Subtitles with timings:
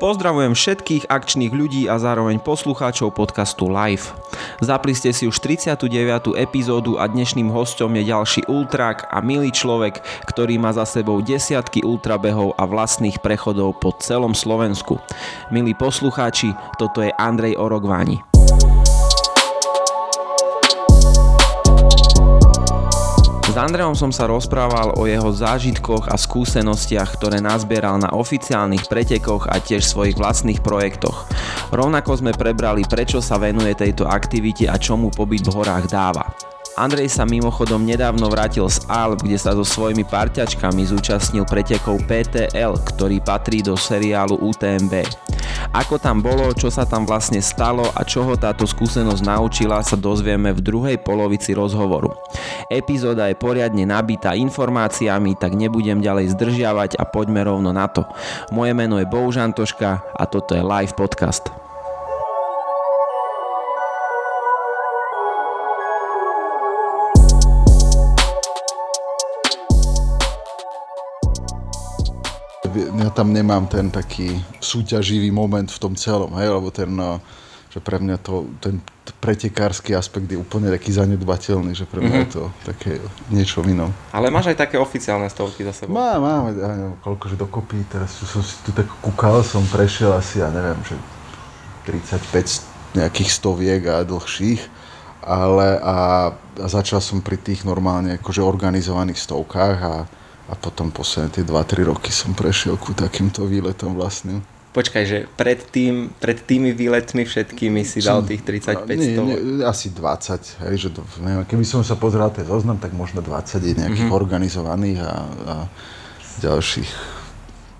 [0.00, 4.16] Pozdravujem všetkých akčných ľudí a zároveň poslucháčov podcastu Live.
[4.64, 6.40] Zapli ste si už 39.
[6.40, 11.84] epizódu a dnešným hostom je ďalší ultrak a milý človek, ktorý má za sebou desiatky
[11.84, 14.96] ultrabehov a vlastných prechodov po celom Slovensku.
[15.52, 18.29] Milí poslucháči, toto je Andrej Orogváni.
[23.50, 29.50] S Andreom som sa rozprával o jeho zážitkoch a skúsenostiach, ktoré nazbieral na oficiálnych pretekoch
[29.50, 31.26] a tiež svojich vlastných projektoch.
[31.74, 36.49] Rovnako sme prebrali, prečo sa venuje tejto aktivite a čo mu pobyt v horách dáva.
[36.80, 42.72] Andrej sa mimochodom nedávno vrátil z Alp, kde sa so svojimi parťačkami zúčastnil pretekov PTL,
[42.96, 45.04] ktorý patrí do seriálu UTMB.
[45.76, 49.92] Ako tam bolo, čo sa tam vlastne stalo a čo ho táto skúsenosť naučila sa
[49.92, 52.16] dozvieme v druhej polovici rozhovoru.
[52.72, 58.08] Epizóda je poriadne nabitá informáciami, tak nebudem ďalej zdržiavať a poďme rovno na to.
[58.56, 61.59] Moje meno je Boužantoška a toto je live podcast.
[72.68, 77.16] Ja tam nemám ten taký súťaživý moment v tom celom, hej, lebo ten, no,
[77.72, 78.84] že pre mňa to, ten
[79.16, 82.28] pretekársky aspekt je úplne taký zanedbateľný, že pre mňa mm-hmm.
[82.28, 82.92] je to také
[83.32, 83.88] niečo inom.
[84.12, 85.96] Ale máš aj také oficiálne stovky za sebou?
[85.96, 90.12] Má, mám, ja neviem, koľko, že dokopy, teraz som si tu tak kúkal, som prešiel
[90.12, 90.96] asi, ja neviem, že
[91.88, 94.60] 35 nejakých stoviek a dlhších,
[95.24, 99.94] ale a, a začal som pri tých normálne akože organizovaných stovkách a
[100.50, 104.42] a potom posledné tie 2-3 roky som prešiel ku takýmto výletom vlastným.
[104.70, 109.90] Počkaj, že pred, tým, pred tými výletmi všetkými si dal tých 35 nie, nie, asi
[109.90, 113.74] 20, hej, že to, neviem, keby som sa pozrel ten zoznam, tak možno 20 je
[113.74, 114.14] nejakých mm-hmm.
[114.22, 115.54] organizovaných a, a
[116.38, 116.90] ďalších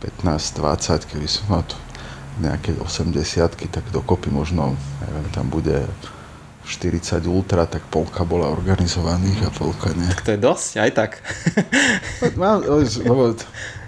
[0.03, 1.63] 15-20, keby som mal
[2.43, 3.15] nejaké 80
[3.71, 4.75] tak dokopy možno,
[5.07, 5.87] neviem, tam bude
[6.71, 10.07] 40 ultra, tak polka bola organizovaných a polka nie.
[10.07, 11.11] Tak to je dosť, aj tak.
[12.23, 13.35] Lebo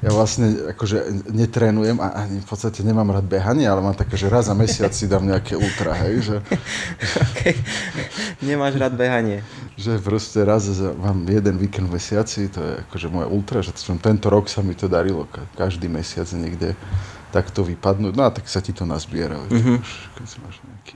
[0.03, 4.27] ja vlastne akože netrénujem a ani v podstate nemám rád behanie, ale mám také, že
[4.27, 6.37] raz za mesiac si dám nejaké ultra, hej, že...
[7.31, 7.55] okay.
[8.43, 9.47] Nemáš rád behanie.
[9.79, 13.71] Že proste raz za, mám jeden víkend v mesiaci, to je akože moje ultra, že
[13.79, 16.75] tento rok sa mi to darilo, každý mesiac niekde
[17.31, 19.79] takto vypadnúť, no a tak sa ti to nazbiera, mm-hmm.
[20.19, 20.95] keď máš nejaký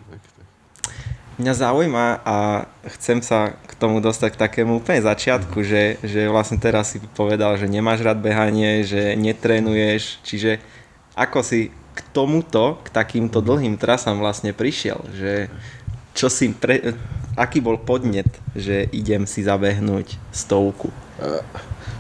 [1.37, 2.65] Mňa zaujíma a
[2.97, 7.61] chcem sa k tomu dostať k takému úplne začiatku, že, že vlastne teraz si povedal,
[7.61, 10.65] že nemáš rád behanie, že netrénuješ, čiže
[11.13, 15.53] ako si k tomuto, k takýmto dlhým trasám vlastne prišiel, že
[16.17, 16.97] čo si pre,
[17.37, 20.89] aký bol podnet, že idem si zabehnúť stovku?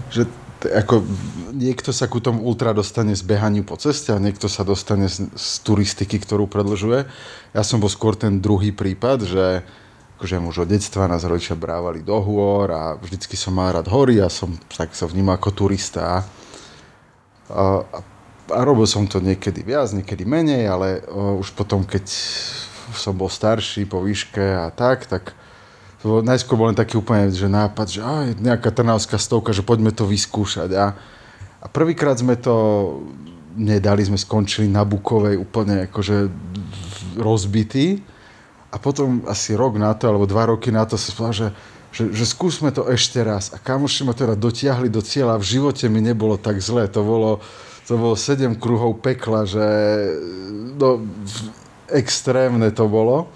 [0.08, 0.32] Že
[0.64, 1.04] ako
[1.52, 5.28] niekto sa ku tomu ultra dostane z behaniu po ceste a niekto sa dostane z,
[5.36, 7.04] z turistiky, ktorú predlžuje.
[7.52, 9.44] Ja som bol skôr ten druhý prípad, že
[10.16, 14.16] akože už od detstva nás rodičia brávali do hôr a vždycky som mal rád hory
[14.24, 16.00] a som tak sa vnímal ako turista.
[16.08, 16.18] A,
[17.52, 17.64] a,
[18.48, 22.08] a robil som to niekedy viac, niekedy menej, ale o, už potom, keď
[22.96, 25.36] som bol starší po výške a tak, tak
[26.22, 30.06] najskôr bol len taký úplne že nápad, že aj, nejaká trnavská stovka, že poďme to
[30.06, 30.70] vyskúšať.
[30.76, 30.94] A,
[31.62, 32.54] a prvýkrát sme to
[33.56, 36.28] nedali, sme skončili na Bukovej úplne akože
[37.16, 38.04] rozbitý.
[38.70, 41.48] A potom asi rok na to, alebo dva roky na to sa povedal, že,
[41.96, 43.54] že, že skúsme to ešte raz.
[43.54, 45.40] A kamoši ma teda dotiahli do cieľa.
[45.40, 46.84] V živote mi nebolo tak zle.
[46.92, 47.30] To bolo,
[47.88, 49.64] to bolo sedem kruhov pekla, že
[50.76, 51.00] no,
[51.88, 53.32] extrémne to bolo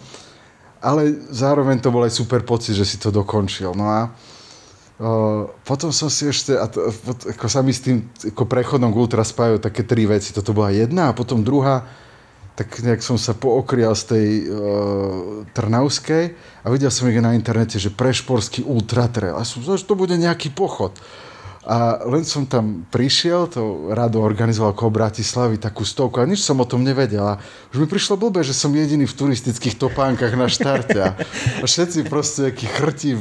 [0.80, 3.76] ale zároveň to bol aj super pocit, že si to dokončil.
[3.76, 6.88] No a uh, potom som si ešte, a to,
[7.36, 10.32] ako sa mi s tým ako prechodom k ultra spájajú také tri veci.
[10.32, 11.84] Toto bola jedna a potom druhá,
[12.56, 16.24] tak nejak som sa pookrial z tej uh, Trnavskej
[16.64, 19.36] a videl som ich na internete, že prešporský ultra trail.
[19.36, 20.96] A som že to bude nejaký pochod.
[21.60, 26.56] A len som tam prišiel, to Rado organizoval ako Bratislavy takú stovku a nič som
[26.56, 27.20] o tom nevedel.
[27.20, 27.36] A
[27.76, 31.12] už mi prišlo blbé, že som jediný v turistických topánkach na štarte.
[31.60, 33.12] A všetci proste akí chrti,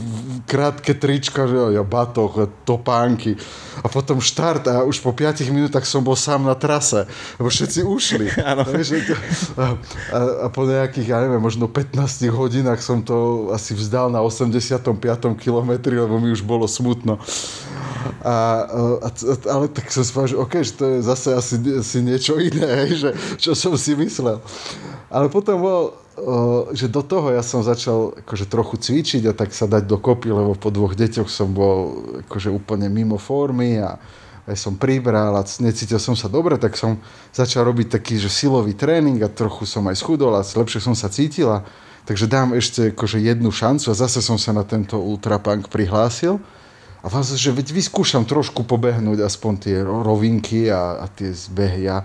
[0.48, 3.36] krátke trička, že ja batoh, topánky.
[3.84, 7.84] A potom štart a už po 5 minútach som bol sám na trase, lebo všetci
[7.84, 8.26] ušli.
[8.56, 8.64] Áno.
[8.64, 9.64] A,
[10.16, 14.96] a, a po nejakých, ja neviem, možno 15 hodinách som to asi vzdal na 85.
[15.36, 17.20] kilometri, lebo mi už bolo smutno.
[18.24, 18.36] A,
[19.04, 19.10] a,
[19.50, 22.92] ale tak som povedal, že OK, že to je zase asi, asi niečo iné, hej,
[22.96, 24.40] že, čo som si myslel.
[25.10, 25.82] Ale potom bol,
[26.76, 30.54] že do toho ja som začal akože trochu cvičiť a tak sa dať dokopy, lebo
[30.54, 33.98] po dvoch deťoch som bol akože úplne mimo formy a
[34.50, 36.98] aj som pribral a necítil som sa dobre, tak som
[37.30, 41.08] začal robiť taký že silový tréning a trochu som aj schudol a lepšie som sa
[41.08, 41.62] cítila.
[42.10, 46.42] Takže dám ešte akože jednu šancu a zase som sa na tento ultrapunk prihlásil.
[47.00, 51.88] A vlastne, že veď vyskúšam trošku pobehnúť aspoň tie rovinky a, a tie zbehy.
[51.88, 52.04] A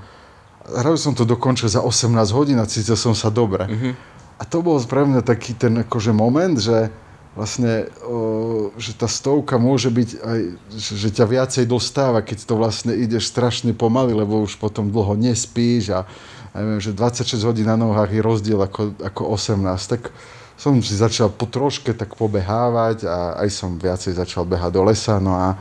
[0.70, 3.67] rád som to dokončil za 18 hodín a cítil som sa dobre.
[3.67, 3.93] Mm-hmm.
[4.38, 6.91] A to bol pre mňa taký ten akože moment, že
[7.35, 10.41] vlastne, o, že tá stovka môže byť aj,
[10.79, 15.19] že, že ťa viacej dostáva, keď to vlastne ideš strašne pomaly, lebo už potom dlho
[15.19, 16.06] nespíš a
[16.55, 20.14] neviem, že 26 hodín na nohách je rozdiel ako, ako 18, tak
[20.55, 25.19] som si začal po troške tak pobehávať a aj som viacej začal behať do lesa,
[25.19, 25.59] no a,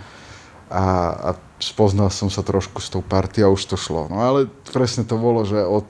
[0.70, 0.84] a,
[1.18, 4.12] a spoznal som sa trošku s tou partiou a už to šlo.
[4.12, 5.88] No ale presne to bolo, že od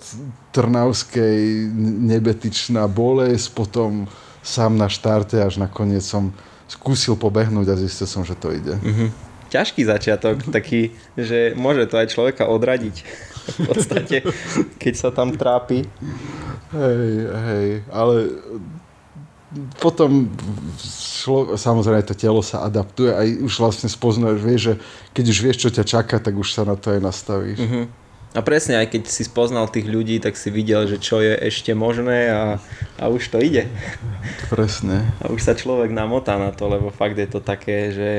[0.54, 1.68] Trnavskej
[2.08, 4.06] nebetičná bolesť, potom
[4.46, 6.32] sám na štarte, až nakoniec som
[6.70, 8.76] skúsil pobehnúť a zistil som, že to ide.
[8.80, 9.10] Mm-hmm.
[9.50, 12.96] Ťažký začiatok, taký, že môže to aj človeka odradiť
[13.44, 14.18] v podstate,
[14.82, 15.86] keď sa tam trápi.
[16.74, 18.34] Hej, hej, ale
[19.78, 20.30] potom
[20.82, 24.74] šlo, samozrejme to telo sa adaptuje aj už vlastne spoznáš, vieš, že
[25.14, 27.60] keď už vieš, čo ťa čaká, tak už sa na to aj nastavíš.
[27.62, 27.86] Mm-hmm.
[28.34, 31.78] A presne, aj keď si spoznal tých ľudí, tak si videl, že čo je ešte
[31.78, 32.58] možné a,
[32.98, 33.70] a už to ide.
[34.50, 35.06] Presne.
[35.22, 38.10] A už sa človek namotá na to, lebo fakt je to také, že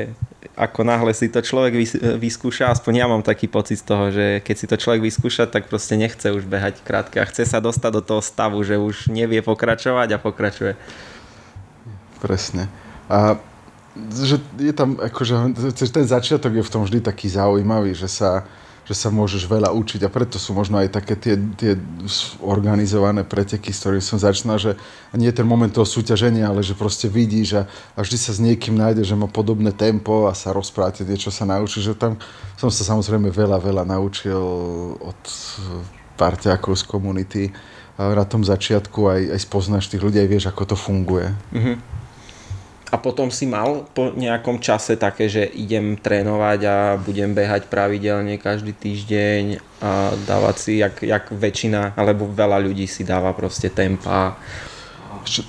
[0.55, 1.75] ako náhle si to človek
[2.15, 5.67] vyskúša, aspoň ja mám taký pocit z toho, že keď si to človek vyskúša, tak
[5.67, 9.43] proste nechce už behať krátke a chce sa dostať do toho stavu, že už nevie
[9.43, 10.79] pokračovať a pokračuje.
[12.25, 12.73] Presne.
[13.13, 13.37] A
[14.17, 15.55] že je tam, akože
[15.93, 18.43] ten začiatok je v tom vždy taký zaujímavý, že sa,
[18.83, 21.79] že sa môžeš veľa učiť a preto sú možno aj také tie, tie
[22.43, 24.75] organizované preteky, s ktorými som začínal, že
[25.15, 27.63] nie je ten moment toho súťaženia, ale že proste vidíš a,
[27.95, 31.47] a vždy sa s niekým nájde, že má podobné tempo a sa rozprávate niečo sa
[31.47, 32.19] naučí, že tam
[32.59, 34.43] som sa samozrejme veľa, veľa naučil
[34.99, 35.21] od
[36.19, 37.43] parťákov z komunity
[37.95, 41.31] na tom začiatku aj, aj spoznáš tých ľudí, aj vieš, ako to funguje.
[41.55, 41.94] Mm-hmm
[42.93, 48.37] a potom si mal po nejakom čase také, že idem trénovať a budem behať pravidelne
[48.37, 49.43] každý týždeň
[49.81, 54.37] a dávať si, jak, jak väčšina, alebo veľa ľudí si dáva proste tempa.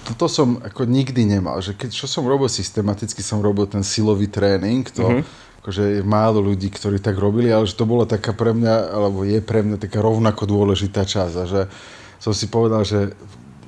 [0.07, 4.31] Toto som ako nikdy nemal, že keď čo som robil systematicky, som robil ten silový
[4.31, 5.59] tréning, to mm-hmm.
[5.59, 9.27] akože je málo ľudí, ktorí tak robili, ale že to bola taká pre mňa, alebo
[9.27, 11.61] je pre mňa taká rovnako dôležitá časť a že
[12.23, 13.11] som si povedal, že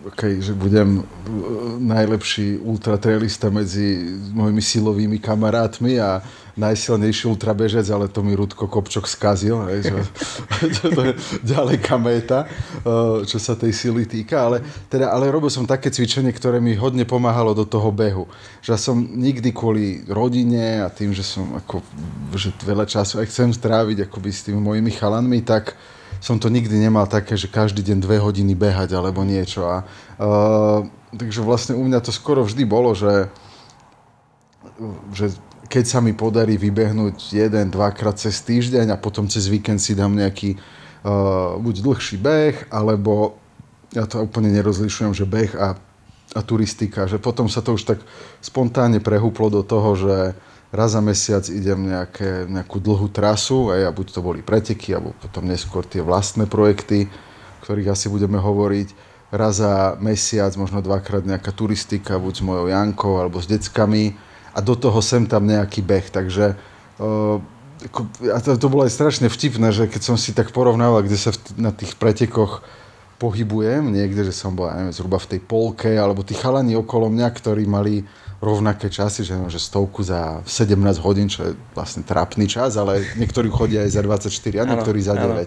[0.06, 1.06] okay, že budem uh,
[1.82, 6.22] najlepší ultratrailista medzi mojimi silovými kamarátmi a
[6.58, 10.00] najsilnejší ultrabežec, ale to mi Rudko Kopčok skazil, hej, že,
[10.98, 11.14] to je
[11.46, 12.50] ďaleká méta,
[12.84, 16.74] uh, čo sa tej sily týka, ale, teda, ale robil som také cvičenie, ktoré mi
[16.74, 18.26] hodne pomáhalo do toho behu.
[18.66, 21.86] Že som nikdy kvôli rodine a tým, že som ako,
[22.34, 25.78] že veľa času aj chcem stráviť akoby s tými mojimi chalanmi, tak
[26.20, 29.66] som to nikdy nemal také, že každý deň dve hodiny behať alebo niečo.
[29.66, 29.86] A,
[30.18, 33.30] uh, takže vlastne u mňa to skoro vždy bolo, že,
[35.14, 35.34] že
[35.68, 40.16] keď sa mi podarí vybehnúť jeden, dvakrát cez týždeň a potom cez víkend si dám
[40.16, 43.38] nejaký uh, buď dlhší beh, alebo
[43.96, 45.76] ja to úplne nerozlišujem, že beh a,
[46.36, 48.00] a turistika, že potom sa to už tak
[48.44, 50.16] spontánne prehúplo do toho, že
[50.72, 55.48] raz za mesiac idem nejaké, nejakú dlhú trasu, a buď to boli preteky, alebo potom
[55.48, 59.16] neskôr tie vlastné projekty, o ktorých asi budeme hovoriť.
[59.28, 64.16] Raz za mesiac, možno dvakrát nejaká turistika, buď s mojou Jankou, alebo s deckami
[64.56, 66.08] a do toho sem tam nejaký beh.
[66.12, 66.56] Takže
[68.34, 71.30] a to, to bolo aj strašne vtipné, že keď som si tak porovnával, kde sa
[71.30, 72.66] v, na tých pretekoch
[73.22, 77.28] pohybujem, niekde, že som bol, neviem, zhruba v tej polke, alebo tí chalani okolo mňa,
[77.38, 78.02] ktorí mali
[78.38, 83.50] rovnaké časy, že, že stovku za 17 hodín, čo je vlastne trápny čas, ale niektorí
[83.50, 85.26] chodia aj za 24 a niektorí za 9.
[85.26, 85.42] Ano.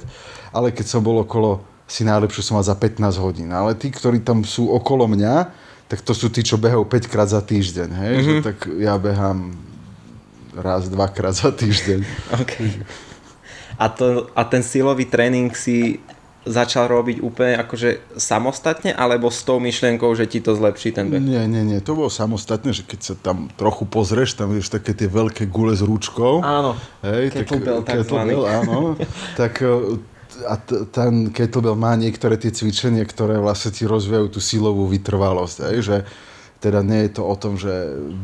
[0.51, 3.51] Ale keď som bol okolo, si najlepšiu som mal za 15 hodín.
[3.55, 5.51] Ale tí, ktorí tam sú okolo mňa,
[5.91, 7.89] tak to sú tí, čo behajú 5 krát za týždeň.
[7.91, 8.15] Hej?
[8.15, 8.27] Mm-hmm.
[8.27, 9.55] Že, tak ja behám
[10.55, 12.01] raz, dvakrát za týždeň.
[12.43, 12.83] Okay.
[13.79, 15.99] A, to, a ten silový tréning si
[16.49, 21.21] začal robiť úplne akože samostatne, alebo s tou myšlienkou, že ti to zlepší ten beh?
[21.21, 24.97] Nie, nie, nie, to bolo samostatne, že keď sa tam trochu pozrieš, tam vieš také
[24.97, 26.41] tie veľké gule s rúčkou.
[26.41, 28.97] Áno, hej, kettlebell tak, kettlebell, áno,
[29.41, 30.01] tak e,
[30.49, 35.57] a t- ten kettlebell má niektoré tie cvičenia, ktoré vlastne ti rozvíjajú tú silovú vytrvalosť,
[35.69, 35.97] hej, že
[36.61, 37.73] teda nie je to o tom, že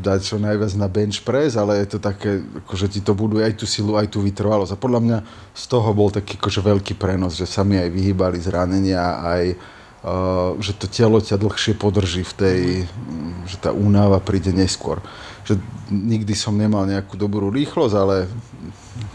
[0.04, 3.56] dať čo najviac na bench press, ale je to také, akože ti to buduje aj
[3.56, 4.76] tú silu, aj tú vytrvalosť.
[4.76, 5.18] A podľa mňa
[5.56, 10.52] z toho bol taký akože veľký prenos, že sa mi aj vyhýbali zranenia, aj uh,
[10.60, 15.00] že to telo ťa dlhšie podrží v tej, mm, že tá únava príde neskôr.
[15.48, 15.56] Že
[15.88, 18.28] nikdy som nemal nejakú dobrú rýchlosť, ale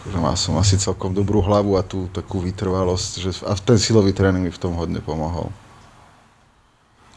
[0.01, 4.17] akože mal som asi celkom dobrú hlavu a tú takú vytrvalosť, že, a ten silový
[4.17, 5.53] tréning mi v tom hodne pomohol.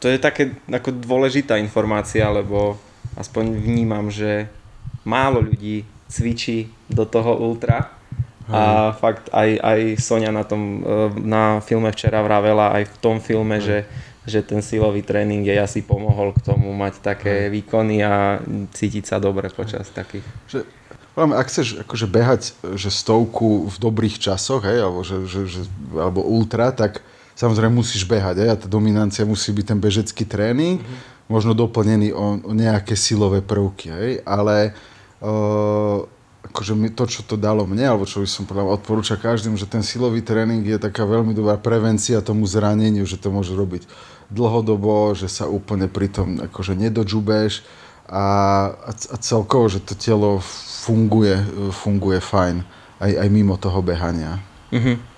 [0.05, 2.77] To je také ako dôležitá informácia, lebo
[3.17, 4.53] aspoň vnímam, že
[5.01, 7.89] málo ľudí cvičí do toho ultra
[8.45, 9.01] a hmm.
[9.01, 13.57] fakt aj, aj Sonia na tom e, na filme včera vravela aj v tom filme,
[13.57, 13.65] hmm.
[13.65, 13.79] že,
[14.29, 17.53] že ten silový tréning jej asi pomohol k tomu mať také hmm.
[17.57, 18.45] výkony a
[18.77, 20.29] cítiť sa dobre počas takých.
[20.53, 20.69] Že,
[21.17, 22.43] ak chceš akože behať
[22.77, 25.63] že stovku v dobrých časoch, hej, alebo, že, že, že,
[25.97, 27.01] alebo ultra, tak
[27.35, 31.29] samozrejme musíš behať hej, a tá dominancia musí byť ten bežecký tréning, hmm.
[31.31, 34.73] možno doplnený o, o nejaké silové prvky, hej, ale
[35.23, 36.07] uh,
[36.51, 39.67] akože mi to, čo to dalo mne, alebo čo by som povedal, odporúča každým, že
[39.67, 43.89] ten silový tréning je taká veľmi dobrá prevencia tomu zraneniu, že to môže robiť
[44.29, 47.65] dlhodobo, že sa úplne pri tom akože nedodžubeš
[48.09, 48.27] a,
[48.87, 50.45] a celkovo, že to telo
[50.85, 51.41] funguje,
[51.73, 52.61] funguje fajn
[53.01, 54.39] aj, aj mimo toho behania.
[54.69, 55.14] Mm-hmm.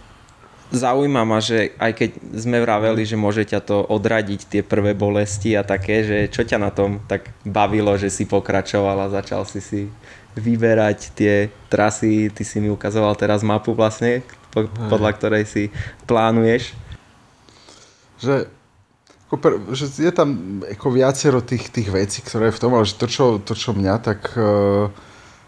[0.66, 5.54] Zaujíma ma, že aj keď sme vraveli, že môže ťa to odradiť tie prvé bolesti
[5.54, 9.62] a také, že čo ťa na tom tak bavilo, že si pokračoval a začal si
[9.62, 9.80] si
[10.34, 11.34] vyberať tie
[11.70, 12.34] trasy.
[12.34, 14.26] Ty si mi ukazoval teraz mapu vlastne,
[14.90, 15.70] podľa ktorej si
[16.10, 16.74] plánuješ.
[18.18, 18.50] Že,
[19.70, 23.06] že je tam ako viacero tých, tých vecí, ktoré je v tom, ale že to,
[23.06, 24.34] čo, to, čo mňa tak...
[24.34, 24.90] Uh,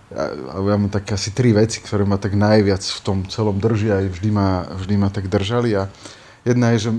[0.09, 0.25] ja,
[0.57, 4.07] ja mám tak asi tri veci, ktoré ma tak najviac v tom celom držia, aj
[4.17, 5.93] vždy ma, vždy ma tak držali a
[6.49, 6.91] jedna je, že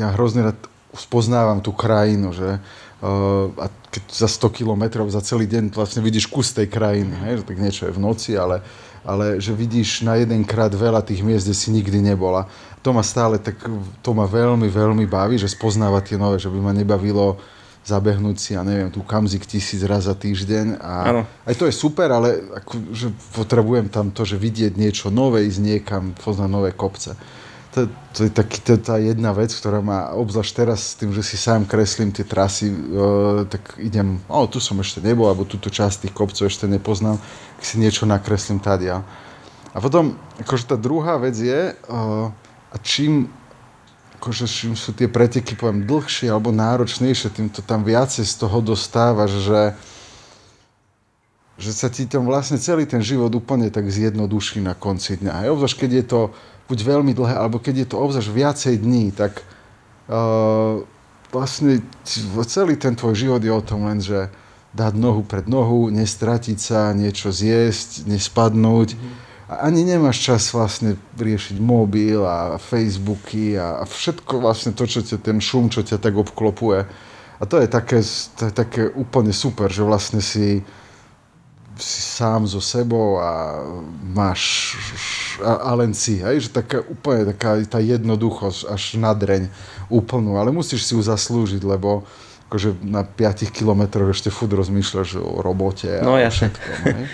[0.00, 0.58] ja hrozne rád
[0.96, 6.32] spoznávam tú krajinu, že uh, a keď za 100 kilometrov za celý deň vlastne vidíš
[6.32, 8.64] kus tej krajiny, hej, že tak niečo je v noci, ale,
[9.04, 12.48] ale že vidíš na jeden krát veľa tých miest, kde si nikdy nebola.
[12.80, 13.60] To ma stále tak,
[14.00, 17.36] to ma veľmi, veľmi baví, že spoznávať tie nové, že by ma nebavilo
[17.86, 21.22] zabehnúť si, ja neviem, tu kamzik tisíc raz za týždeň a ano.
[21.46, 25.60] aj to je super, ale ako, že potrebujem tam to, že vidieť niečo nové, ísť
[25.62, 27.14] niekam, poznať nové kopce
[27.76, 31.20] to, to je taký, to tá jedna vec, ktorá má, obzvlášť teraz s tým, že
[31.20, 35.68] si sám kreslím tie trasy, uh, tak idem, o, tu som ešte nebol, alebo túto
[35.68, 38.96] časť tých kopcov ešte nepoznám, tak si niečo nakreslím tady.
[38.96, 42.32] A potom, akože tá druhá vec je, uh,
[42.72, 43.28] a čím,
[44.16, 48.58] akože čím sú tie preteky, poviem, dlhšie alebo náročnejšie, tým to tam viacej z toho
[48.64, 49.60] dostávaš, že
[51.56, 55.32] že sa ti tam vlastne celý ten život úplne tak zjednoduší na konci dňa.
[55.32, 56.20] Aj obzvlášť, keď je to
[56.68, 59.40] buď veľmi dlhé, alebo keď je to obzvlášť viacej dní, tak
[60.12, 60.84] uh,
[61.32, 61.80] vlastne
[62.44, 64.28] celý ten tvoj život je o tom len, že
[64.76, 68.92] dať nohu pred nohu, nestratiť sa, niečo zjesť, nespadnúť.
[68.92, 69.25] Mm-hmm.
[69.46, 75.22] A ani nemáš čas vlastne riešiť mobil a Facebooky a, všetko vlastne to, čo ťa,
[75.22, 76.82] ten šum, čo ťa tak obklopuje.
[77.36, 78.02] A to je také,
[78.34, 80.66] to je také úplne super, že vlastne si
[81.76, 83.60] si sám so sebou a
[84.00, 84.72] máš
[85.44, 89.52] a, a len si, hej, že taká úplne taká tá jednoduchosť až na dreň
[89.92, 92.08] úplnú, ale musíš si ju zaslúžiť, lebo
[92.48, 96.68] akože na 5 kilometroch ešte furt rozmýšľaš o robote a no, všetko.
[96.88, 97.04] Hej.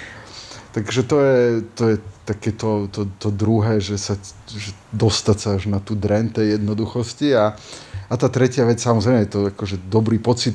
[0.73, 1.41] Takže to je,
[1.75, 4.14] to je také to, to, to druhé, že sa
[4.47, 7.59] že dostať sa až na tú dreň tej jednoduchosti a,
[8.07, 10.55] a tá tretia vec, samozrejme, je to akože dobrý pocit,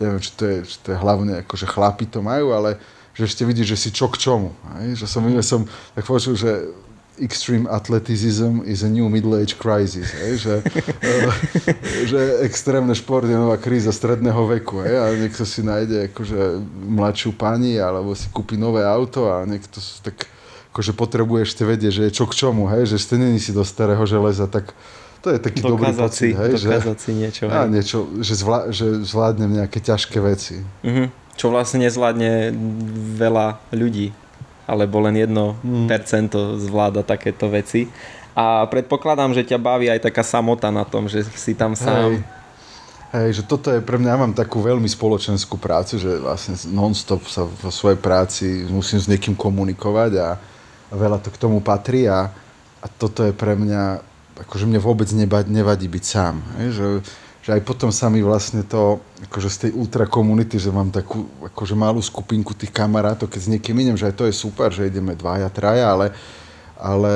[0.00, 2.80] neviem, či to je, či to je hlavne, akože chlapi to majú, ale
[3.14, 4.50] že ešte vidíš, že si čo k čomu.
[4.74, 4.86] Aj?
[4.90, 5.44] Že som, mm.
[5.44, 5.60] som
[5.94, 6.50] tak počul, že
[7.14, 10.10] extreme athleticism is a new middle age crisis.
[10.18, 10.34] Aj?
[10.34, 10.54] Že,
[12.10, 14.82] že extrémne šport je nová kríza stredného veku.
[14.82, 14.90] Aj?
[14.90, 16.58] A niekto si nájde akože
[16.90, 20.26] mladšiu pani alebo si kúpi nové auto a niekto tak
[20.74, 22.90] akože potrebuje ešte vedieť, že je čo k čomu, hej?
[22.90, 24.74] že ešte není si do starého železa, tak
[25.22, 26.18] to je taký dokázať dobrý pocit.
[26.18, 26.50] Si, hej?
[26.58, 27.42] Dokázať že, si niečo.
[27.46, 27.66] Hej?
[27.70, 30.66] Niečo, že, zvlá, že zvládnem nejaké ťažké veci.
[30.82, 32.54] Mm-hmm čo vlastne nezvládne
[33.18, 34.14] veľa ľudí,
[34.64, 36.34] alebo len 1% mm.
[36.62, 37.90] zvláda takéto veci.
[38.34, 42.18] A predpokladám, že ťa baví aj taká samota na tom, že si tam sám.
[42.18, 42.26] Hej.
[43.14, 47.22] Hej, že toto je pre mňa, ja mám takú veľmi spoločenskú prácu, že vlastne non-stop
[47.30, 50.28] sa vo svojej práci musím s niekým komunikovať a
[50.94, 52.30] veľa to k tomu patrí a,
[52.80, 53.82] a toto je pre mňa,
[54.46, 55.10] akože mne vôbec
[55.46, 56.34] nevadí byť sám.
[56.58, 56.86] Hej, že
[57.44, 61.28] že aj potom sa mi vlastne to, akože z tej ultra komunity, že mám takú
[61.44, 64.88] akože malú skupinku tých kamarátov, keď s niekým idem, že aj to je super, že
[64.88, 66.16] ideme dvaja, traja, ale,
[66.80, 67.12] ale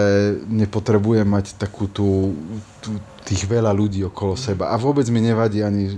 [0.53, 2.37] nepotrebujem mať takú tú,
[2.85, 4.69] tú, tých veľa ľudí okolo seba.
[4.69, 5.97] A vôbec mi nevadí ani,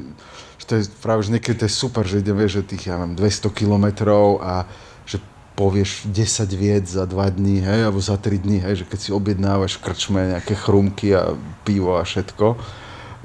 [0.63, 3.19] že to je práve, že niekedy to je super, že idem, že tých, ja mám
[3.19, 4.63] 200 kilometrov a
[5.61, 9.11] povieš 10 vied za 2 dní, hej, alebo za 3 dní, hej, že keď si
[9.13, 11.37] objednávaš krčme nejaké chrumky a
[11.69, 12.57] pivo a všetko,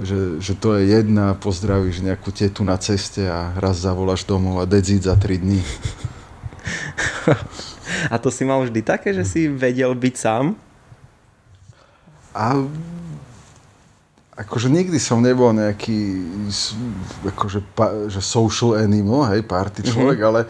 [0.04, 4.68] že, že to je jedna, pozdravíš nejakú tetu na ceste a raz zavoláš domov a
[4.68, 5.64] dedzíť za 3 dní.
[8.10, 10.58] A to si mal vždy také, že si vedel byť sám?
[12.34, 12.60] A
[14.36, 16.28] akože nikdy som nebol nejaký
[17.24, 17.60] akože,
[18.12, 19.90] že social animal, hej, party mhm.
[19.90, 20.30] človek, mm-hmm.
[20.36, 20.42] ale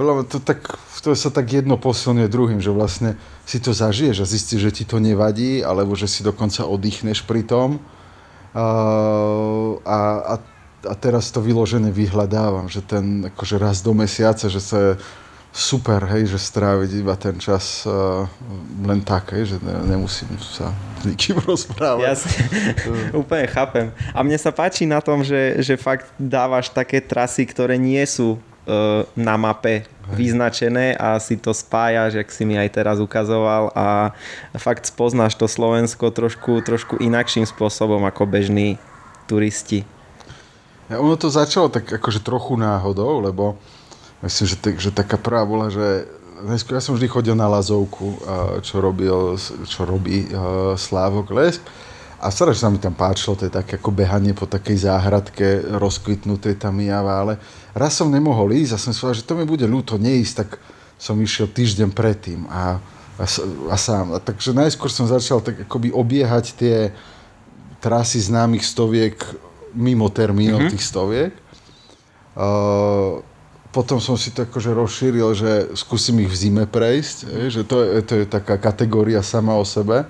[0.00, 0.64] veľa, to, tak,
[1.04, 4.84] to sa tak jedno posilňuje druhým, že vlastne si to zažiješ a zistíš, že ti
[4.88, 7.76] to nevadí, alebo že si dokonca oddychneš pri tom.
[8.56, 8.64] A,
[9.84, 10.34] a, a,
[10.88, 14.96] a teraz to vyložené vyhľadávam, že ten akože raz do mesiaca, že sa
[15.50, 18.22] super, hej, že stráviť iba ten čas uh,
[18.86, 20.70] len tak, hej, že ne, nemusím sa
[21.02, 22.06] s nikým rozprávať.
[22.06, 22.42] Jasne,
[23.22, 23.90] úplne chápem.
[24.14, 28.38] A mne sa páči na tom, že, že fakt dávaš také trasy, ktoré nie sú
[29.16, 34.10] na mape vyznačené a si to spájaš, jak si mi aj teraz ukazoval a
[34.58, 38.76] fakt spoznáš to Slovensko trošku, trošku inakším spôsobom ako bežní
[39.30, 39.86] turisti.
[40.90, 43.54] Ja, ono to začalo tak akože trochu náhodou, lebo
[44.26, 46.10] myslím, že, tak, že taká prvá bola, že
[46.50, 48.18] ja som vždy chodil na Lazovku,
[48.66, 49.38] čo, robil,
[49.68, 50.26] čo robí
[50.74, 51.62] Slávok Lesk.
[52.20, 56.60] A strašne sa mi tam páčilo, to je také ako behanie po takej záhradke rozkvitnutej
[56.60, 57.34] tam java, ale
[57.72, 60.60] raz som nemohol ísť a som si povedal, že to mi bude ľúto neísť, tak
[61.00, 62.76] som išiel týždeň predtým a,
[63.16, 63.24] a,
[63.72, 64.12] a sám.
[64.12, 66.92] A takže najskôr som začal tak akoby obiehať tie
[67.80, 69.16] trasy známych stoviek
[69.72, 70.72] mimo termínov mm-hmm.
[70.76, 71.32] tých stoviek.
[72.36, 73.24] Uh,
[73.72, 78.02] potom som si to akože rozšíril, že skúsim ich v zime prejsť, že to je,
[78.02, 80.04] to je taká kategória sama o sebe,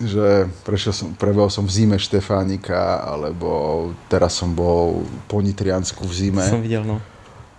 [0.00, 6.12] že prešiel som, prebehol som v zime Štefánika, alebo teraz som bol po Nitriansku v
[6.12, 6.44] zime.
[6.48, 6.98] Som videl, no.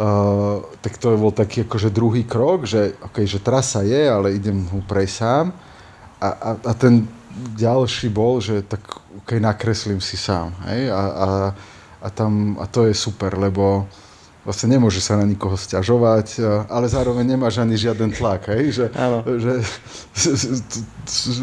[0.01, 4.65] Uh, tak to bol taký akože druhý krok, že, okay, že trasa je, ale idem
[4.74, 5.53] ho prejsť sám.
[6.17, 7.05] A, a, a ten
[7.53, 8.81] ďalší bol, že tak
[9.21, 10.57] okay, nakreslím si sám.
[10.65, 10.89] Hej?
[10.89, 11.29] A, a,
[12.01, 13.86] a, tam, a to je super, lebo
[14.41, 18.74] vlastne nemôže sa na nikoho stiažovať, ale zároveň nemáš ani žiaden tlak, hej?
[18.74, 18.86] Že,
[19.38, 19.53] že,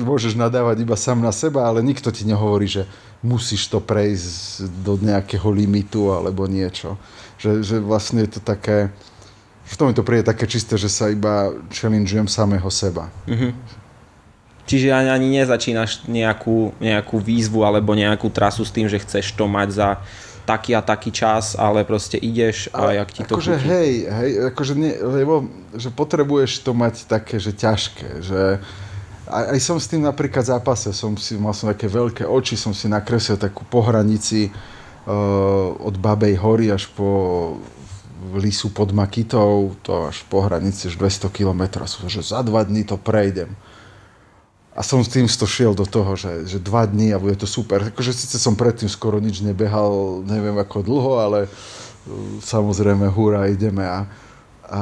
[0.08, 2.82] môžeš nadávať iba sám na seba, ale nikto ti nehovorí, že
[3.22, 6.98] musíš to prejsť do nejakého limitu alebo niečo.
[7.38, 8.90] Že, že vlastne je to také,
[9.66, 13.10] v tom to príde také čisté, že sa iba challengeujem samého seba.
[13.30, 13.52] Mm-hmm.
[14.68, 19.48] Čiže ani, ani nezačínaš nejakú, nejakú výzvu alebo nejakú trasu s tým, že chceš to
[19.48, 19.88] mať za
[20.48, 23.68] taký a taký čas, ale proste ideš a, a jak ti to akože chutí.
[23.68, 25.44] hej, hej, akože nie, lebo
[25.76, 28.56] že potrebuješ to mať také, že ťažké, že
[29.28, 32.72] aj, aj som s tým napríklad zápasil, som si, mal som také veľké oči, som
[32.72, 37.60] si nakreslil takú pohranici uh, od Babej hory až po
[38.34, 42.96] Lisu pod Makitou, to až po hranici až 200 km, že za dva dní to
[42.98, 43.54] prejdem.
[44.78, 47.90] A som s tým šiel do toho, že, že dva dní a bude to super.
[47.90, 51.78] Akože síce som predtým skoro nič nebehal, neviem ako dlho, ale uh,
[52.40, 54.06] samozrejme húra, ideme a,
[54.70, 54.80] a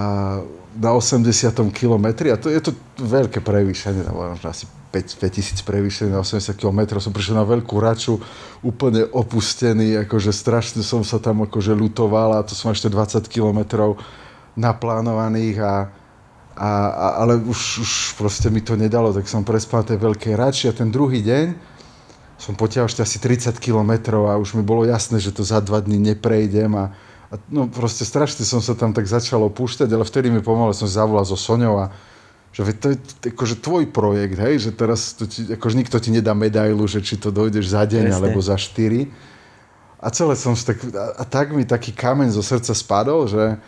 [0.77, 1.25] na 80.
[1.73, 7.01] kilometri, a to je to veľké prevýšenie, možno asi 5, 5000 prevýšenie na 80 km,
[7.01, 8.21] som prišiel na veľkú raču,
[8.61, 13.93] úplne opustený, akože strašne som sa tam akože lutoval a to som ešte 20 km
[14.57, 15.73] naplánovaných a
[16.57, 20.65] a, a, ale už, už proste mi to nedalo, tak som prespal tej veľkej rači
[20.67, 21.77] a ten druhý deň
[22.37, 25.81] som potiahol ešte asi 30 km a už mi bolo jasné, že to za dva
[25.81, 26.93] dny neprejdem a,
[27.33, 30.89] a no proste strašne som sa tam tak začal opúšťať, ale vtedy mi pomohlo, som
[30.89, 31.87] zavolal so Soňou a
[32.57, 32.97] že to je
[33.37, 37.21] akože tvoj projekt, hej, že teraz to ti, akože nikto ti nedá medailu, že či
[37.21, 38.17] to dojdeš za deň Presne.
[38.17, 39.13] alebo za štyri.
[40.01, 43.61] A celé som tak, a, a tak mi taký kameň zo srdca spadol, že,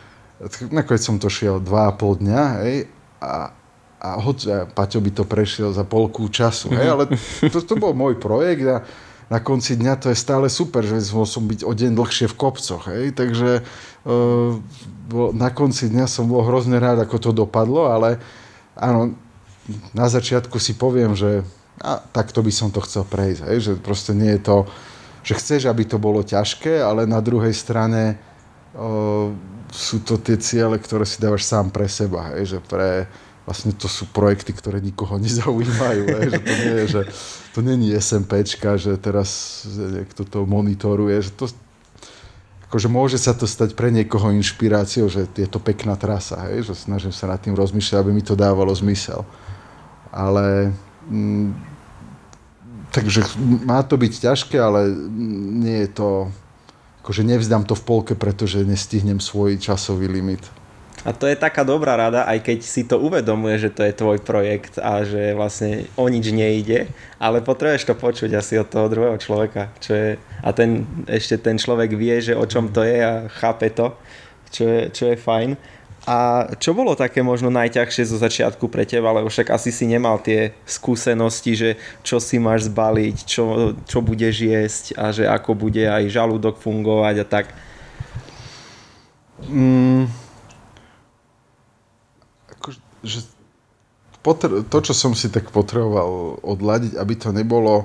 [0.70, 2.74] nakoniec som to šiel 2,5 dňa, hej,
[3.18, 3.51] a,
[3.98, 7.11] a hoď Paťo by to prešiel za polku času, hej, ale
[7.53, 8.87] to, to bol môj projekt a
[9.29, 12.88] na konci dňa to je stále super, že som byť o deň dlhšie v kopcoch,
[12.88, 14.57] hej, takže uh,
[15.37, 18.22] na konci dňa som bol hrozne rád, ako to dopadlo, ale
[18.79, 19.12] áno,
[19.92, 21.44] na začiatku si poviem, že
[21.83, 24.57] a, takto by som to chcel prejsť, hej, že proste nie je to,
[25.27, 28.16] že chceš, aby to bolo ťažké, ale na druhej strane
[28.72, 29.29] uh,
[29.72, 33.09] sú to tie ciele, ktoré si dávaš sám pre seba, hej, že pre,
[33.44, 37.02] vlastne to sú projekty, ktoré nikoho nezaujímajú, hej, že to nie je, že
[37.52, 41.44] to není SMPčka, že teraz niekto to monitoruje, že to
[42.68, 46.76] akože môže sa to stať pre niekoho inšpiráciou, že je to pekná trasa, hej, že
[46.76, 49.24] snažím sa nad tým rozmýšľať, aby mi to dávalo zmysel.
[50.12, 50.76] Ale
[51.09, 51.48] mm,
[52.92, 53.24] takže
[53.64, 54.92] má to byť ťažké, ale
[55.64, 56.09] nie je to
[57.09, 60.44] akože nevzdám to v polke, pretože nestihnem svoj časový limit.
[61.09, 64.21] A to je taká dobrá rada, aj keď si to uvedomuje, že to je tvoj
[64.21, 66.85] projekt a že vlastne o nič nejde,
[67.16, 69.73] ale potrebuješ to počuť asi od toho druhého človeka.
[69.81, 73.73] Čo je, a ten, ešte ten človek vie, že o čom to je a chápe
[73.73, 73.97] to,
[74.53, 75.57] čo je, čo je fajn.
[76.09, 80.16] A čo bolo také možno najťažšie zo začiatku pre teba, lebo však asi si nemal
[80.25, 85.85] tie skúsenosti, že čo si máš zbaliť, čo, čo budeš jesť a že ako bude
[85.85, 87.53] aj žalúdok fungovať a tak.
[89.53, 90.09] Mm,
[92.57, 92.73] ako,
[93.05, 93.29] že
[94.25, 97.85] potr- to, čo som si tak potreboval odladiť, aby to nebolo,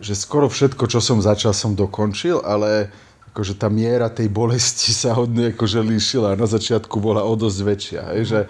[0.00, 2.88] že skoro všetko, čo som začal, som dokončil, ale
[3.32, 6.38] akože tá miera tej bolesti sa hodne akože líšila.
[6.38, 8.02] Na začiatku bola o dosť väčšia.
[8.16, 8.40] Hej, že,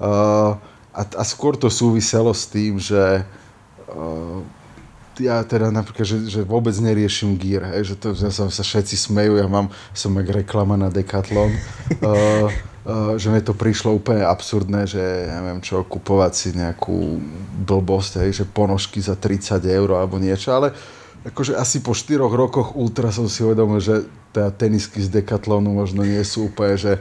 [0.00, 0.56] uh,
[0.94, 3.26] a, a skôr to súviselo s tým, že
[3.90, 4.40] uh,
[5.20, 8.96] ja teda napríklad, že, že vôbec neriešim gír, hej, že to že sa, sa všetci
[8.96, 12.48] smejú, ja mám, som jak reklama na Decathlon, uh,
[12.88, 17.20] uh, že mi to prišlo úplne absurdné, že neviem čo, kupovať si nejakú
[17.68, 20.72] blbosť, hej, že ponožky za 30 eur alebo niečo, ale
[21.24, 26.06] akože asi po 4 rokoch ultra som si uvedomil, že tá tenisky z Decathlonu možno
[26.06, 26.92] nie sú úplne, že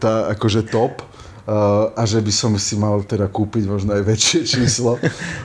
[0.00, 4.40] tá akože top uh, a že by som si mal teda kúpiť možno aj väčšie
[4.48, 4.96] číslo.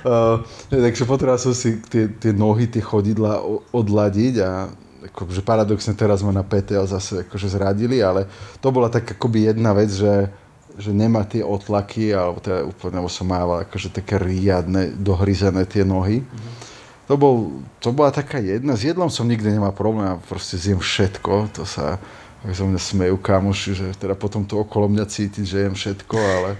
[0.05, 0.39] Uh,
[0.71, 3.43] takže potreboval som si tie, tie nohy, tie chodidla
[3.75, 4.71] odladiť a
[5.11, 8.27] akože paradoxne teraz ma na PTL zase akože zradili, ale
[8.63, 10.31] to bola tak akoby jedna vec, že
[10.79, 16.23] že nemá tie otlaky, alebo teda úplne, som mával akože také riadne, dohryzené tie nohy.
[16.23, 16.68] Mm-hmm
[17.09, 18.77] to, bol, to bola taká jedna.
[18.77, 21.97] S jedlom som nikdy nemal problém, ja proste zjem všetko, to sa
[22.39, 26.15] tak sa mňa smejú kamoši, že teda potom to okolo mňa cítiť, že jem všetko,
[26.15, 26.51] ale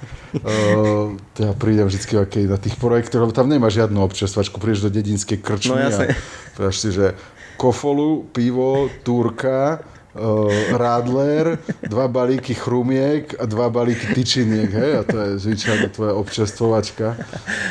[0.44, 2.20] uh, teda prídem vždy
[2.52, 6.92] na tých projektoch, lebo tam nemá žiadnu občerstvačku, prídeš do dedinskej krčmy no, a si,
[6.92, 7.16] že
[7.56, 9.80] kofolu, pivo, turka,
[10.76, 17.08] Radler, dva balíky chrumiek a dva balíky tyčiniek, hej, a to je zvyčajne tvoja občerstvovačka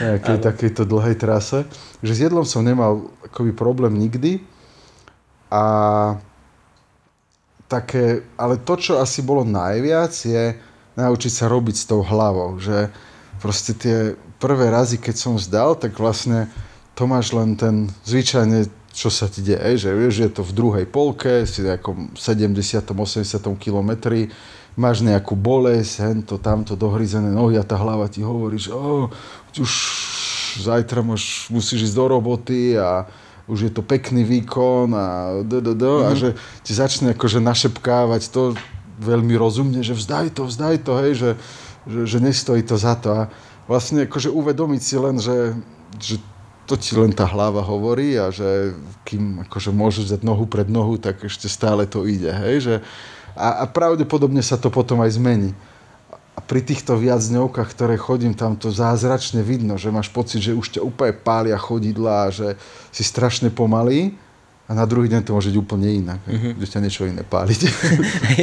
[0.00, 1.68] na takejto dlhej trase.
[2.00, 4.40] Že s jedlom som nemal akoby problém nikdy.
[5.48, 5.64] A
[7.68, 10.56] také, ale to, čo asi bolo najviac, je
[10.96, 12.88] naučiť sa robiť s tou hlavou, že
[13.38, 13.96] proste tie
[14.42, 16.50] prvé razy, keď som vzdal, tak vlastne
[16.98, 18.66] to máš len ten, zvyčajne
[18.98, 22.18] čo sa ti deje, že vieš, že je to v druhej polke, si v nejakom
[22.18, 22.50] 70
[22.82, 24.26] 80 kilometri,
[24.74, 29.06] máš nejakú bolesť, hen to, tamto dohryzené nohy a tá hlava ti hovorí, že oh,
[29.54, 29.70] už
[30.66, 33.06] zajtra máš, musíš ísť do roboty a
[33.46, 35.06] už je to pekný výkon a
[35.46, 36.06] d, d, d, mm-hmm.
[36.06, 36.18] a mhm.
[36.18, 36.28] že
[36.66, 38.58] ti začne akože našepkávať to
[38.98, 41.30] veľmi rozumne, že vzdaj to, vzdaj to, hej, že,
[41.86, 43.22] že, že nestojí to za to a
[43.70, 45.54] vlastne akože uvedomiť si len, že,
[46.02, 46.18] že
[46.68, 48.76] to ti len tá hlava hovorí a že
[49.08, 52.28] kým akože môžeš dať nohu pred nohu, tak ešte stále to ide.
[52.28, 52.56] Hej?
[52.60, 52.74] Že,
[53.32, 55.56] a, a pravdepodobne sa to potom aj zmení.
[56.36, 60.52] A pri týchto viac dňovkách, ktoré chodím, tam to zázračne vidno, že máš pocit, že
[60.54, 62.54] už ťa úplne pália chodidla, že
[62.92, 64.14] si strašne pomalý
[64.68, 66.52] a na druhý deň to môže byť úplne inak, mm-hmm.
[66.60, 67.60] že ťa niečo iné páliť.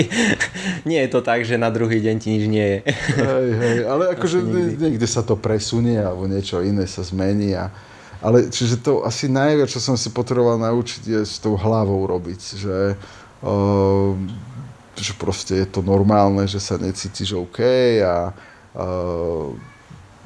[0.89, 2.79] nie je to tak, že na druhý deň ti nič nie je.
[3.21, 4.41] hej, hej, ale akože
[4.75, 7.69] niekde sa to presunie alebo niečo iné sa zmení a,
[8.21, 12.41] ale čiže to asi najviac, čo som si potreboval naučiť, je s tou hlavou robiť.
[12.59, 12.77] Že,
[13.43, 14.11] uh,
[14.95, 17.59] že proste je to normálne, že sa necítiš OK
[18.03, 18.31] a,
[18.75, 19.49] uh,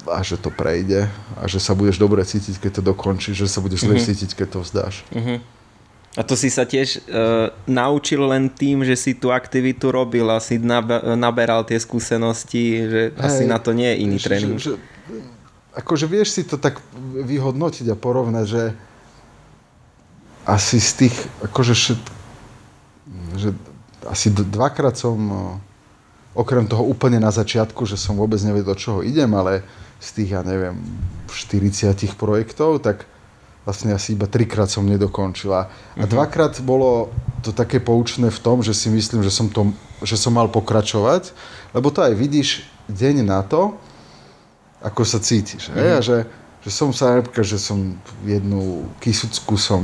[0.06, 3.58] a že to prejde a že sa budeš dobre cítiť, keď to dokončíš, že sa
[3.62, 4.06] budeš mm-hmm.
[4.06, 4.94] cítiť, keď to vzdáš.
[5.10, 5.38] Mm-hmm.
[6.18, 10.42] A to si sa tiež uh, naučil len tým, že si tú aktivitu robil a
[10.42, 14.58] si naberal tie skúsenosti, že hey, asi na to nie je iný tréning.
[14.58, 15.39] Že, že,
[15.74, 16.82] akože vieš si to tak
[17.14, 18.62] vyhodnotiť a porovnať, že
[20.48, 22.00] asi z tých, akože všet,
[23.38, 23.50] že
[24.08, 25.18] asi dvakrát som,
[26.34, 29.62] okrem toho úplne na začiatku, že som vôbec nevedel, do čoho idem, ale
[30.00, 30.80] z tých, ja neviem,
[31.28, 33.04] 40 projektov, tak
[33.68, 35.68] vlastne asi iba trikrát som nedokončila.
[35.94, 36.10] A mhm.
[36.10, 37.12] dvakrát bolo
[37.44, 39.70] to také poučné v tom, že si myslím, že som, to,
[40.02, 41.30] že som mal pokračovať,
[41.76, 43.76] lebo to aj vidíš deň na to,
[44.80, 45.68] ako sa cítiš.
[45.68, 45.96] Mm-hmm.
[45.96, 46.18] A že,
[46.64, 49.82] že som sa, napríklad, že som jednu kysucku som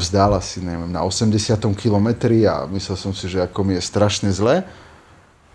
[0.00, 1.60] vzdal asi, neviem, na 80.
[1.76, 4.64] kilometri a myslel som si, že ako mi je strašne zle.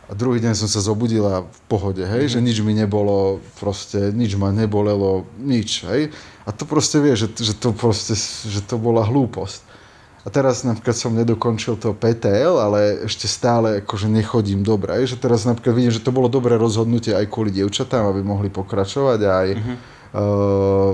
[0.08, 2.32] A druhý deň som sa zobudila v pohode, hej, mm.
[2.32, 6.16] že nič mi nebolo, proste nič ma nebolelo, nič, hej.
[6.48, 8.16] A to proste vie, že, že to proste,
[8.48, 9.66] že to bola hlúposť.
[10.28, 15.00] A teraz napríklad som nedokončil to PTL, ale ešte stále akože nechodím dobre.
[15.00, 18.52] Aj, že teraz napríklad vidím, že to bolo dobré rozhodnutie aj kvôli dievčatám, aby mohli
[18.52, 19.76] pokračovať aj uh-huh.
[20.20, 20.92] uh,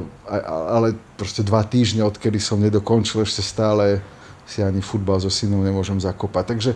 [0.77, 4.05] ale proste dva týždne, odkedy som nedokončil, ešte stále
[4.45, 6.43] si ani futbal so synom nemôžem zakopať.
[6.53, 6.71] Takže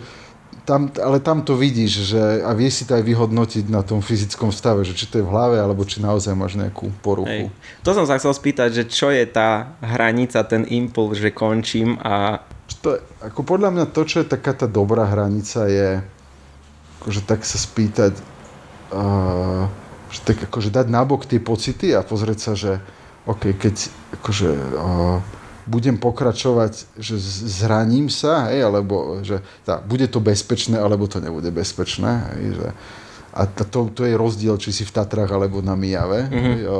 [0.68, 4.52] tam, ale tam to vidíš, že a vieš si to aj vyhodnotiť na tom fyzickom
[4.52, 7.48] stave, že či to je v hlave, alebo či naozaj máš nejakú poruchu.
[7.48, 7.80] Hej.
[7.88, 12.44] To som sa chcel spýtať, že čo je tá hranica, ten impuls, že končím a...
[12.84, 16.04] To, ako podľa mňa to, čo je taká tá dobrá hranica, je
[17.00, 18.12] akože tak sa spýtať,
[18.92, 19.64] uh,
[20.12, 22.84] že tak akože dať nabok tie pocity a pozrieť sa, že
[23.24, 23.88] OK, keď
[24.20, 25.18] akože uh,
[25.68, 31.52] budem pokračovať, že zraním sa, hej, alebo že tá, bude to bezpečné, alebo to nebude
[31.52, 32.68] bezpečné, hej, že
[33.38, 36.56] a to, to je rozdiel, či si v Tatrách alebo na Mijave, mm-hmm.
[36.64, 36.76] jo,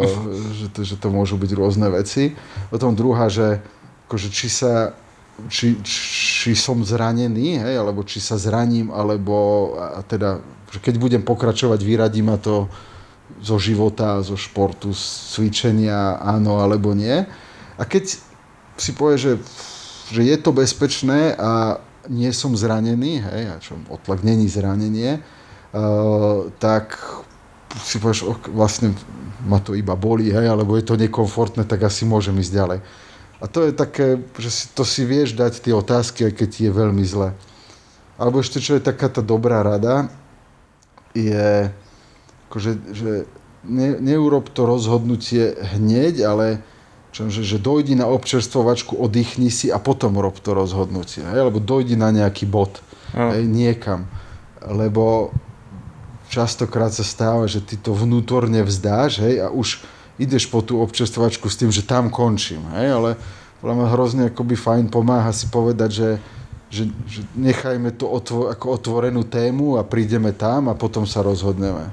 [0.57, 2.35] že, to, že to môžu byť rôzne veci.
[2.72, 3.62] Potom druhá, že
[4.09, 4.96] akože či sa
[5.46, 10.42] či, či som zranený, hej, alebo či sa zraním, alebo a teda,
[10.83, 12.66] keď budem pokračovať, vyradí ma to
[13.38, 17.22] zo života, zo športu, z cvičenia, áno alebo nie.
[17.79, 18.18] A keď
[18.81, 19.33] si povie, že,
[20.11, 26.49] že je to bezpečné a nie som zranený, hej, a čo otlak není zranenie, uh,
[26.57, 26.97] tak
[27.85, 28.97] si povieš, ok, vlastne
[29.45, 32.79] ma to iba bolí, hej, alebo je to nekomfortné, tak asi môžem ísť ďalej.
[33.38, 36.62] A to je také, že si, to si vieš dať tie otázky, aj keď ti
[36.67, 37.37] je veľmi zle.
[38.19, 40.11] Alebo ešte, čo je taká tá dobrá rada,
[41.14, 41.71] je,
[42.51, 43.12] akože, že
[43.62, 46.47] ne, neurob to rozhodnutie hneď, ale
[47.26, 51.26] že, že dojdi na občerstvovačku, oddychni si a potom rob to rozhodnutie.
[51.26, 51.50] Hej?
[51.50, 52.78] Alebo dojdi na nejaký bod,
[53.11, 54.07] hej, niekam.
[54.62, 55.35] Lebo
[56.31, 59.83] častokrát sa stáva, že ty to vnútorne vzdáš hej, a už
[60.22, 63.11] ideš po tú občerstvačku s tým, že tam končím, hej, ale
[63.59, 66.11] podľa mňa hrozne akoby fajn pomáha si povedať, že,
[66.70, 71.90] že, že nechajme to otvo, ako otvorenú tému a prídeme tam a potom sa rozhodneme.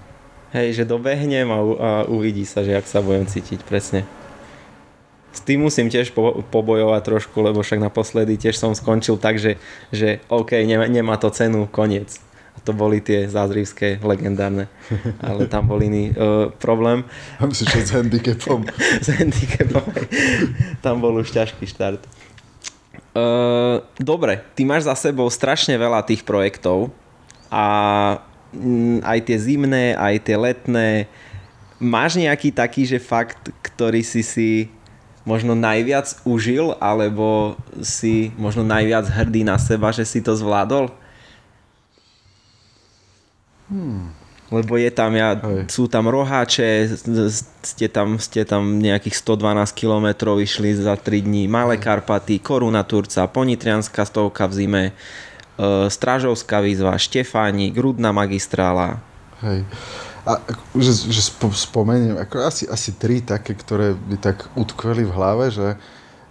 [0.54, 4.06] Hej, že dobehnem a, a uvidí sa, že ak sa budem cítiť, presne.
[5.36, 9.60] S tým musím tiež po, pobojovať trošku, lebo však naposledy tiež som skončil tak, že,
[9.92, 12.24] že OK, nemá, nemá to cenu, koniec
[12.66, 14.66] to boli tie zázrivské, legendárne.
[15.22, 17.06] Ale tam bol iný uh, problém.
[17.38, 18.66] A myslíš, že s handicapom?
[19.06, 19.86] s handicapom,
[20.82, 22.02] Tam bol už ťažký štart.
[23.16, 26.92] Uh, dobre, ty máš za sebou strašne veľa tých projektov
[27.48, 27.66] a
[28.52, 31.08] mm, aj tie zimné, aj tie letné.
[31.80, 34.50] Máš nejaký taký, že fakt, ktorý si si
[35.26, 40.94] možno najviac užil, alebo si možno najviac hrdý na seba, že si to zvládol?
[43.66, 44.14] Hmm.
[44.54, 45.34] Lebo je tam, ja,
[45.66, 46.86] sú tam roháče,
[47.66, 53.26] ste tam, ste tam nejakých 112 km išli za 3 dní, Malé Karpaty, Koruna Turca,
[53.26, 59.02] Ponitrianská stovka v zime, e, Strážovská výzva, Štefánik, Grudná magistrála.
[59.42, 59.66] Hej.
[60.26, 60.42] A
[60.74, 61.22] že, že
[61.54, 65.78] spomeniem, ako asi, asi tri také, ktoré by tak utkveli v hlave, že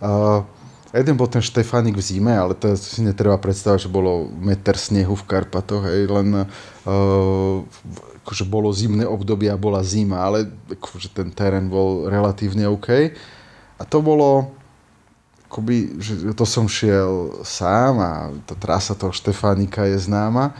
[0.02, 0.42] uh,
[0.90, 5.14] jeden bol ten Štefánik v zime, ale to si netreba predstavať, že bolo meter snehu
[5.14, 7.62] v Karpatoch, hej, len uh,
[8.26, 13.14] akože bolo zimné obdobie a bola zima, ale akože ten terén bol relatívne OK.
[13.78, 14.54] A to bolo,
[15.46, 20.50] akoby, že to som šiel sám a tá trasa toho Štefánika je známa.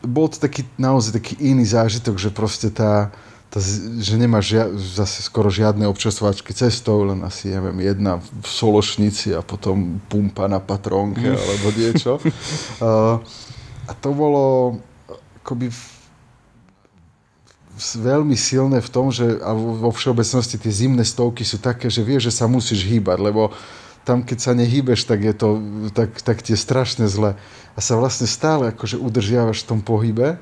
[0.00, 3.12] Bol to taký, naozaj taký iný zážitok, že proste tá,
[3.52, 3.58] tá,
[4.00, 9.44] že nemáš žia, zase skoro žiadne občerstvačky cestou, len asi, neviem, jedna v Sološnici a
[9.44, 11.38] potom pumpa na patrónke mm.
[11.38, 12.12] alebo niečo.
[12.80, 13.20] uh,
[13.84, 14.78] a to bolo
[15.44, 15.68] akoby
[17.80, 22.28] veľmi silné v tom, že a vo všeobecnosti tie zimné stovky sú také, že vieš,
[22.30, 23.50] že sa musíš hýbať, lebo
[24.04, 25.48] tam, keď sa nehýbeš, tak je to,
[25.92, 27.36] tak, tak tie strašne zle.
[27.74, 30.36] A sa vlastne stále akože udržiavaš v tom pohybe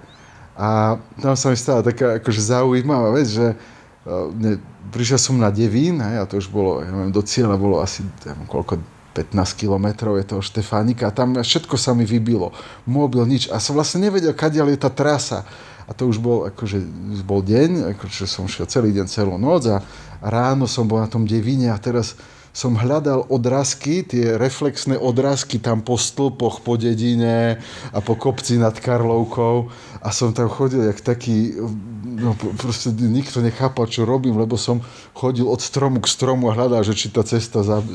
[0.58, 4.58] a tam sa mi stala taká akože zaujímavá vec, že uh, ne,
[4.90, 8.02] prišiel som na Devín, hej, a to už bolo, ja neviem, do cieľa bolo asi,
[8.26, 8.82] neviem, koľko,
[9.18, 12.54] 15 kilometrov je toho Štefánika a tam všetko sa mi vybilo.
[12.86, 13.50] Mobil, nič.
[13.50, 15.42] A som vlastne nevedel, kadiaľ je tá trasa.
[15.88, 16.78] A to už bol, akože,
[17.26, 19.82] bol deň, akože som šiel celý deň, celú noc a
[20.22, 22.14] ráno som bol na tom Devíne a teraz
[22.58, 27.62] som hľadal odrazky, tie reflexné odrazky tam po stĺpoch, po dedine
[27.94, 29.70] a po kopci nad Karlovkou
[30.02, 31.54] a som tam chodil jak taký,
[32.02, 34.82] no proste nikto nechápal, čo robím, lebo som
[35.14, 37.86] chodil od stromu k stromu a hľadal, že či tá cesta za, uh,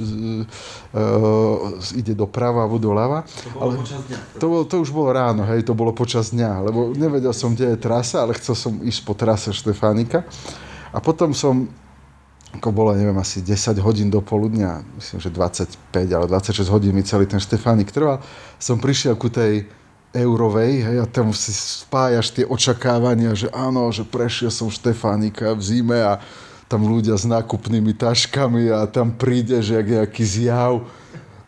[1.99, 3.28] ide doprava alebo doľava.
[3.28, 3.73] To ale.
[4.39, 7.76] To, bolo, to už bolo ráno, hej, to bolo počas dňa, lebo nevedel som, kde
[7.76, 10.23] je trasa, ale chcel som ísť po trase Štefánika.
[10.95, 11.67] A potom som
[12.54, 17.02] ako bolo, neviem, asi 10 hodín do poludnia, myslím, že 25 ale 26 hodín mi
[17.02, 18.22] celý ten Štefánik trval,
[18.62, 19.66] som prišiel ku tej
[20.13, 25.62] eurovej, hej, a tam si spájaš tie očakávania, že áno, že prešiel som Štefánika v
[25.66, 26.22] zime a
[26.70, 30.86] tam ľudia s nákupnými taškami a tam príde, že jak nejaký zjav.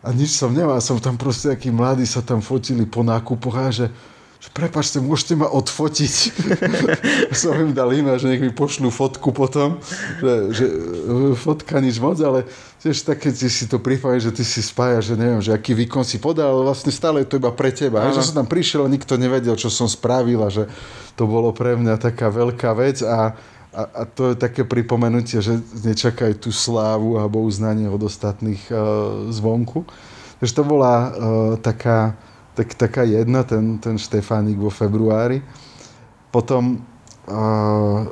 [0.02, 3.70] A nič som nemal, som tam proste, aký mladí sa tam fotili po nákupoch a
[3.74, 3.86] že,
[4.52, 6.14] prepačte, môžete ma odfotiť.
[7.40, 9.78] som im dal e že nech mi pošlú fotku potom,
[10.20, 10.74] že, že e,
[11.34, 12.46] fotka nič moc, ale
[12.82, 16.06] tiež také ty si to pripávaš, že ty si spája, že neviem, že aký výkon
[16.06, 18.14] si podal, ale vlastne stále je to iba pre teba.
[18.14, 20.70] Že som tam prišiel a nikto nevedel, čo som spravil a že
[21.16, 23.34] to bolo pre mňa taká veľká vec a,
[23.72, 28.78] a, a to je také pripomenutie, že nečakaj tú slávu alebo uznanie od ostatných uh,
[29.32, 29.88] zvonku.
[30.38, 31.08] Takže to bola uh,
[31.56, 32.16] taká
[32.56, 35.44] tak, taká jedna, ten, ten Štefánik vo februári.
[36.32, 36.80] Potom
[37.28, 38.08] uh,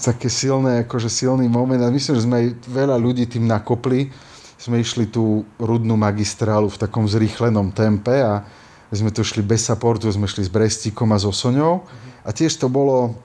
[0.00, 4.08] také silné, akože silný moment, a myslím, že sme aj veľa ľudí tým nakopli,
[4.56, 8.46] sme išli tú rudnú magistrálu v takom zrýchlenom tempe a
[8.94, 11.82] sme tu šli bez supportu, sme šli s Brestíkom a so Soňou.
[12.22, 13.18] A tiež to bolo,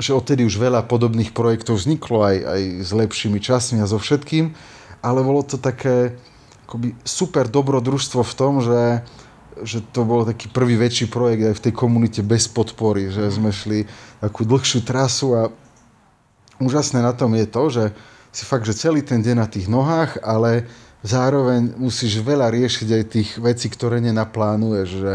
[0.00, 4.50] že odtedy už veľa podobných projektov vzniklo aj, aj s lepšími časmi a so všetkým,
[5.04, 6.18] ale bolo to také
[6.66, 9.04] akoby super dobrodružstvo v tom, že
[9.60, 13.52] že to bol taký prvý väčší projekt aj v tej komunite bez podpory, že sme
[13.52, 13.84] šli
[14.24, 15.42] takú dlhšiu trasu a
[16.56, 17.84] úžasné na tom je to, že
[18.32, 20.64] si fakt, že celý ten deň na tých nohách, ale
[21.04, 25.12] zároveň musíš veľa riešiť aj tých vecí, ktoré nenaplánuješ, že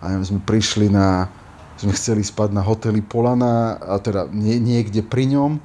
[0.00, 1.28] a neviem, sme prišli na,
[1.76, 5.60] sme chceli spať na hoteli Polana, a teda nie, niekde pri ňom,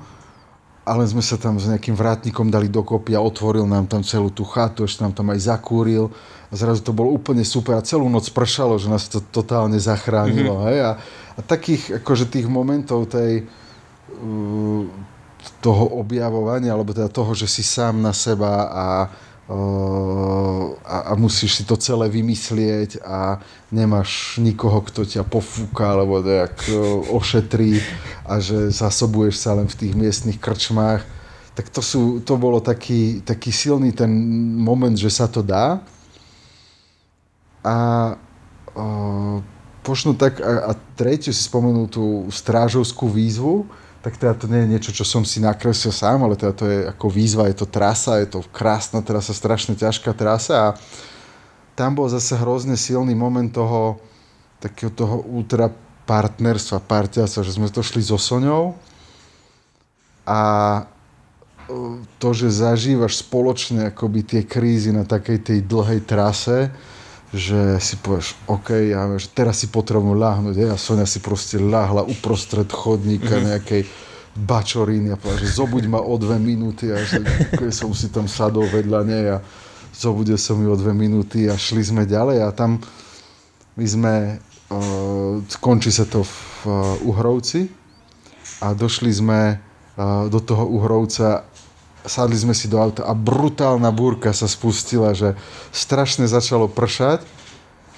[0.86, 4.46] ale sme sa tam s nejakým vrátnikom dali dokopy a otvoril nám tam celú tú
[4.46, 6.14] chatu, ešte nám tam aj zakúril
[6.56, 10.56] a zrazu to bolo úplne super a celú noc pršalo, že nás to totálne zachránilo.
[10.56, 10.68] Mm-hmm.
[10.72, 10.78] Hej?
[10.88, 10.92] A,
[11.36, 14.88] a takých akože tých momentov tej, uh,
[15.60, 18.88] toho objavovania, alebo teda toho, že si sám na seba a
[19.46, 23.38] a, a musíš si to celé vymyslieť a
[23.70, 26.66] nemáš nikoho, kto ťa pofúka alebo nejak
[27.14, 27.78] ošetrí
[28.26, 31.06] a že zasobuješ sa len v tých miestnych krčmách.
[31.54, 34.10] Tak to, sú, to bolo taký, taký silný ten
[34.58, 35.78] moment, že sa to dá.
[37.66, 37.76] A
[39.86, 43.66] možno tak, a, a tretiu si spomenul tú strážovskú výzvu,
[44.06, 46.80] tak teda to nie je niečo, čo som si nakreslil sám, ale teda to je
[46.86, 50.68] ako výzva, je to trasa, je to krásna trasa, strašne ťažká trasa a
[51.74, 53.98] tam bol zase hrozne silný moment toho
[54.62, 55.74] takého toho ultra
[56.06, 58.78] partnerstva, partiaca, že sme to šli so Soňou
[60.22, 60.42] a
[62.22, 66.70] to, že zažívaš spoločne akoby tie krízy na takej tej dlhej trase,
[67.36, 71.60] že si povieš, OK, ja viem, že teraz si potrebujem ľahnúť, ja, Sonia si proste
[71.60, 73.50] ľahla uprostred chodníka mm-hmm.
[73.52, 73.82] nejakej
[74.36, 77.20] bačoríny a povedal, že zobuď ma o dve minúty a že
[77.72, 79.38] som si tam sadol vedľa nej a
[79.96, 82.80] zobudil som ju o dve minúty a šli sme ďalej a tam
[83.76, 84.14] my sme,
[84.72, 86.36] uh, končí sa to v
[86.68, 87.68] uh, Uhrovci
[88.64, 91.48] a došli sme uh, do toho Uhrovca
[92.06, 95.34] sadli sme si do auta a brutálna búrka sa spustila, že
[95.74, 97.26] strašne začalo pršať.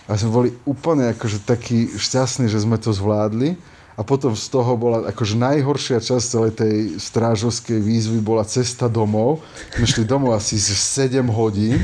[0.08, 3.60] A sme boli úplne akože takí šťastní, že sme to zvládli.
[3.98, 9.42] A potom z toho bola akože najhoršia časť celej tej strážovskej výzvy bola cesta domov.
[9.82, 11.82] My šli domov asi 7 hodín,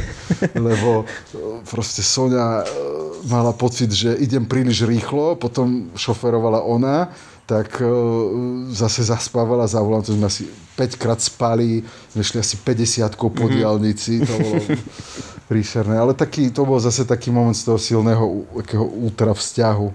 [0.54, 1.06] lebo e,
[1.66, 2.64] proste Sonia e,
[3.26, 7.10] mala pocit, že idem príliš rýchlo, potom šoferovala ona
[7.44, 7.92] tak uh,
[8.72, 10.48] zase zaspávala za volantom, sme asi
[10.80, 11.84] 5 krát spali,
[12.16, 13.52] sme šli asi 50 po mm-hmm.
[13.52, 14.64] diálnici, to bolo
[15.52, 19.88] príšerné, ale taký, to bol zase taký moment z toho silného takého ultra vzťahu.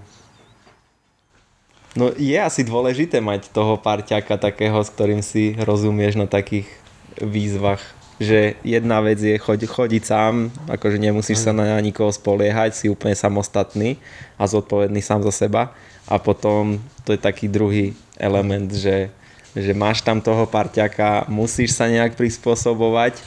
[1.97, 6.69] No je asi dôležité mať toho parťaka takého, s ktorým si rozumieš na takých
[7.17, 7.81] výzvach
[8.19, 13.15] že jedna vec je chodiť, chodiť sám, akože nemusíš sa na nikoho spoliehať, si úplne
[13.15, 13.95] samostatný
[14.35, 15.71] a zodpovedný sám za seba
[16.09, 19.13] a potom to je taký druhý element, že,
[19.53, 23.21] že máš tam toho parťaka, musíš sa nejak prispôsobovať,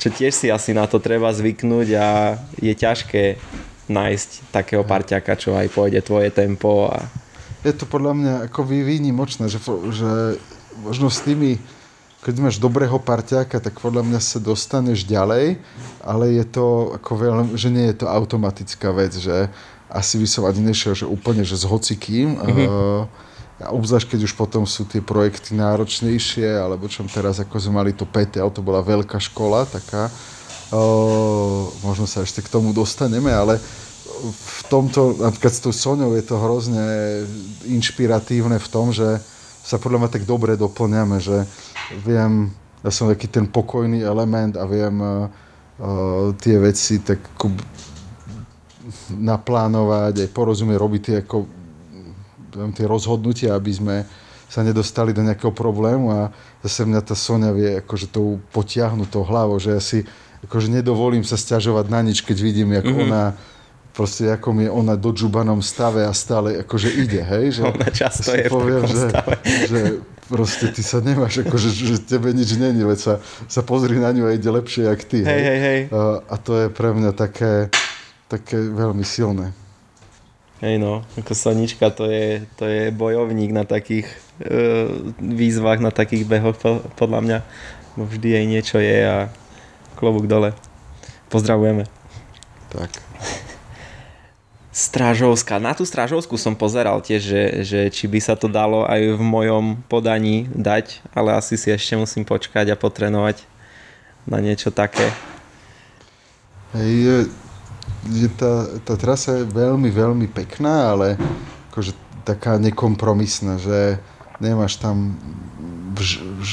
[0.00, 3.36] čo tiež si asi na to treba zvyknúť a je ťažké
[3.92, 6.88] nájsť takého parťaka, čo aj pôjde tvoje tempo.
[6.88, 7.04] A...
[7.62, 9.60] Je to podľa mňa ako výnimočné, že,
[9.92, 10.40] že
[10.80, 11.60] možno s tými,
[12.24, 15.60] keď máš dobrého parťaka, tak podľa mňa sa dostaneš ďalej,
[16.00, 19.52] ale je to ako veľmi, že nie je to automatická vec, že
[19.94, 22.34] asi by som ani nešiel, že úplne, že s hocikým.
[22.34, 22.66] Mm-hmm.
[22.66, 23.06] Uh,
[23.62, 27.94] a obzvlášť, keď už potom sú tie projekty náročnejšie, alebo čo teraz, ako sme mali
[27.94, 30.10] to PT, ale to bola veľká škola, taká.
[30.74, 33.62] Uh, možno sa ešte k tomu dostaneme, ale
[34.34, 36.82] v tomto, napríklad s tou Soňou je to hrozne
[37.70, 39.22] inšpiratívne v tom, že
[39.62, 41.46] sa podľa mňa tak dobre doplňame, že
[42.02, 42.50] viem,
[42.82, 45.30] ja som taký ten pokojný element a viem uh,
[46.42, 47.22] tie veci tak
[49.10, 51.38] naplánovať, aj porozumieť, robiť tie, ako,
[52.76, 53.96] tie rozhodnutia, aby sme
[54.48, 56.20] sa nedostali do nejakého problému a
[56.62, 60.06] zase mňa tá Sonia vie akože tou potiahnutou hlavou, že ja si
[60.44, 63.06] akože nedovolím sa stiažovať na nič, keď vidím, ako mm-hmm.
[63.08, 63.24] ona
[63.94, 67.58] proste akom je ona do džubanom stave a stále akože ide, hej?
[67.58, 69.34] Že, ona často je poviem, v že, stave.
[69.70, 69.80] že
[70.26, 73.14] proste ty sa nemáš, akože, že tebe nič není, veď sa,
[73.46, 75.22] sa pozri na ňu a ide lepšie, jak ty.
[75.22, 75.80] Hej, hej, hej.
[75.94, 77.70] A, a to je pre mňa také,
[78.28, 79.52] také veľmi silné.
[80.64, 84.08] Hej no, ako Sonička to je, to je bojovník na takých
[84.40, 84.86] e,
[85.20, 87.38] výzvach, na takých behoch po- podľa mňa.
[88.00, 89.18] Vždy jej niečo je a
[89.98, 90.56] klobúk dole.
[91.28, 91.84] Pozdravujeme.
[92.72, 92.90] Tak.
[94.74, 95.62] Strážovská.
[95.62, 99.22] Na tú Strážovskú som pozeral tiež, že, že či by sa to dalo aj v
[99.22, 103.46] mojom podaní dať, ale asi si ešte musím počkať a potrenovať
[104.26, 105.14] na niečo také.
[106.74, 107.30] Hej,
[108.10, 111.16] je, tá, tá trasa je veľmi, veľmi pekná, ale
[111.72, 111.92] akože
[112.24, 114.00] taká nekompromisná, že
[114.40, 115.16] nemáš tam
[115.94, 116.10] vž,
[116.42, 116.50] vž,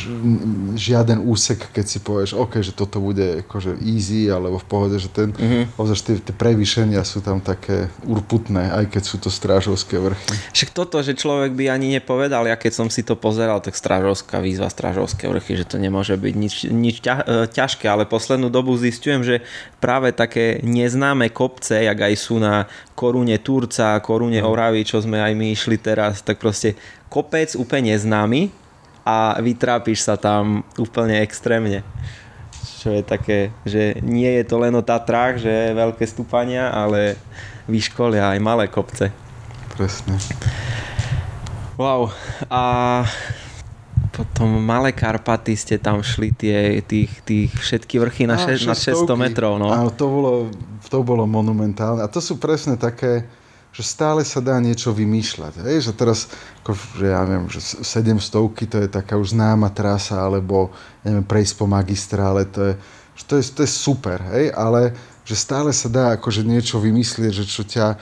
[0.77, 5.09] žiaden úsek, keď si povieš, OK, že toto bude akože easy, alebo v pohode, že
[5.09, 5.75] ten, Mhm.
[5.75, 10.33] obzvlášť tie, tie prevýšenia sú tam také urputné, aj keď sú to strážovské vrchy.
[10.53, 14.37] Však toto, že človek by ani nepovedal, ja keď som si to pozeral, tak Strážovská
[14.37, 18.77] výzva, Strážovské vrchy, že to nemôže byť nič, nič ťa, e, ťažké, ale poslednú dobu
[18.77, 19.41] zistujem, že
[19.81, 25.33] práve také neznáme kopce, jak aj sú na korune Turca, korune Oravy, čo sme aj
[25.33, 26.77] my išli teraz, tak proste
[27.09, 28.60] kopec úplne neznámy
[29.01, 31.81] a vytrápiš sa tam úplne extrémne.
[32.81, 37.17] Čo je také, že nie je to len o Tatrách, že veľké stúpania, ale
[37.69, 39.13] vyškolia aj malé kopce.
[39.77, 40.17] Presne.
[41.77, 42.13] Wow.
[42.49, 42.61] A
[44.11, 48.77] potom Malé Karpaty ste tam šli tie, tých, tých všetky vrchy na, še, na 600
[48.77, 49.17] šestovky.
[49.17, 49.55] metrov.
[49.55, 49.71] No.
[49.71, 50.31] Áno, to bolo,
[50.91, 52.03] to bolo monumentálne.
[52.03, 53.25] A to sú presne také,
[53.71, 55.63] že stále sa dá niečo vymýšľať.
[55.63, 55.89] Hej?
[55.89, 56.27] Že teraz,
[56.63, 60.75] ako, že ja viem, že 700 to je taká už známa trasa, alebo
[61.07, 62.73] neviem, prejsť po magistrále, to je,
[63.15, 64.51] že to je, to je super, hej?
[64.51, 64.91] ale
[65.23, 67.95] že stále sa dá akože niečo vymyslieť, že čo ťa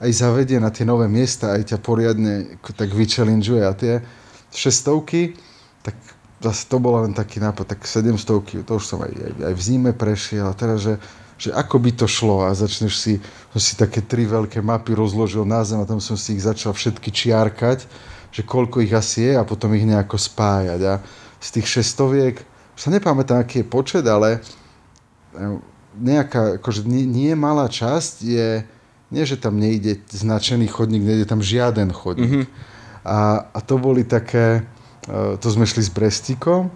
[0.00, 3.60] aj zavedie na tie nové miesta, aj ťa poriadne tak vychallengeuje.
[3.60, 4.00] A tie
[4.48, 5.36] 600
[5.84, 5.96] tak
[6.40, 9.60] zase to bol len taký nápad, tak 700 to už som aj, aj, aj v
[9.60, 10.96] zime prešiel a teraz, že,
[11.40, 13.16] že ako by to šlo a začneš si,
[13.56, 16.76] som si také tri veľké mapy rozložil na zem a tam som si ich začal
[16.76, 17.88] všetky čiarkať,
[18.28, 20.94] že koľko ich asi je a potom ich nejako spájať a
[21.40, 22.44] z tých 600
[22.76, 25.56] už sa nepamätám, aký je počet, ale eh,
[25.96, 28.48] nejaká, akože nie, nie malá časť je,
[29.08, 32.44] nie že tam nejde značený chodník, nejde tam žiaden chodník.
[32.44, 33.04] Mm-hmm.
[33.04, 34.68] A, a to boli také,
[35.08, 36.68] eh, to sme šli s Brestíkom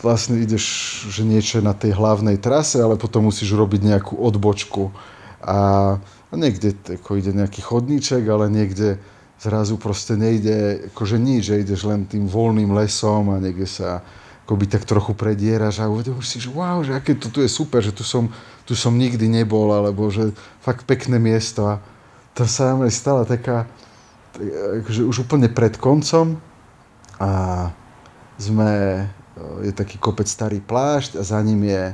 [0.00, 0.64] vlastne ideš,
[1.08, 4.92] že niečo na tej hlavnej trase, ale potom musíš robiť nejakú odbočku.
[5.40, 5.96] A,
[6.36, 9.00] niekde ako ide nejaký chodníček, ale niekde
[9.40, 14.04] zrazu proste nejde, akože nič, že ideš len tým voľným lesom a niekde sa
[14.46, 17.82] akoby tak trochu predieraš a uvedomíš si, že wow, že aké to tu je super,
[17.82, 18.30] že tu som,
[18.62, 20.30] tu som nikdy nebol, alebo že
[20.62, 21.66] fakt pekné miesto.
[21.66, 21.82] A
[22.36, 23.66] to sa aj stala taká,
[24.84, 26.38] akože už úplne pred koncom
[27.18, 27.30] a
[28.38, 29.02] sme,
[29.64, 31.92] je taký kopec starý plášť a za ním je,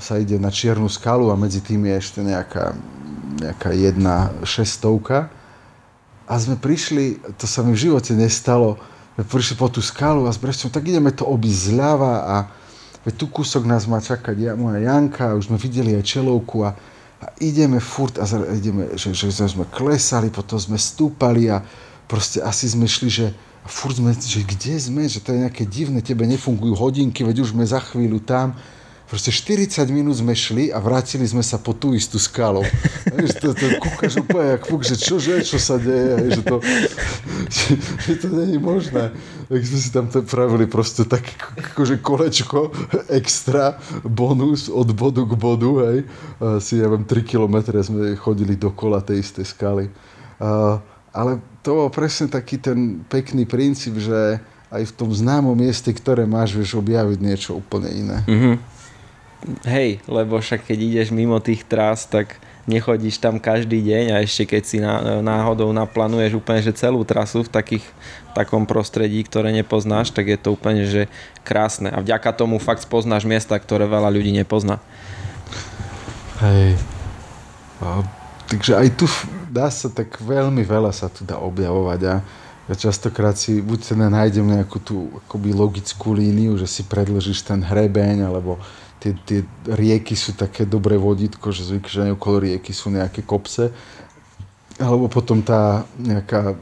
[0.00, 2.74] sa ide na čiernu skalu a medzi tým je ešte nejaká,
[3.38, 5.30] nejaká jedna šestovka.
[6.30, 8.78] A sme prišli, to sa mi v živote nestalo,
[9.14, 12.36] sme prišli po tú skalu a s Bresťom, tak ideme to obísť zľava a
[13.04, 16.72] veď tu kúsok nás má čakať ja, moja Janka, už sme videli aj čelovku a,
[17.20, 18.24] a ideme furt a
[18.54, 21.60] ideme, že, že sme klesali, potom sme stúpali a
[22.06, 23.26] proste asi sme šli, že
[23.60, 27.44] a furt sme, že kde sme, že to je nejaké divné, tebe nefungujú hodinky, veď
[27.44, 28.56] už sme za chvíľu tam.
[29.10, 32.62] Proste 40 minút sme šli a vrátili sme sa po tú istú skalu.
[33.18, 36.62] Vieš, to, to kúkaš úplne jak fúk, že čože, čo sa deje, že to,
[38.06, 39.10] že, to není možné.
[39.50, 41.34] Tak sme si tam to pravili proste také
[41.74, 42.70] akože kolečko
[43.18, 45.98] extra, bonus od bodu k bodu, hej.
[46.38, 49.90] Asi, ja viem, 3 km sme chodili dokola tej istej skaly.
[50.38, 50.78] Uh,
[51.10, 54.40] ale to bol presne taký ten pekný princíp, že
[54.70, 58.18] aj v tom známom mieste, ktoré máš, vieš objaviť niečo úplne iné.
[58.24, 58.54] Mhm.
[59.64, 62.36] Hej, lebo však keď ideš mimo tých trás, tak
[62.68, 67.40] nechodíš tam každý deň a ešte keď si ná, náhodou naplánuješ úplne že celú trasu
[67.40, 67.86] v takých,
[68.30, 71.08] v takom prostredí, ktoré nepoznáš, tak je to úplne že
[71.40, 71.88] krásne.
[71.88, 74.76] A vďaka tomu fakt spoznáš miesta, ktoré veľa ľudí nepozná.
[76.44, 76.76] Hej.
[77.80, 78.04] A,
[78.44, 79.08] takže aj tu
[79.50, 82.14] dá sa tak veľmi veľa sa tu dá objavovať a
[82.70, 87.58] ja častokrát si buď sa nájdem nejakú tú akoby logickú líniu, že si predlžíš ten
[87.66, 88.62] hrebeň, alebo
[89.02, 93.74] tie, tie rieky sú také dobré vodítko, že zvyk, že okolo rieky sú nejaké kopce,
[94.78, 96.54] alebo potom tá nejaká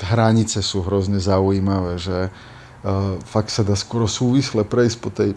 [0.00, 5.36] hranice sú hrozne zaujímavé, že uh, fakt sa dá skoro súvisle prejsť po tej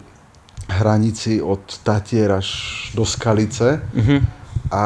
[0.72, 2.48] hranici od Tatier až
[2.96, 4.16] do Skalice Mhm.
[4.72, 4.84] a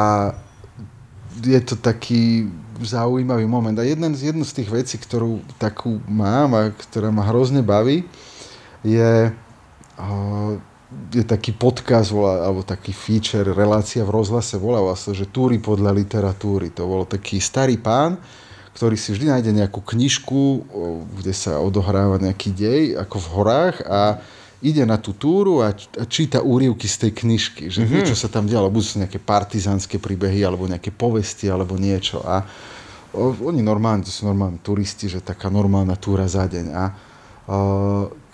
[1.39, 2.47] je to taký
[2.79, 3.75] zaujímavý moment.
[3.79, 8.07] A jeden jednu z tých vecí, ktorú takú mám a ktorá ma hrozne baví,
[8.83, 9.31] je,
[11.11, 15.91] je taký podcast, volá, alebo taký feature, relácia v rozhlase, volá sa, že túry podľa
[15.91, 16.71] literatúry.
[16.75, 18.15] To bol taký starý pán,
[18.79, 20.43] ktorý si vždy nájde nejakú knižku,
[21.19, 24.23] kde sa odohráva nejaký dej, ako v horách a
[24.59, 25.71] ide na tú túru a
[26.11, 27.91] číta úrivky z tej knižky, že mm-hmm.
[27.95, 28.67] vie, čo sa tam dialo.
[28.67, 32.19] Buď sú nejaké partizánske príbehy, alebo nejaké povesti, alebo niečo.
[32.27, 32.43] A
[33.15, 36.65] o, oni normálne, to sú normálni turisti, že taká normálna túra za deň.
[36.75, 36.91] A o,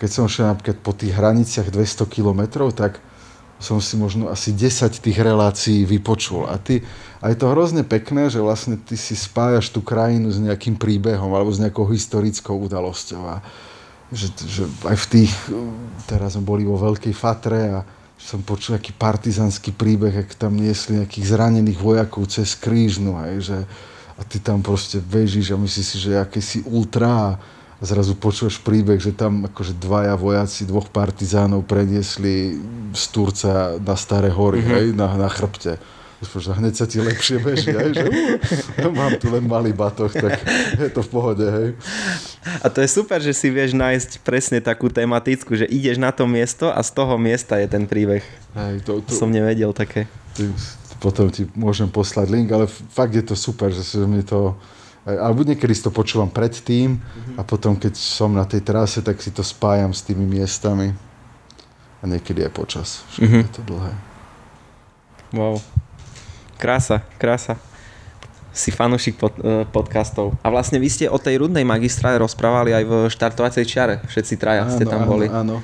[0.02, 2.98] keď som šiel napríklad po tých hraniciach 200 kilometrov, tak
[3.62, 6.50] som si možno asi 10 tých relácií vypočul.
[6.50, 6.82] A, ty,
[7.22, 11.32] a je to hrozne pekné, že vlastne ty si spájaš tú krajinu s nejakým príbehom
[11.32, 13.24] alebo s nejakou historickou udalosťou.
[13.30, 13.40] A,
[14.14, 15.34] že, že aj v tých,
[16.06, 17.80] teraz sme boli vo Veľkej Fatre a
[18.16, 23.60] som počul nejaký partizanský príbeh, ak tam niesli nejakých zranených vojakov cez krížnu, aj, že,
[24.16, 27.38] a ty tam proste bežíš a myslíš si, že aké si ultra
[27.78, 32.56] a zrazu počuješ príbeh, že tam akože dvaja vojaci, dvoch partizánov preniesli
[32.96, 34.74] z Turca na Staré hory, mm-hmm.
[34.74, 35.78] hej, na, na chrbte
[36.28, 40.42] že hneď sa ti lepšie beží, aj, že uh, mám tu len malý batoh, tak
[40.78, 41.78] je to v pohode, hej.
[42.62, 46.30] A to je super, že si vieš nájsť presne takú tematickú, že ideš na to
[46.30, 48.22] miesto a z toho miesta je ten príbeh.
[48.54, 50.06] Hej, to, to, Som nevedel také.
[50.38, 50.50] Ty,
[51.00, 54.58] potom ti môžem poslať link, ale fakt je to super, že si mi to...
[55.06, 56.98] Alebo niekedy si to počúvam predtým
[57.38, 60.98] a potom, keď som na tej trase, tak si to spájam s tými miestami.
[62.02, 63.06] A niekedy aj počas.
[63.22, 63.42] Mm-hmm.
[63.46, 63.94] Je to dlhé.
[65.34, 65.62] Wow.
[66.56, 67.60] Krása, krása.
[68.56, 70.40] Si fanúšik pod, uh, podcastov.
[70.40, 73.96] A vlastne vy ste o tej rudnej magistrále rozprávali aj v štartovacej čiare.
[74.08, 75.28] Všetci traja áno, ste tam áno, boli.
[75.28, 75.60] Áno,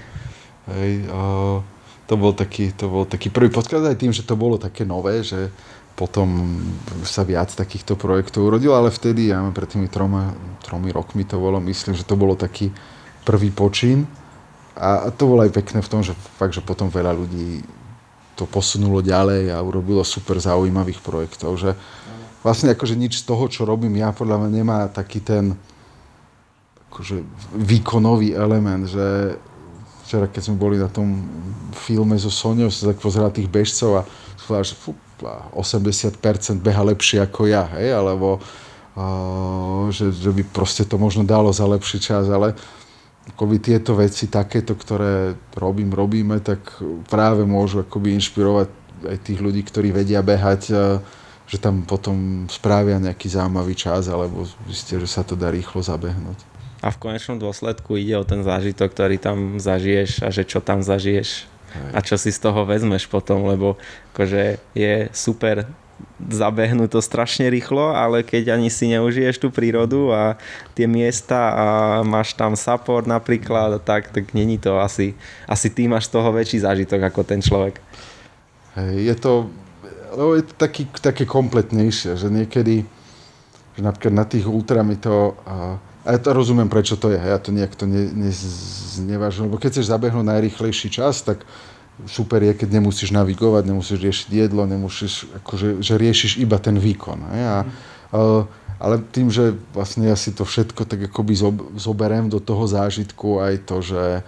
[0.68, 1.64] Hej, uh,
[2.06, 5.24] to, bol taký, to bol taký prvý podcast aj tým, že to bolo také nové,
[5.24, 5.50] že
[5.96, 6.60] potom
[7.08, 11.64] sa viac takýchto projektov urodilo, ale vtedy, ja pred tými troma, tromi rokmi to bolo,
[11.64, 12.72] myslím, že to bolo taký
[13.24, 14.08] prvý počín.
[14.76, 17.62] A to bolo aj pekné v tom, že fakt, že potom veľa ľudí
[18.36, 21.76] to posunulo ďalej a urobilo super zaujímavých projektov, že
[22.42, 25.54] vlastne akože nič z toho, čo robím ja, podľa mňa nemá taký ten
[26.92, 27.24] akože
[27.56, 29.38] výkonový element, že
[30.04, 31.24] včera, keď sme boli na tom
[31.72, 34.08] filme so Soniou, som tak pozeral tých bežcov a
[34.44, 34.92] povedal, že fú,
[35.56, 36.18] 80%
[36.60, 41.64] beha lepšie ako ja, hej, alebo uh, že, že by proste to možno dalo za
[41.64, 42.58] lepší čas, ale
[43.30, 48.70] akoby tieto veci takéto, ktoré robím, robíme, tak práve môžu akoby inšpirovať
[49.06, 50.62] aj tých ľudí, ktorí vedia behať,
[51.46, 56.40] že tam potom spravia nejaký zaujímavý čas, alebo zistia, že sa to dá rýchlo zabehnúť.
[56.82, 60.82] A v konečnom dôsledku ide o ten zážitok, ktorý tam zažiješ a že čo tam
[60.82, 61.92] zažiješ Hej.
[61.94, 63.78] a čo si z toho vezmeš potom, lebo
[64.18, 65.70] akože je super
[66.30, 70.38] zabehnú to strašne rýchlo, ale keď ani si neužiješ tú prírodu a
[70.78, 71.66] tie miesta a
[72.06, 75.18] máš tam support napríklad, tak, tak není to asi,
[75.50, 77.82] asi ty máš z toho väčší zážitok ako ten človek.
[78.80, 79.52] Je to,
[80.16, 82.88] lebo je to taký, také kompletnejšie, že niekedy,
[83.76, 87.52] že napríklad na tých ultra to, a, ja to rozumiem, prečo to je, ja to
[87.52, 91.44] nejak to ne, neznevažujem, lebo keď chceš zabehnúť najrýchlejší čas, tak
[92.10, 97.20] super je, keď nemusíš navigovať, nemusíš riešiť jedlo, nemusíš, akože, že riešiš iba ten výkon.
[97.30, 97.42] Ne?
[97.46, 97.58] A,
[98.16, 98.44] uh,
[98.82, 101.38] ale tým, že vlastne ja si to všetko tak akoby
[101.78, 104.22] zoberiem do toho zážitku, aj to, že e,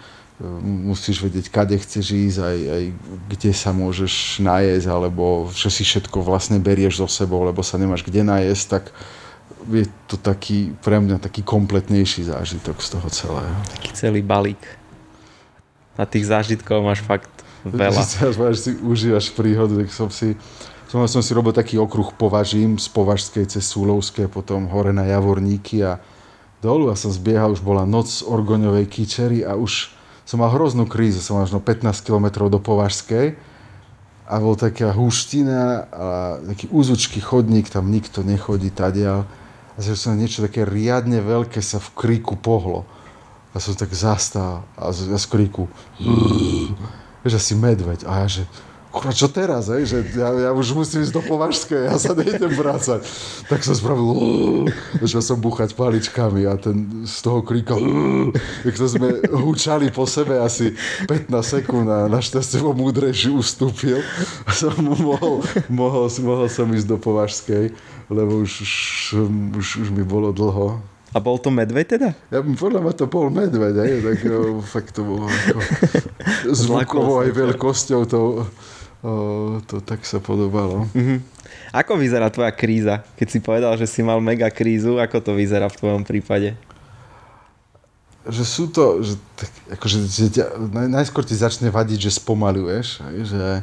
[0.61, 2.83] musíš vedieť, kade chceš ísť, aj, aj
[3.33, 8.05] kde sa môžeš najesť, alebo že si všetko vlastne berieš so sebou, lebo sa nemáš
[8.05, 8.93] kde najesť, tak
[9.73, 13.57] je to taký, pre mňa taký kompletnejší zážitok z toho celého.
[13.73, 14.61] Taký celý balík.
[15.97, 17.33] A tých zážitkov máš fakt
[17.65, 18.01] veľa.
[18.53, 20.35] Že si užívaš príhodu, tak som si,
[20.91, 25.83] som, som si robil taký okruh považím z Považskej cez Súlovské, potom hore na Javorníky
[25.83, 26.03] a
[26.59, 29.91] dolu a som zbiehal, už bola noc z Orgoňovej Kyčery a už
[30.23, 33.35] som mal hroznú krízu, som mal 15 km do Považskej
[34.23, 36.07] a bol taká húština a
[36.55, 39.27] taký úzučký chodník, tam nikto nechodí tadiaľ
[39.75, 42.85] a že som niečo také riadne veľké sa v kríku pohlo.
[43.53, 45.69] A som tak zastal a z, z kríku
[47.23, 48.03] že si medveď.
[48.03, 48.43] A ja že,
[48.93, 49.89] kurva, čo teraz, hej?
[49.89, 53.01] že ja, ja už musím ísť do Považskej, ja sa nejdem vrácať.
[53.49, 54.69] Tak som spravil,
[55.01, 57.73] začal som búchať paličkami a ten z toho kríka,
[58.61, 60.77] tak to sme húčali po sebe asi
[61.09, 63.97] 15 sekúnd a našťastie vo múdrejší ustúpil
[64.45, 65.41] a som mohol,
[65.73, 67.73] mohol, mohol som ísť do Považskej,
[68.13, 68.73] lebo už, už,
[69.57, 70.92] už, už mi bolo dlho.
[71.13, 72.09] A bol to medveď teda?
[72.33, 75.59] Ja, podľa mňa to bol medveď, aj, tak jo, fakt to bolo ako
[76.65, 78.21] zvukovo aj veľkosťou to
[79.03, 80.87] O, to tak sa podobalo.
[80.95, 81.19] Uh-huh.
[81.75, 83.03] Ako vyzerá tvoja kríza?
[83.19, 86.55] Keď si povedal, že si mal mega krízu, ako to vyzerá v tvojom prípade?
[88.23, 90.45] Že sú to, že, tak, akože, že ťa,
[90.87, 93.59] najskôr ti začne vadiť, že spomaluješ, že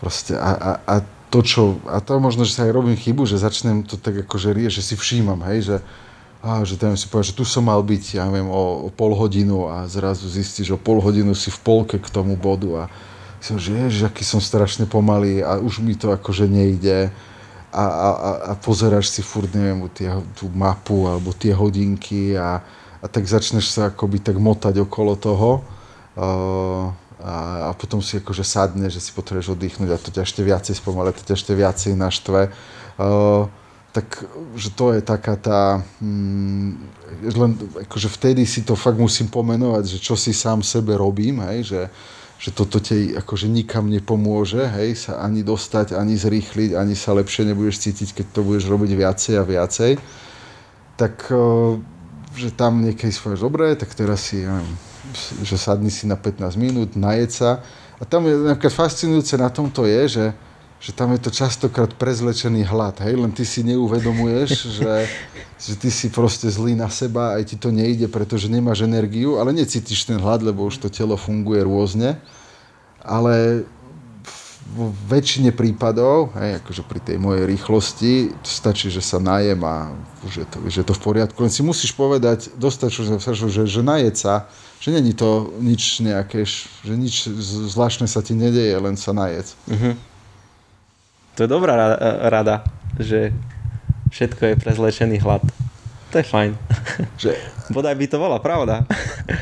[0.00, 0.94] proste a, a, a
[1.28, 4.56] to, čo, a to možno, že sa aj robím chybu, že začnem to tak akože
[4.56, 5.76] rie, že si všímam, hej, že,
[6.40, 9.12] a, že tam si povedať, že tu som mal byť, ja neviem, o, o pol
[9.12, 12.92] hodinu a zrazu zistíš, že o pol hodinu si v polke k tomu bodu a
[13.40, 17.12] som, že ježiš, aký som strašne pomalý a už mi to akože nejde
[17.72, 18.08] a, a,
[18.50, 22.64] a pozeráš si furt, neviem, tie, tú mapu alebo tie hodinky a,
[23.00, 25.60] a tak začneš sa akoby tak motať okolo toho
[26.16, 26.88] uh,
[27.20, 27.34] a,
[27.68, 31.12] a potom si akože sadne, že si potrebuješ oddychnúť a to ťa ešte viacej spomale,
[31.12, 32.48] to ťa ešte viacej naštve.
[32.96, 33.44] Uh,
[33.90, 34.22] tak,
[34.54, 36.78] že to je taká tá, hmm,
[37.34, 37.52] len
[37.86, 41.82] akože vtedy si to fakt musím pomenovať, že čo si sám sebe robím, hej, že,
[42.38, 47.50] že toto ti akože nikam nepomôže, hej, sa ani dostať, ani zrýchliť, ani sa lepšie
[47.50, 49.92] nebudeš cítiť, keď to budeš robiť viacej a viacej,
[50.94, 51.26] tak
[52.30, 53.42] že tam niekedy si povieš,
[53.74, 54.78] tak teraz si, ja neviem,
[55.42, 57.58] že sadni si na 15 minút, najed sa.
[57.98, 60.26] A tam je napríklad fascinujúce na tomto je, že,
[60.80, 64.50] že tam je to častokrát prezlečený hlad, hej, len ty si neuvedomuješ,
[64.80, 64.94] že,
[65.60, 69.52] že ty si proste zlý na seba, aj ti to nejde, pretože nemáš energiu, ale
[69.52, 72.16] necítiš ten hlad, lebo už to telo funguje rôzne.
[73.04, 73.64] Ale
[74.70, 79.90] vo väčšine prípadov, hej, akože pri tej mojej rýchlosti, stačí, že sa najem a
[80.22, 81.36] už je to, že je to v poriadku.
[81.42, 84.46] Len si musíš povedať, dostačuje, že, že najed sa,
[84.78, 86.46] že není to nič nejaké,
[86.86, 87.26] že nič
[87.74, 89.58] zvláštne sa ti nedeje, len sa najedz.
[89.66, 89.92] Uh-huh.
[91.40, 91.96] To je dobrá
[92.28, 92.60] rada,
[93.00, 93.32] že
[94.12, 95.40] všetko je prezlečený hlad.
[96.12, 96.52] To je fajn.
[97.16, 97.32] Že...
[97.72, 98.84] Bodaj by to bola pravda.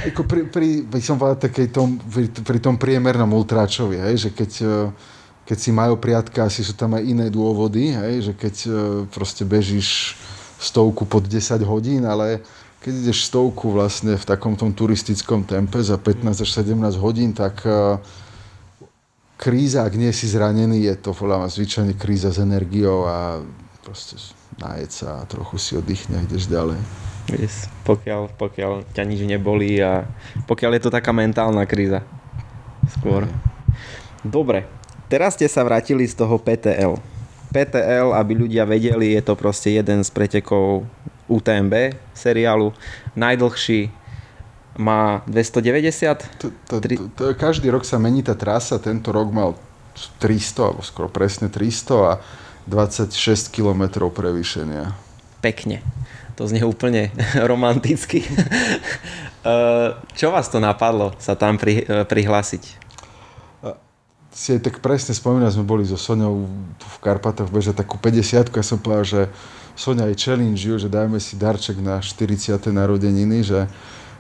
[0.07, 4.31] Ako pri, pri, by som povedal takej tom, pri, pri tom priemernom ultráčovi, hej, že
[4.31, 4.75] keď, e,
[5.43, 8.71] keď si majú priatka, asi sú tam aj iné dôvody, hej, že keď e,
[9.11, 10.15] proste bežíš
[10.63, 12.47] stovku pod 10 hodín, ale
[12.79, 17.59] keď ideš stovku vlastne v takom tom turistickom tempe za 15 až 17 hodín, tak
[17.67, 17.99] e,
[19.39, 23.41] kríza, ak nie si zranený, je to podľa zvyčajne kríza s energiou a
[23.87, 24.19] proste
[24.59, 26.83] nájsť sa a trochu si oddychne a ideš ďalej.
[27.39, 30.09] Yes, pokiaľ, pokiaľ ťa nič nebolí a
[30.51, 32.03] pokiaľ je to taká mentálna kríza.
[32.99, 33.31] Skôr.
[34.27, 34.67] Dobre,
[35.07, 36.99] teraz ste sa vrátili z toho PTL.
[37.49, 40.85] PTL, aby ľudia vedeli, je to proste jeden z pretekov
[41.29, 42.73] UTMB seriálu.
[43.15, 43.93] Najdlhší
[44.79, 46.39] má 290?
[46.39, 49.59] To, to, to, to, každý rok sa mení tá trasa, tento rok mal
[50.23, 52.23] 300, alebo skoro presne 300 a
[52.71, 54.95] 26 km prevýšenia.
[55.43, 55.83] Pekne.
[56.39, 57.11] To znie úplne
[57.51, 58.23] romanticky.
[59.39, 62.89] Eh, čo vás to napadlo sa tam pri, eh, prihlásiť?
[64.35, 66.45] Si aj tak presne spomínal, sme boli so Soňou
[66.77, 69.21] v Karpatoch bežať takú 50 ja som povedal, že
[69.79, 72.59] Soňa aj challenge že dajme si darček na 40.
[72.75, 73.71] narodeniny, že,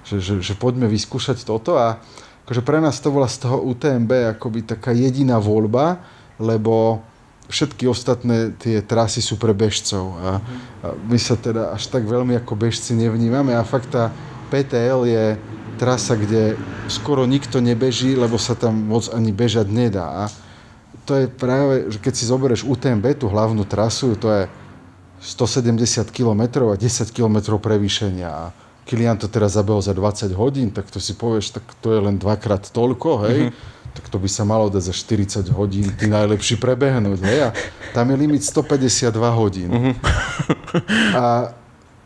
[0.09, 2.01] že, že, že poďme vyskúšať toto a
[2.49, 6.01] akože pre nás to bola z toho UTMB akoby taká jediná voľba,
[6.41, 7.05] lebo
[7.49, 10.41] všetky ostatné tie trasy sú pre bežcov a,
[10.85, 14.13] a my sa teda až tak veľmi ako bežci nevnímame a fakt tá
[14.49, 15.27] PTL je
[15.79, 16.59] trasa, kde
[16.91, 20.27] skoro nikto nebeží, lebo sa tam moc ani bežať nedá.
[20.27, 20.33] A
[21.07, 24.43] to je práve, že keď si zoberieš UTMB, tú hlavnú trasu, to je
[25.23, 28.29] 170 km a 10 km prevýšenia.
[28.29, 28.45] A
[28.89, 32.17] Kilian to teraz zabehol za 20 hodín, tak to si povieš, tak to je len
[32.17, 33.39] dvakrát toľko, hej.
[33.53, 37.19] Mm-hmm tak to by sa malo dať za 40 hodín ty najlepší prebehnúť.
[37.19, 37.39] Hej?
[37.43, 37.49] A
[37.91, 39.71] tam je limit 152 hodín.
[39.75, 39.95] Uh-huh.
[41.19, 41.51] A,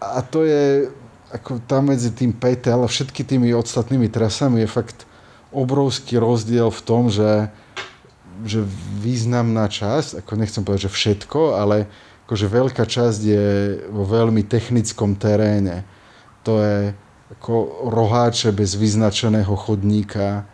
[0.01, 0.89] a to je,
[1.29, 5.05] ako tam medzi tým PTL a všetky tými ostatnými trasami je fakt
[5.53, 7.53] obrovský rozdiel v tom, že,
[8.49, 8.65] že
[9.05, 11.93] významná časť, ako nechcem povedať, že všetko, ale
[12.25, 13.47] akože veľká časť je
[13.93, 15.85] vo veľmi technickom teréne.
[16.43, 16.95] To je
[17.33, 20.45] ako roháče bez vyznačeného chodníka,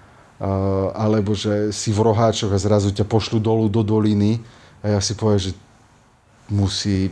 [0.94, 4.38] alebo že si v roháčoch a zrazu ťa pošlu dolu do doliny
[4.78, 5.52] a ja si poviem, že
[6.46, 7.10] musí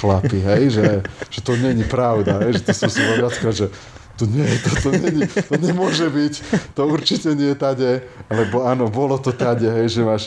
[0.00, 0.86] chlapi, hej, že,
[1.28, 3.68] že to není pravda, hej, že to som si viackrát, že
[4.16, 6.34] to nie, to, to, nie, to nemôže byť,
[6.72, 7.90] to určite nie je tade,
[8.30, 10.24] alebo áno, bolo to tade, hej, že máš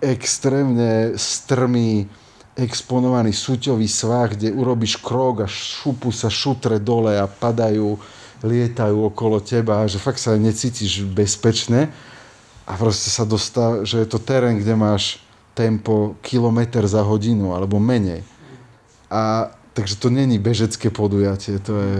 [0.00, 2.06] extrémne strmý,
[2.56, 8.00] exponovaný súťový svah, kde urobíš krok a šupu sa šutre dole a padajú
[8.40, 11.92] lietajú okolo teba, že fakt sa necítiš bezpečne
[12.64, 15.20] a proste sa dostá, že je to terén, kde máš
[15.56, 18.24] tempo kilometr za hodinu alebo menej.
[19.08, 21.94] A takže to není bežecké podujatie, to je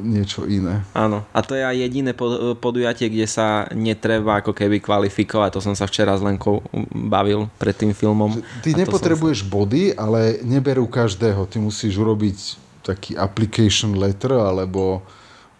[0.00, 0.80] niečo iné.
[0.96, 1.28] Áno.
[1.36, 2.16] A to je aj jediné
[2.56, 5.52] podujatie, kde sa netreba ako keby kvalifikovať.
[5.52, 6.64] To som sa včera s Lenkou
[7.12, 8.40] bavil pred tým filmom.
[8.64, 9.48] Ty nepotrebuješ sa...
[9.52, 11.44] body, ale neberú každého.
[11.44, 15.04] Ty musíš urobiť taký application letter alebo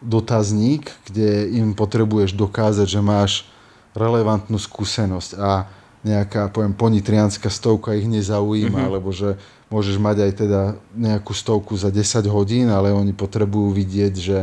[0.00, 3.44] dotazník, kde im potrebuješ dokázať, že máš
[3.92, 5.68] relevantnú skúsenosť a
[6.00, 8.88] nejaká, poviem, ponitrianská stovka ich nezaujíma, mm-hmm.
[8.88, 9.36] alebo že
[9.70, 10.60] môžeš mať aj teda
[10.98, 14.38] nejakú stovku za 10 hodín, ale oni potrebujú vidieť, že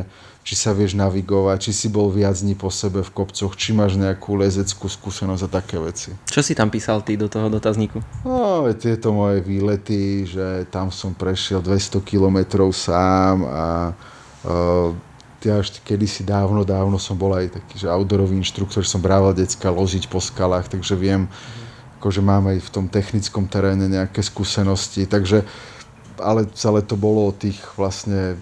[0.48, 4.00] či sa vieš navigovať, či si bol viac dní po sebe v kopcoch, či máš
[4.00, 6.16] nejakú lezeckú skúsenosť a také veci.
[6.32, 8.00] Čo si tam písal ty do toho dotazníku?
[8.24, 13.92] No, tieto moje výlety, že tam som prešiel 200 kilometrov sám a
[14.48, 14.96] uh,
[15.44, 19.68] ja ešte kedysi dávno, dávno som bol aj taký, že outdoorový inštruktor, som brával decka
[19.68, 21.28] loziť po skalách, takže viem,
[21.98, 25.44] akože mám aj v tom technickom teréne nejaké skúsenosti, takže
[26.22, 28.38] ale celé to bolo o tých vlastne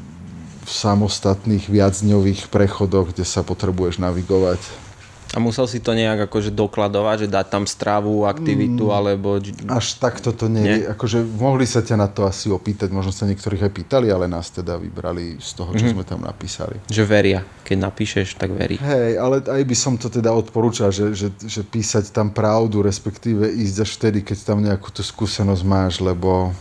[0.66, 4.85] samostatných viacdňových prechodoch, kde sa potrebuješ navigovať.
[5.34, 9.42] A musel si to nejak akože dokladovať, že dať tam stravu, aktivitu, mm, alebo...
[9.68, 10.86] Až takto to nie, nie.
[10.86, 14.54] Akože mohli sa ťa na to asi opýtať, možno sa niektorých aj pýtali, ale nás
[14.54, 15.96] teda vybrali z toho, čo mm-hmm.
[15.98, 16.78] sme tam napísali.
[16.88, 17.42] Že veria.
[17.66, 18.78] Keď napíšeš, tak verí.
[18.78, 23.50] Hej, ale aj by som to teda odporúčal, že, že, že písať tam pravdu, respektíve
[23.50, 26.54] ísť až vtedy, keď tam nejakú tú skúsenosť máš, lebo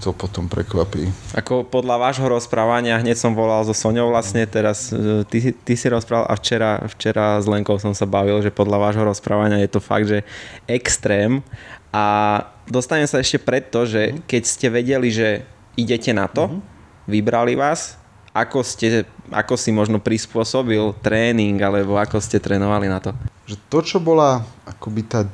[0.00, 1.12] to potom prekvapí.
[1.36, 5.86] Ako podľa vášho rozprávania, hneď som volal so Soňou vlastne, teraz e, ty, ty si
[5.92, 9.80] rozprával a včera, včera s Lenkou som sa bavil, že podľa vášho rozprávania je to
[9.84, 10.24] fakt, že
[10.64, 11.44] extrém
[11.92, 14.24] a dostanem sa ešte preto, že mhm.
[14.24, 15.44] keď ste vedeli, že
[15.78, 16.60] idete na to, uh-huh.
[17.06, 23.10] vybrali vás, ako, ste, ako si možno prispôsobil tréning, alebo ako ste trénovali na to?
[23.50, 25.26] Že to, čo bola akoby tá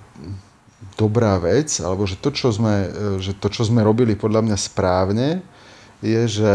[0.97, 4.57] dobrá vec, alebo že to, čo sme, e, že to, čo sme robili podľa mňa
[4.57, 5.45] správne,
[6.01, 6.55] je, že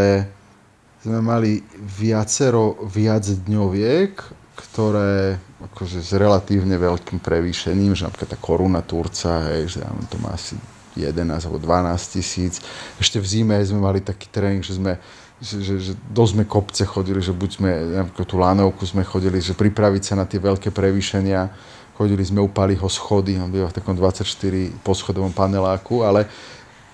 [1.02, 4.14] sme mali viacero viac dňoviek,
[4.54, 5.38] ktoré
[5.72, 9.80] akože s relatívne veľkým prevýšením, že napríklad tá koruna Turca, hej, že
[10.10, 10.58] to má asi
[10.94, 12.62] 11 alebo 12 tisíc.
[13.02, 14.98] Ešte v zime sme mali taký tréning, že sme
[15.42, 17.70] že, že, že dosť sme kopce chodili, že buď sme,
[18.06, 21.50] napríklad tú lánovku sme chodili, že pripraviť sa na tie veľké prevýšenia,
[22.02, 24.26] chodili sme, upali ho schody, on býva v takom 24
[24.82, 26.26] poschodovom paneláku, ale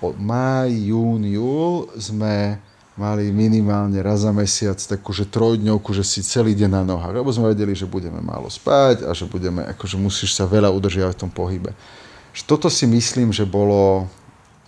[0.03, 2.59] od máj, jún, júl sme
[2.97, 7.29] mali minimálne raz za mesiac takú, že trojdňovku, že si celý deň na nohách, lebo
[7.29, 11.21] sme vedeli, že budeme málo spať a že budeme, akože musíš sa veľa udržiavať v
[11.23, 11.71] tom pohybe.
[12.45, 14.05] Toto si myslím, že bolo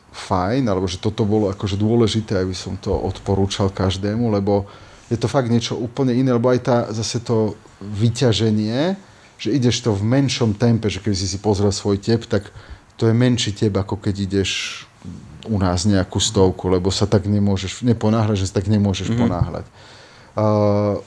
[0.10, 4.66] fajn, alebo že toto bolo akože dôležité, aby som to odporúčal každému, lebo
[5.10, 9.09] je to fakt niečo úplne iné, lebo aj tá, zase to vyťaženie,
[9.40, 12.52] že ideš to v menšom tempe, že keď si si pozrel svoj tep, tak
[13.00, 14.84] to je menší tep, ako keď ideš
[15.48, 19.24] u nás nejakú stovku, lebo sa tak nemôžeš, neponáhľať, že sa tak nemôžeš mm-hmm.
[19.24, 19.66] ponáhľať.
[20.36, 21.00] Uh,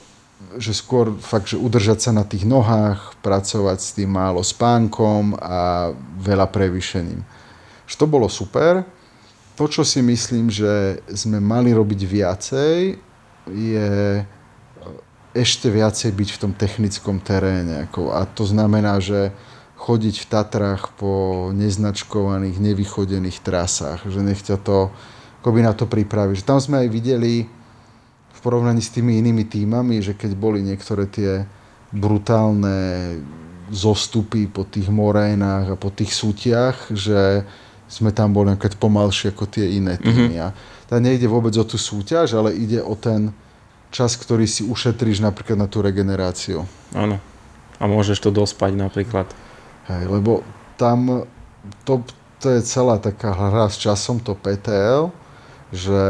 [0.56, 5.92] že skôr fakt, že udržať sa na tých nohách, pracovať s tým málo spánkom a
[6.18, 7.20] veľa prevýšením.
[7.86, 8.82] Že to bolo super.
[9.60, 12.96] To, čo si myslím, že sme mali robiť viacej,
[13.52, 13.90] je
[15.32, 17.88] ešte viacej byť v tom technickom teréne.
[17.88, 19.32] Ako, a to znamená, že
[19.80, 24.94] chodiť v Tatrách po neznačkovaných, nevychodených trasách, že nech ťa to
[25.42, 26.38] akoby na to pripraví.
[26.38, 27.50] Že tam sme aj videli
[28.30, 31.42] v porovnaní s tými inými týmami, že keď boli niektoré tie
[31.90, 33.18] brutálne
[33.72, 37.42] zostupy po tých morénach a po tých sútiach, že
[37.90, 40.36] sme tam boli nejaké pomalšie ako tie iné týmy.
[40.38, 40.46] Mm-hmm.
[40.46, 40.54] A
[40.88, 43.34] tam nejde vôbec o tú súťaž, ale ide o ten,
[43.92, 46.64] čas, ktorý si ušetríš napríklad na tú regeneráciu.
[46.96, 47.20] Áno.
[47.76, 49.28] A môžeš to dospať napríklad.
[49.86, 50.40] Hej, lebo
[50.80, 51.28] tam
[51.84, 52.00] to,
[52.40, 55.12] to je celá taká hra s časom, to PTL,
[55.70, 56.00] že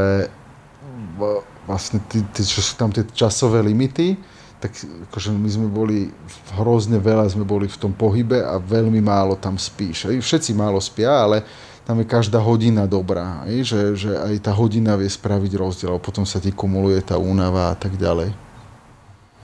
[1.66, 4.18] vlastne tí, tí, čo sú tam tie časové limity,
[4.62, 4.78] tak
[5.11, 6.14] akože my sme boli,
[6.55, 10.07] hrozne veľa sme boli v tom pohybe a veľmi málo tam spíš.
[10.07, 11.43] Všetci málo spia, ale
[11.83, 13.55] tam je každá hodina dobrá, aj?
[13.66, 17.76] Že, že aj tá hodina vie spraviť rozdiel, potom sa ti kumuluje tá únava a
[17.76, 18.30] tak ďalej.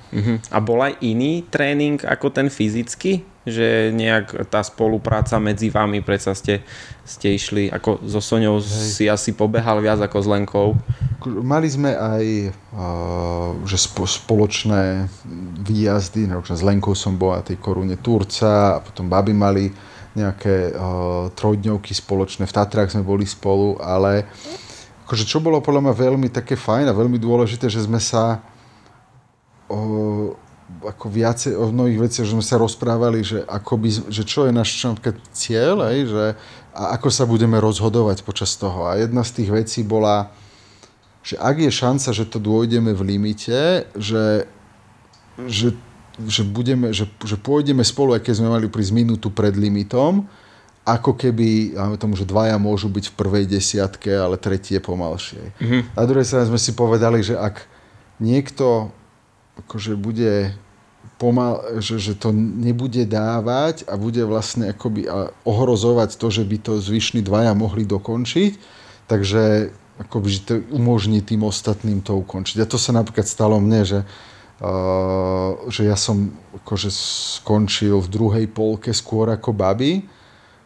[0.09, 0.41] Uh-huh.
[0.49, 3.27] A bol aj iný tréning ako ten fyzický?
[3.49, 6.65] Že nejak tá spolupráca medzi vami, predsa ste,
[7.05, 8.93] ste išli, ako so Soňou Hej.
[8.93, 10.69] si asi pobehal viac ako s Lenkou.
[11.25, 12.53] Mali sme aj
[13.65, 15.09] že spoločné
[15.65, 19.73] výjazdy, s Lenkou som bol na tej korune Turca a potom baby mali
[20.17, 24.25] nejaké uh, trojdňovky spoločné, v Tatrách sme boli spolu, ale
[25.05, 28.41] akože čo bolo podľa mňa veľmi také fajn a veľmi dôležité, že sme sa
[29.69, 30.29] uh,
[30.85, 34.53] ako viacej o mnohých veciach, že sme sa rozprávali, že, ako by, že čo je
[34.53, 34.77] náš
[35.33, 36.27] cieľ, aj, že,
[36.77, 38.85] a ako sa budeme rozhodovať počas toho.
[38.85, 40.29] A jedna z tých vecí bola,
[41.25, 44.45] že ak je šanca, že to dôjdeme v limite, že,
[45.49, 45.73] že,
[46.27, 50.27] že, budeme, že, že pôjdeme spolu, aké sme mali prísť minútu pred limitom,
[50.89, 55.53] ako keby, máme tomu, že dvaja môžu byť v prvej desiatke, ale tretí je pomalšie.
[55.61, 55.83] Mm-hmm.
[55.93, 57.69] Na druhej strane sme si povedali, že ak
[58.19, 58.89] niekto
[59.61, 60.57] akože bude
[61.21, 65.11] pomal, že, že to nebude dávať a bude vlastne akoby
[65.43, 68.53] ohrozovať to, že by to zvyšní dvaja mohli dokončiť,
[69.11, 72.63] takže akoby, to umožní tým ostatným to ukončiť.
[72.63, 74.01] A to sa napríklad stalo mne, že,
[75.71, 76.91] že ja som akože
[77.41, 80.03] skončil v druhej polke skôr ako babi,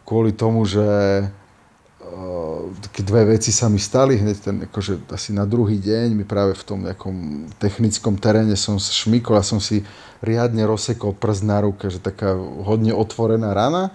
[0.01, 0.83] kvôli tomu, že
[2.81, 6.57] také dve veci sa mi stali hneď ten, akože asi na druhý deň mi práve
[6.57, 9.85] v tom nejakom technickom teréne som šmykol a som si
[10.21, 13.93] riadne rozsekol prst na ruke, že taká hodne otvorená rana.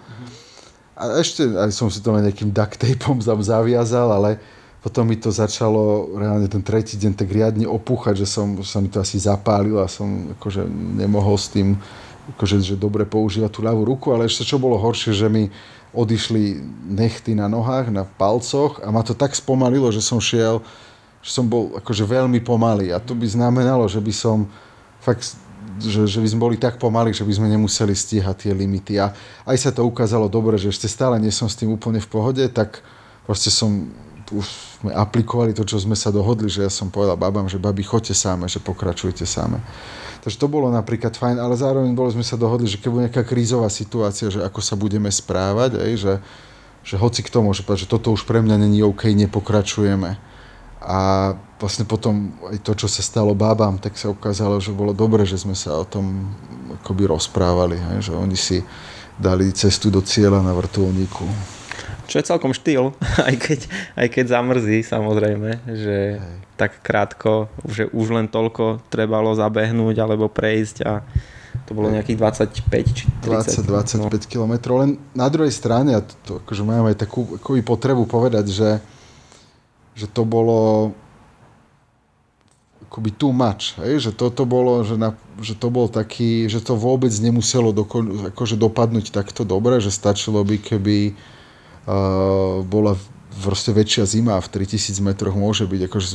[0.98, 4.42] A ešte aj som si to nejakým duct tapeom zaviazal, ale
[4.78, 8.86] potom mi to začalo reálne ten tretí deň tak riadne opúchať, že som, sa mi
[8.86, 10.62] to asi zapálil a som akože
[10.98, 11.74] nemohol s tým
[12.36, 15.48] akože, že dobre používať tú ľavú ruku, ale ešte čo bolo horšie, že mi
[15.96, 20.60] odišli nechty na nohách, na palcoch a ma to tak spomalilo, že som šiel,
[21.24, 24.44] že som bol akože veľmi pomalý a to by znamenalo, že by som
[25.00, 25.34] fakt
[25.78, 28.98] že, že by sme boli tak pomalí, že by sme nemuseli stíhať tie limity.
[28.98, 29.14] A
[29.46, 32.42] aj sa to ukázalo dobre, že ešte stále nie som s tým úplne v pohode,
[32.50, 32.82] tak
[33.22, 33.86] proste som
[34.34, 37.82] už sme aplikovali to, čo sme sa dohodli, že ja som povedal babám, že babi,
[37.82, 39.58] choďte sáme, že pokračujte sáme.
[40.22, 43.22] Takže to bolo napríklad fajn, ale zároveň bolo, sme sa dohodli, že keď bude nejaká
[43.26, 46.14] krízová situácia, že ako sa budeme správať, aj, že,
[46.86, 50.14] že hoci k tomu, že, že toto už pre mňa není OK, nepokračujeme.
[50.78, 50.98] A
[51.58, 55.42] vlastne potom aj to, čo sa stalo bábam, tak sa ukázalo, že bolo dobre, že
[55.42, 56.30] sme sa o tom
[56.86, 58.62] akoby rozprávali, aj, že oni si
[59.18, 61.57] dali cestu do cieľa na vrtulníku.
[62.08, 62.96] Čo je celkom štýl,
[63.28, 63.60] aj keď,
[64.00, 66.36] aj keď zamrzí samozrejme, že Hej.
[66.56, 71.04] tak krátko, že už len toľko trebalo zabehnúť alebo prejsť a
[71.68, 72.16] to bolo nejakých
[72.64, 73.68] 25 či 30.
[73.68, 74.08] 20-25 no.
[74.08, 74.52] km.
[74.80, 78.70] Len na druhej strane, a to, to akože mám aj takú akoby potrebu povedať, že,
[79.92, 80.92] že to bolo
[82.88, 84.00] akoby too much, hej?
[84.00, 85.12] že toto bolo, že, na,
[85.44, 88.00] že to bol taký, že to vôbec nemuselo doko,
[88.32, 91.12] akože dopadnúť takto dobre, že stačilo by, keby
[92.68, 92.92] bola
[93.38, 96.08] proste väčšia zima v 3000 metroch môže byť akože,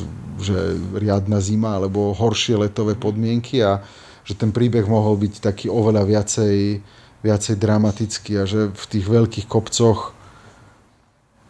[0.44, 0.58] že
[1.00, 3.82] riadna zima alebo horšie letové podmienky a
[4.28, 6.84] že ten príbeh mohol byť taký oveľa viacej,
[7.24, 10.16] viacej dramatický a že v tých veľkých kopcoch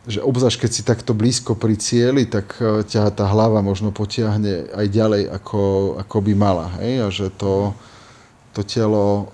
[0.03, 4.67] že obzvlášť keď si takto blízko pri cieli, tak e, ťa tá hlava možno potiahne
[4.75, 6.67] aj ďalej, ako, ako by mala.
[6.83, 6.93] Hej?
[6.99, 7.71] A že to,
[8.53, 9.33] to telo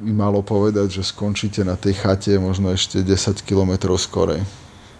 [0.00, 4.40] by malo povedať, že skončíte na tej chate možno ešte 10 km skorej.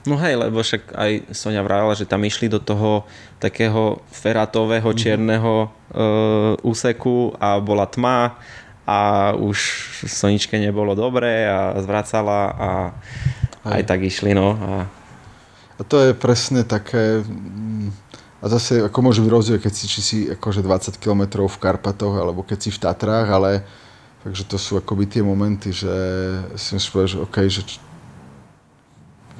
[0.06, 3.02] No hej, lebo však aj Sonia vravila, že tam išli do toho
[3.42, 4.96] takého feratového mhm.
[4.96, 8.38] čierneho uh, úseku a bola tma
[8.86, 9.58] a už
[10.06, 12.70] Soničke nebolo dobré a zvracala a
[13.66, 14.54] aj, aj tak išli, no.
[14.54, 14.72] A...
[15.74, 17.26] a to je presne také
[18.46, 22.14] a zase ako môže byť rozdiel, keď si, či si akože 20 km v Karpatoch,
[22.14, 23.66] alebo keď si v Tatrách, ale
[24.22, 25.90] takže to sú akoby tie momenty, že
[26.54, 27.62] si musíš povedať, že OK, že,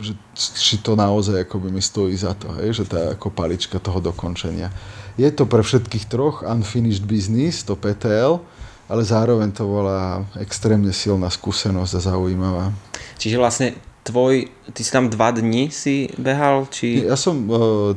[0.02, 2.82] že či to naozaj akoby mi stojí za to, hej?
[2.82, 4.74] že tá ako palička toho dokončenia.
[5.14, 8.42] Je to pre všetkých troch unfinished business, to PTL,
[8.90, 12.74] ale zároveň to bola extrémne silná skúsenosť a zaujímavá.
[13.22, 13.68] Čiže vlastne
[14.06, 16.70] tvoj, ty si tam dva dni si behal?
[16.70, 17.06] Či...
[17.06, 17.94] Ja som uh,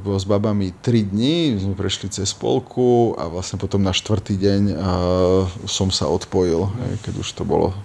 [0.00, 4.62] bol s babami 3 dní, sme prešli cez polku a vlastne potom na štvrtý deň
[4.72, 4.78] uh,
[5.68, 7.76] som sa odpojil, hej, keď už to bolo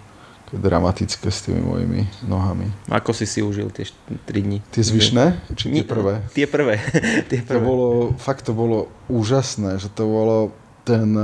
[0.55, 2.69] dramatické s tými mojimi nohami.
[2.88, 4.57] Ako si si užil tie 3 dní?
[4.71, 5.41] Tie zvyšné?
[5.57, 6.13] Či tie prvé?
[6.32, 6.80] Tie prvé.
[7.32, 7.59] tie prvé.
[7.59, 10.55] To bolo, fakt to bolo úžasné, že to bolo
[10.86, 11.17] ten,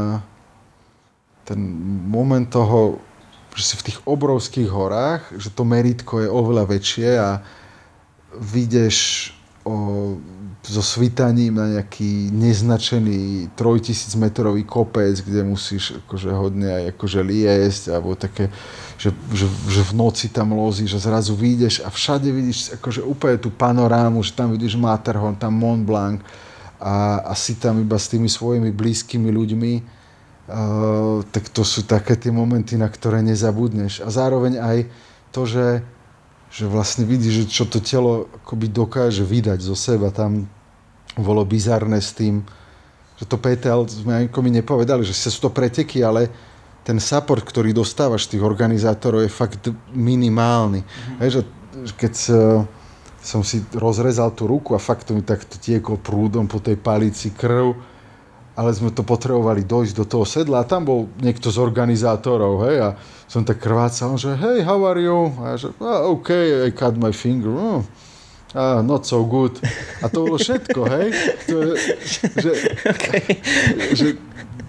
[1.45, 1.60] ten
[2.10, 2.99] moment toho,
[3.56, 7.45] že si v tých obrovských horách, že to meritko je oveľa väčšie a
[8.36, 9.30] vidíš
[9.68, 10.16] o,
[10.62, 17.84] so svitaním na nejaký neznačený 3000 metrový kopec, kde musíš akože hodne aj akože liesť,
[17.89, 18.53] alebo také,
[19.01, 23.41] že, že, že v noci tam lozí, že zrazu vyjdeš a všade vidíš akože úplne
[23.41, 26.22] tú panorámu, že tam vidíš Matterhorn, tam Mont Blanc
[26.78, 32.14] a, a si tam iba s tými svojimi blízkymi ľuďmi, uh, tak to sú také
[32.14, 34.05] tie momenty, na ktoré nezabudneš.
[34.05, 34.78] A zároveň aj
[35.34, 35.82] to, že
[36.52, 40.12] že vlastne vidí, že čo to telo akoby dokáže vydať zo seba.
[40.12, 40.52] Tam
[41.16, 42.43] bolo bizarné s tým,
[43.16, 46.28] že to PTL sme mi nepovedali, že sú to preteky, ale
[46.84, 50.84] ten support, ktorý dostávaš tých organizátorov je fakt minimálny.
[50.84, 51.18] Mm-hmm.
[51.24, 51.30] Hej,
[51.88, 52.14] že keď
[53.22, 57.32] som si rozrezal tú ruku a fakt to mi takto tiekol prúdom po tej palici
[57.32, 57.91] krv
[58.56, 62.78] ale sme to potrebovali dojsť do toho sedla a tam bol niekto z organizátorov, hej,
[62.84, 62.89] a
[63.32, 65.32] som tak krvácal, že hej, how are you?
[65.40, 66.36] A ja že, oh, OK,
[66.68, 67.56] I cut my finger.
[67.56, 67.80] Oh,
[68.52, 69.56] ah, not so good.
[70.04, 71.08] A to bolo všetko, hej.
[71.48, 71.74] To je,
[72.36, 72.52] že,
[72.84, 73.24] okay.
[73.96, 74.08] že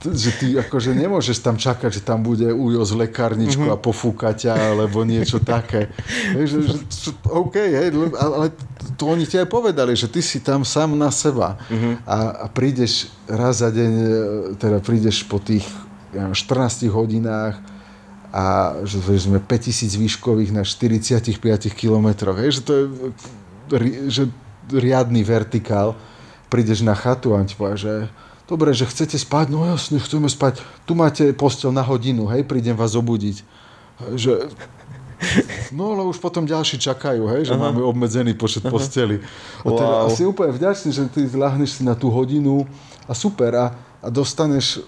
[0.03, 3.79] že ty akože nemôžeš tam čakať, že tam bude ujo z lekárničku mm-hmm.
[3.79, 5.95] a pofúka ťa, alebo niečo také.
[6.35, 6.59] Hej, že,
[6.91, 8.51] že, OK, hej, ale
[8.99, 12.03] to oni ti aj povedali, že ty si tam sám na seba mm-hmm.
[12.03, 14.07] a, a prídeš raz za deň, e,
[14.59, 15.63] teda prídeš po tých
[16.11, 17.72] ja, 14 hodinách
[18.33, 21.37] a že sme 5000 výškových na 45
[21.76, 22.41] kilometroch.
[22.41, 22.85] Hej, že to je
[24.09, 24.22] že
[24.72, 25.93] riadny vertikál.
[26.49, 27.95] Prídeš na chatu a on ti povie, že
[28.49, 32.76] dobre, že chcete spať, no jasne, chceme spať, tu máte postel na hodinu, hej, prídem
[32.76, 33.41] vás obudiť.
[34.12, 34.53] Že,
[35.76, 37.62] no ale už potom ďalší čakajú, hej, že Aha.
[37.68, 38.72] máme obmedzený počet Aha.
[38.72, 39.24] posteli.
[39.64, 40.12] A teda wow.
[40.12, 42.68] si úplne vďačný, že ty lahneš si na tú hodinu
[43.09, 43.66] a super a,
[44.05, 44.85] a dostaneš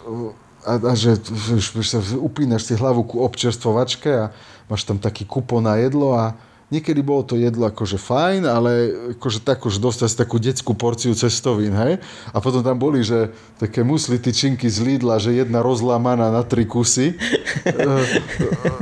[0.64, 4.32] a, a že, že, že, že upínaš si hlavu ku občerstvovačke a
[4.66, 6.32] máš tam taký kupon na jedlo a
[6.75, 8.72] Niekedy bolo to jedlo akože fajn, ale
[9.14, 12.03] akože tak už dostať takú detskú porciu cestovín, hej?
[12.35, 13.31] A potom tam boli, že
[13.62, 17.14] také musli tyčinky z Lidla, že jedna rozlámaná na tri kusy.
[17.14, 18.03] uh,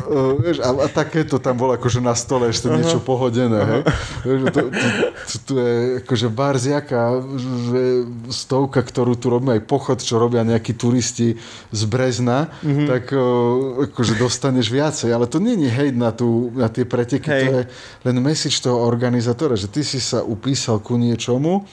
[0.08, 2.80] uh, uh, a, a takéto tam bolo akože na stole ešte uh-huh.
[2.80, 3.82] niečo pohodené, hej?
[3.84, 4.48] Uh-huh.
[4.48, 4.86] To, to,
[5.28, 7.20] to, to je akože barziaka,
[7.68, 7.82] že
[8.32, 11.36] stovka, ktorú tu robíme, aj pochod, čo robia nejakí turisti
[11.68, 12.88] z Brezna, uh-huh.
[12.88, 15.12] tak uh, akože dostaneš viacej.
[15.12, 17.44] Ale to není hejt na, tú, na tie preteky, hey.
[17.44, 17.62] to je
[18.02, 21.66] len message toho organizátora, že ty si sa upísal ku niečomu,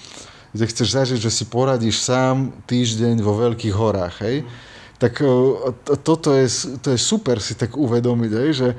[0.54, 4.46] kde chceš zažiť, že si poradíš sám týždeň vo veľkých horách, hej?
[5.00, 5.24] Tak
[6.04, 6.48] toto je,
[6.84, 8.50] to je super si tak uvedomiť, hej?
[8.52, 8.70] že,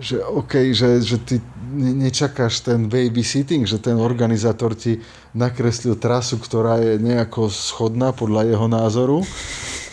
[0.00, 1.36] že OK, že, že ty
[1.76, 5.04] nečakáš ten babysitting, že ten organizátor ti
[5.36, 9.18] nakreslil trasu, ktorá je nejako schodná podľa jeho názoru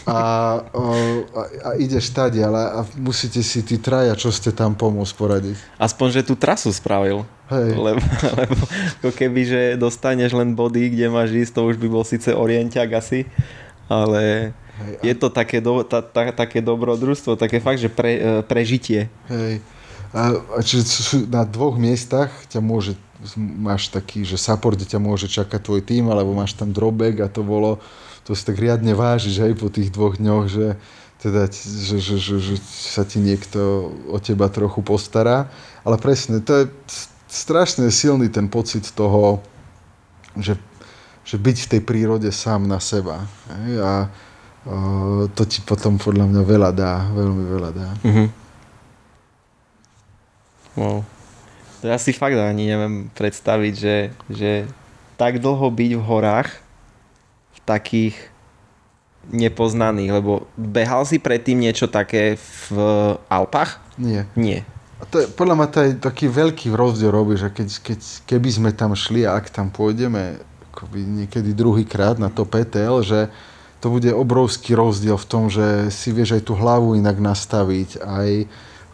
[0.04, 5.14] a, a, a ideš tady, ale a musíte si tí traja, čo ste tam pomôcť
[5.16, 5.58] poradiť.
[5.80, 7.24] Aspoň, že tú trasu spravil.
[7.47, 7.80] Hej.
[7.80, 8.04] Lebo,
[8.39, 8.56] lebo
[8.99, 12.89] ako keby, že dostaneš len body, kde máš ísť, to už by bol síce orienťak
[12.99, 13.24] asi,
[13.88, 14.51] ale
[14.84, 15.01] Hej, a...
[15.08, 19.08] je to také, do, ta, ta, také dobrodružstvo, také fakt, že pre, e, prežitie.
[19.32, 19.64] Hej.
[20.14, 20.84] A, a či
[21.26, 22.93] na dvoch miestach ťa môže,
[23.39, 27.41] máš taký, že support, ťa môže čakať tvoj tým, alebo máš tam drobek a to
[27.41, 27.82] bolo
[28.24, 30.67] to si tak riadne vážiš aj po tých dvoch dňoch, že,
[31.19, 35.51] teda, že, že, že, že sa ti niekto o teba trochu postará.
[35.84, 36.65] Ale presne, to je
[37.28, 39.43] strašne silný ten pocit toho,
[40.39, 40.55] že,
[41.28, 43.28] že byť v tej prírode sám na seba.
[43.51, 43.71] Hej?
[43.84, 43.91] A
[44.63, 47.89] o, to ti potom podľa mňa veľa dá, veľmi veľa dá.
[48.07, 48.28] Mm-hmm.
[50.80, 51.03] Wow.
[51.84, 53.97] To ja si fakt ani neviem predstaviť, že,
[54.32, 54.51] že
[55.19, 56.62] tak dlho byť v horách
[57.64, 58.34] takých
[59.32, 62.68] nepoznaných, lebo behal si predtým niečo také v
[63.32, 63.80] Alpách?
[63.95, 64.28] Nie.
[64.36, 64.68] Nie.
[64.99, 68.49] A to je, podľa mňa to je taký veľký rozdiel robí, že keď, keď, keby
[68.51, 70.39] sme tam šli a ak tam pôjdeme
[70.72, 73.32] akoby niekedy druhýkrát na to PTL, že
[73.84, 78.30] to bude obrovský rozdiel v tom, že si vieš aj tú hlavu inak nastaviť, aj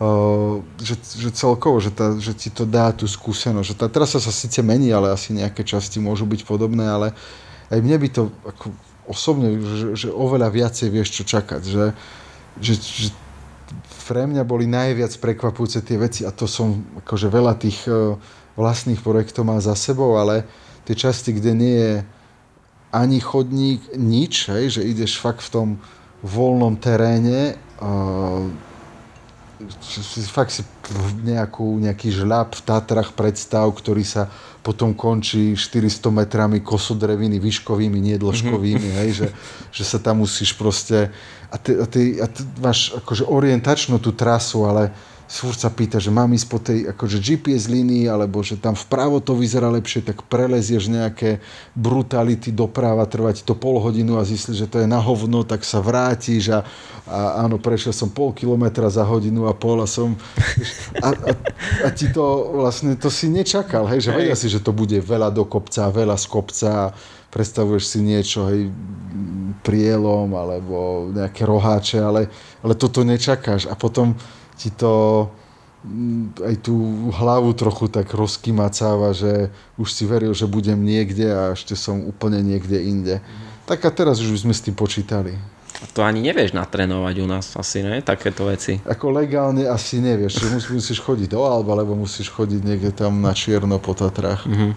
[0.02, 3.70] uh, že, že celkovo, že, tá, že ti to dá tú skúsenosť.
[3.70, 7.49] Že tá trasa sa síce mení, ale asi nejaké časti môžu byť podobné, ale uh,
[7.70, 8.66] aj mne by to ako
[9.10, 11.86] osobne, že, že oveľa viacej vieš čo čakať, že,
[12.62, 13.10] že, že
[14.06, 18.18] pre mňa boli najviac prekvapujúce tie veci a to som akože veľa tých e,
[18.58, 20.46] vlastných projektov má za sebou, ale
[20.90, 21.96] tie časti, kde nie je
[22.90, 25.68] ani chodník, nič, hej, že ideš fakt v tom
[26.26, 28.44] voľnom teréne, uh,
[30.32, 30.64] fakt si
[31.24, 34.32] nejakú, nejaký žľab v Tatrach predstav, ktorý sa
[34.64, 39.00] potom končí 400 metrami kosodreviny výškovými, nie dĺžkovými, mm-hmm.
[39.04, 39.28] hej, že,
[39.72, 41.12] že sa tam musíš proste...
[41.50, 44.94] A ty, a ty, a ty máš akože orientačnú tú trasu, ale
[45.30, 49.22] furt sa pýta, že mám ísť po tej akože GPS línii, alebo že tam vpravo
[49.22, 51.38] to vyzerá lepšie, tak prelezieš nejaké
[51.78, 55.62] brutality doprava, trvá ti to pol hodinu a zistíš, že to je na hovno, tak
[55.62, 56.66] sa vrátiš a,
[57.06, 60.18] a áno, prešiel som pol kilometra za hodinu a pol a som...
[60.98, 61.32] A, a,
[61.86, 65.30] a ti to vlastne, to si nečakal, hej, že vedia si, že to bude veľa
[65.30, 66.90] do kopca, veľa z kopca,
[67.30, 68.74] predstavuješ si niečo, hej,
[69.62, 72.34] prielom alebo nejaké roháče, ale,
[72.66, 73.70] ale toto nečakáš.
[73.70, 74.18] A potom
[74.60, 75.28] ti to
[75.88, 76.76] mm, aj tú
[77.16, 79.48] hlavu trochu tak rozkymacáva, že
[79.80, 83.24] už si veril, že budem niekde a ešte som úplne niekde inde.
[83.24, 83.50] Mm.
[83.64, 85.40] Tak a teraz už sme s tým počítali.
[85.96, 88.04] To ani nevieš natrénovať u nás asi, ne?
[88.04, 88.84] Takéto veci.
[88.84, 90.44] Ako legálne asi nevieš.
[90.44, 94.44] Že musíš chodiť do Alba, alebo musíš chodiť niekde tam na čierno po Tatrách.
[94.44, 94.72] Mm-hmm.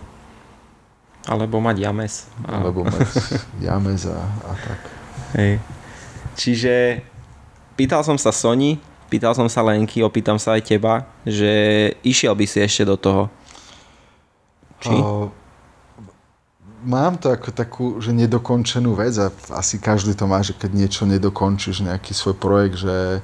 [1.27, 2.31] Alebo mať james.
[2.47, 3.09] Alebo mať
[3.67, 4.81] james a, a tak.
[5.35, 5.53] Hej.
[6.39, 7.03] Čiže
[7.75, 8.79] pýtal som sa Sony,
[9.13, 11.53] pýtal som sa Lenky, opýtam sa aj teba, že
[12.01, 13.29] išiel by si ešte do toho.
[14.81, 14.97] Či?
[14.97, 15.29] Uh,
[16.81, 21.05] mám to ako takú, že nedokončenú vec a asi každý to má, že keď niečo
[21.05, 23.21] nedokončíš, nejaký svoj projekt, že,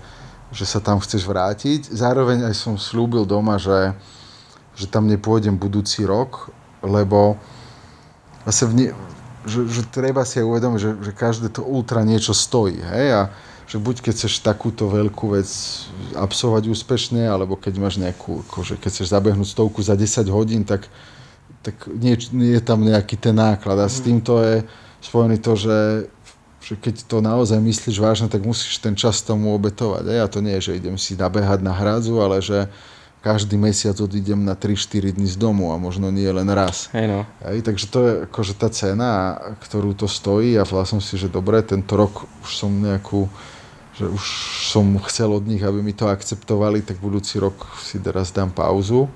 [0.53, 1.89] že sa tam chceš vrátiť.
[1.89, 3.97] Zároveň aj som slúbil doma, že,
[4.77, 6.53] že tam nepôjdem budúci rok,
[6.85, 7.41] lebo
[8.45, 8.75] vlastne v
[9.49, 12.77] že, že treba si aj uvedomiť, že, že každé to ultra niečo stojí.
[12.77, 13.07] Hej?
[13.17, 13.21] A
[13.69, 15.49] že buď keď chceš takúto veľkú vec
[16.17, 20.89] absolvovať úspešne, alebo keď máš nejakú, akože keď chceš zabehnúť stovku za 10 hodín, tak
[21.63, 23.77] tak nie, nie je tam nejaký ten náklad.
[23.83, 24.05] A s mhm.
[24.05, 24.65] týmto je
[25.05, 25.79] spojený to, že,
[26.63, 30.05] že keď to naozaj myslíš vážne, tak musíš ten čas tomu obetovať.
[30.17, 32.71] A to nie je, že idem si nabehať na hradzu, ale že
[33.19, 36.87] každý mesiac odídem na 3-4 dní z domu a možno nie len raz.
[36.95, 37.27] Hey no.
[37.43, 41.59] Hej, takže to je akože tá cena, ktorú to stojí a som si, že dobre,
[41.67, 43.27] tento rok už som nejakú
[43.99, 44.25] že už
[44.71, 49.11] som chcel od nich, aby mi to akceptovali, tak budúci rok si teraz dám pauzu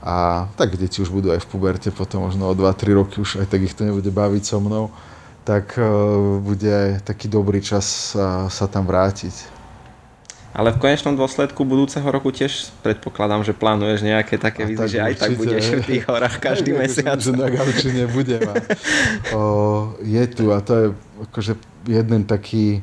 [0.00, 3.46] a tak deti už budú aj v puberte, potom možno o 2-3 roky už aj
[3.52, 4.88] tak ich to nebude baviť so mnou,
[5.44, 9.58] tak uh, bude taký dobrý čas uh, sa tam vrátiť.
[10.56, 15.14] Ale v konečnom dôsledku budúceho roku tiež predpokladám, že plánuješ nejaké také výzvy, že aj
[15.14, 17.18] tak budeš v tých horách každý aj, mesiac.
[17.20, 18.42] Že na gauči nebudem.
[19.36, 20.86] O, je tu a to je
[21.30, 21.52] akože
[21.84, 22.80] jeden taký,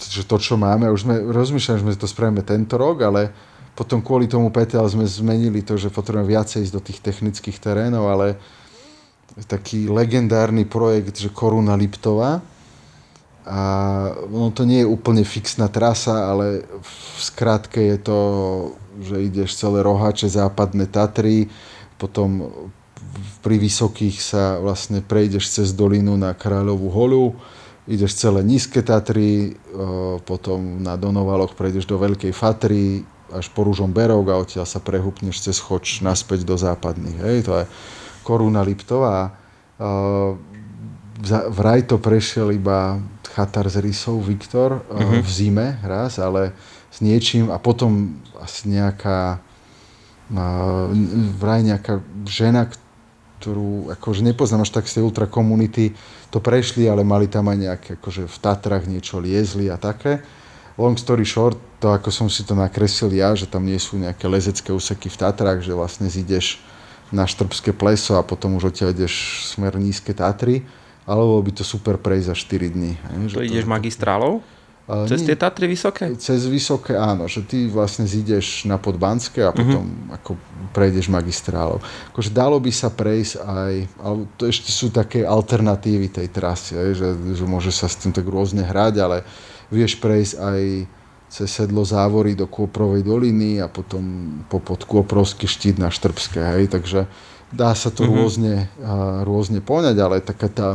[0.00, 3.28] že to, čo máme, už sme rozmýšľali, že sme to spravíme tento rok, ale
[3.76, 8.08] potom kvôli tomu PTL sme zmenili to, že potrebujeme viacej ísť do tých technických terénov,
[8.08, 8.40] ale
[9.50, 12.38] taký legendárny projekt, že Koruna Liptová.
[13.44, 13.60] A
[14.24, 18.18] ono to nie je úplne fixná trasa, ale v skratke je to,
[19.04, 21.50] že ideš celé roháče, západné Tatry,
[22.00, 22.48] potom
[23.44, 27.36] pri vysokých sa vlastne prejdeš cez dolinu na Kráľovú holu,
[27.84, 29.56] ideš celé nízke Tatry,
[30.24, 33.04] potom na Donovaloch prejdeš do Veľkej Fatry,
[33.34, 37.18] až po Rúžom Berok a odtiaľ sa prehupneš cez choč naspäť do západných.
[37.18, 37.64] Hej, to je
[38.22, 39.34] Koruna Liptová.
[41.50, 43.02] Vraj to prešiel iba
[43.34, 45.18] chatar z rysov Viktor uh-huh.
[45.18, 46.54] v zime raz, ale
[46.94, 49.42] s niečím a potom asi nejaká
[51.42, 52.70] vraj nejaká žena,
[53.44, 55.92] ktorú akože nepoznám až tak z tej ultra komunity,
[56.32, 60.24] to prešli, ale mali tam aj nejaké, akože v Tatrach niečo liezli a také
[60.80, 64.26] long story short, to ako som si to nakreslil ja, že tam nie sú nejaké
[64.26, 66.58] lezecké úseky v Tatrách, že vlastne zídeš
[67.14, 70.66] na Štrbské pleso a potom už odtiaľ ideš smer nízke Tatry,
[71.04, 72.92] alebo by to super prejsť za 4 dní.
[73.36, 73.70] to, to ideš to...
[73.70, 74.40] magistrálou?
[74.84, 76.12] Cez nie, tie Tatry vysoké?
[76.20, 79.56] Cez vysoké áno, že ty vlastne zídeš na Podbanské a mhm.
[79.56, 80.16] potom uh-huh.
[80.20, 80.30] ako
[80.76, 81.80] prejdeš magistrálou.
[82.12, 83.72] Akože dalo by sa prejsť aj,
[84.04, 88.28] ale to ešte sú také alternatívy tej trasy, že, že môže sa s tým tak
[88.28, 89.24] rôzne hrať, ale
[89.72, 90.62] vieš prejsť aj
[91.32, 94.04] cez sedlo závory do Kôprovej doliny a potom
[94.46, 97.10] po pod Kôprovský štít na Štrbské, hej, takže
[97.50, 98.18] dá sa to mm-hmm.
[98.20, 98.54] rôzne,
[99.26, 100.68] rôzne poňať, ale taká tá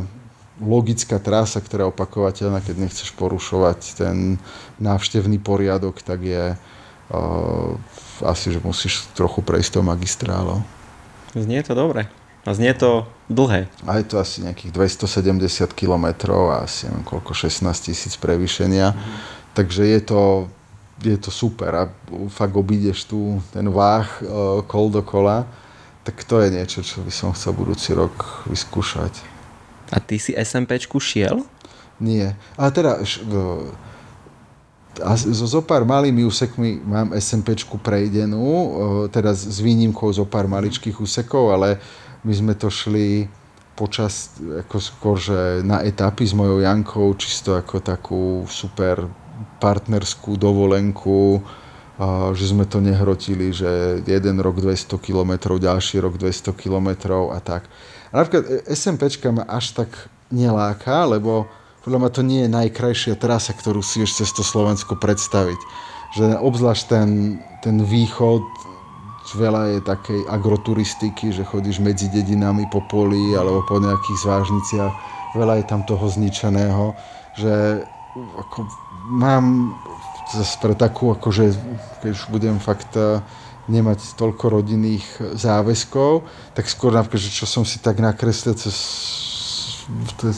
[0.60, 4.36] logická trasa, ktorá je opakovateľná, keď nechceš porušovať ten
[4.78, 7.72] návštevný poriadok, tak je uh,
[8.24, 10.62] asi, že musíš trochu prejsť tou magistrálou.
[11.32, 12.12] Znie to dobre.
[12.48, 13.68] A znie to dlhé.
[13.84, 18.96] A je to asi nejakých 270 km a asi neviem koľko, 16 tisíc prevýšenia.
[18.96, 19.00] Mm.
[19.54, 20.22] Takže je to,
[21.04, 21.84] je to super a
[22.32, 25.46] fakt obídeš tu ten váh uh, kol do kola.
[26.08, 29.29] Tak to je niečo, čo by som chcel budúci rok vyskúšať.
[29.90, 31.42] A ty si SMPčku šiel?
[32.00, 32.38] Nie.
[32.56, 32.92] Ale teda
[35.00, 38.76] a so zo pár malými úsekmi mám SMPčku prejdenú,
[39.08, 41.80] teda s výnimkou zo pár maličkých úsekov, ale
[42.28, 43.32] my sme to šli
[43.80, 49.08] počas, ako skôr, že na etapy s mojou Jankou, čisto ako takú super
[49.64, 51.40] partnerskú dovolenku,
[52.36, 56.90] že sme to nehrotili, že jeden rok 200 km, ďalší rok 200 km
[57.32, 57.72] a tak.
[58.10, 59.90] A napríklad SMPčka ma až tak
[60.34, 61.46] neláka, lebo
[61.86, 65.60] podľa mňa to nie je najkrajšia trasa, ktorú si ešte cez to Slovensko predstaviť.
[66.18, 67.10] Že obzvlášť ten,
[67.62, 68.42] ten východ
[69.38, 74.94] veľa je takej agroturistiky, že chodíš medzi dedinami po poli alebo po nejakých zvážniciach.
[75.38, 76.98] Veľa je tam toho zničeného,
[77.38, 77.86] že
[78.18, 78.66] ako
[79.14, 79.78] mám
[80.34, 81.54] zase pre takú, akože
[82.02, 83.22] keď už budem fakt eh,
[83.70, 85.06] nemať toľko rodinných
[85.38, 86.26] záväzkov,
[86.58, 88.76] tak skôr napríklad, že čo som si tak nakreslil cez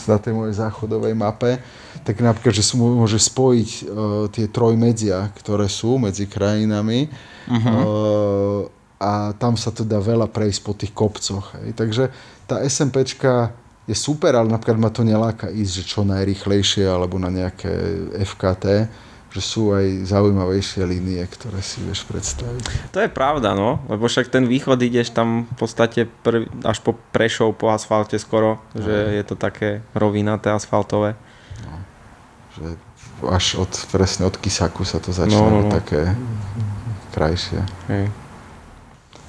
[0.07, 1.59] na tej mojej záchodovej mape,
[2.07, 3.83] tak napríklad, že môže spojiť uh,
[4.31, 7.11] tie trojmedzia, ktoré sú medzi krajinami,
[7.51, 7.67] uh-huh.
[7.67, 8.61] uh,
[9.01, 11.57] a tam sa to dá veľa prejsť po tých kopcoch.
[11.57, 11.73] Hej.
[11.73, 12.03] Takže
[12.45, 13.49] tá SMPčka
[13.89, 17.73] je super, ale napríklad ma to neláka ísť, že čo najrychlejšie alebo na nejaké
[18.21, 18.65] FKT,
[19.31, 22.91] že sú aj zaujímavejšie línie, ktoré si vieš predstaviť.
[22.91, 26.99] To je pravda, no, lebo však ten východ ideš tam v podstate prv, až po
[27.15, 28.83] Prešov, po asfalte skoro, no.
[28.83, 31.15] že je to také rovinaté asfaltové.
[31.63, 31.75] No,
[32.59, 32.65] že
[33.23, 35.71] až od, presne od Kisaku sa to začína no, no, no.
[35.71, 36.11] také
[37.15, 37.63] krajšie.
[37.87, 38.05] Hej.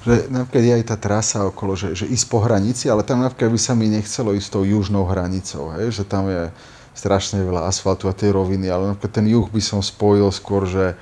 [0.03, 3.55] Že napríklad je aj tá trasa okolo, že, že ísť po hranici, ale tam napríklad
[3.55, 5.95] by sa mi nechcelo ísť tou južnou hranicou, hej?
[5.95, 6.51] že tam je
[6.93, 10.93] strašne veľa asfaltu a tej roviny, ale napríklad ten juh by som spojil skôr, že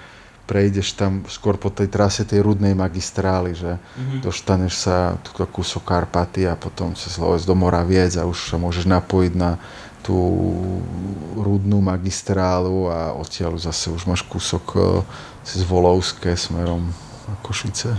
[0.52, 4.20] prejdeš tam skôr po tej trase tej rudnej magistrály, že mm-hmm.
[4.20, 8.84] dostaneš sa túto kúsok Karpaty a potom cez Loves do Moraviec a už sa môžeš
[8.84, 9.56] napojiť na
[10.02, 10.18] tú
[11.38, 14.80] rudnú magistrálu a odtiaľ zase už máš kúsok e,
[15.46, 16.90] cez Volovské smerom
[17.30, 17.94] na Košice.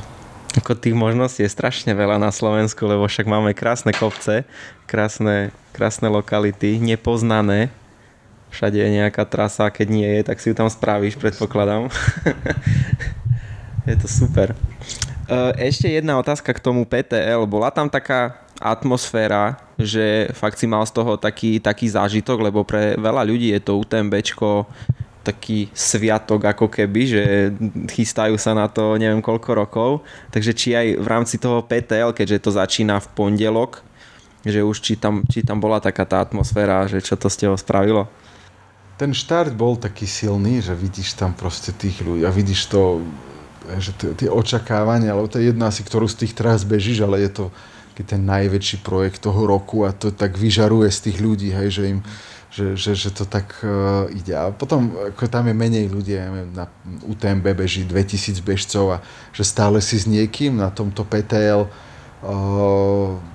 [0.52, 4.44] Ako tých možností je strašne veľa na Slovensku, lebo však máme krásne kopce,
[4.84, 7.72] krásne, krásne lokality, nepoznané.
[8.52, 11.88] Všade je nejaká trasa, keď nie je, tak si ju tam spravíš, predpokladám.
[13.88, 14.52] je to super.
[14.52, 15.36] E,
[15.72, 17.48] ešte jedna otázka k tomu PTL.
[17.48, 22.94] Bola tam taká atmosféra, že fakt si mal z toho taký, taký zážitok, lebo pre
[23.00, 24.68] veľa ľudí je to UTMBčko
[25.22, 27.22] taký sviatok ako keby, že
[27.94, 29.90] chystajú sa na to neviem koľko rokov.
[30.34, 33.80] Takže či aj v rámci toho PTL, keďže to začína v pondelok,
[34.42, 37.54] že už či tam, či tam bola taká tá atmosféra, že čo to z teho
[37.54, 38.10] spravilo?
[39.02, 43.02] Ten štart bol taký silný, že vidíš tam proste tých ľudí a vidíš to,
[43.82, 47.34] že tie očakávania, alebo to je jedna asi, ktorú z tých tras bežíš, ale je
[47.34, 47.44] to
[48.06, 52.00] ten najväčší projekt toho roku a to tak vyžaruje z tých ľudí, hej, že im
[52.52, 54.36] že, že, že to tak uh, ide.
[54.36, 56.68] A potom ako tam je menej ľudí, ja neviem, na
[57.08, 58.98] UTMB beží 2000 bežcov a
[59.32, 61.72] že stále si s niekým na tomto PTL uh,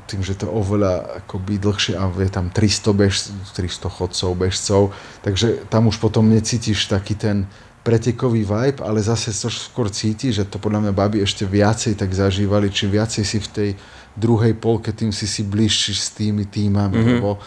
[0.07, 3.13] tým, že to je oveľa akoby dlhšie a je tam 300, bež,
[3.51, 4.81] 300 chodcov, bežcov,
[5.27, 7.43] takže tam už potom necítiš taký ten
[7.83, 12.11] pretekový vibe, ale zase to skôr cíti, že to podľa mňa baby ešte viacej tak
[12.11, 13.69] zažívali, či viacej si v tej
[14.15, 17.11] druhej polke, tým si si bližší s tými týmami, mm-hmm.
[17.19, 17.39] lebo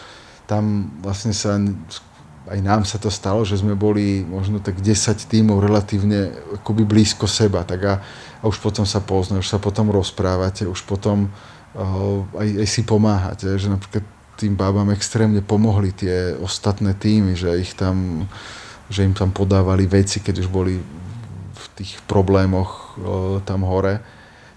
[0.45, 1.57] tam vlastne sa
[2.49, 7.29] aj nám sa to stalo, že sme boli možno tak 10 tímov relatívne akoby blízko
[7.29, 7.93] seba, tak a,
[8.41, 11.29] a už potom sa poznajú, už sa potom rozprávate, už potom
[11.77, 14.01] uh, aj, aj si pomáhate, že napríklad
[14.41, 18.25] tým bábam extrémne pomohli tie ostatné týmy, že ich tam,
[18.89, 20.81] že im tam podávali veci, keď už boli
[21.53, 24.01] v tých problémoch uh, tam hore.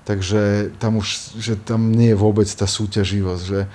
[0.05, 3.69] Takže tam už, že tam nie je vôbec tá súťaživosť, že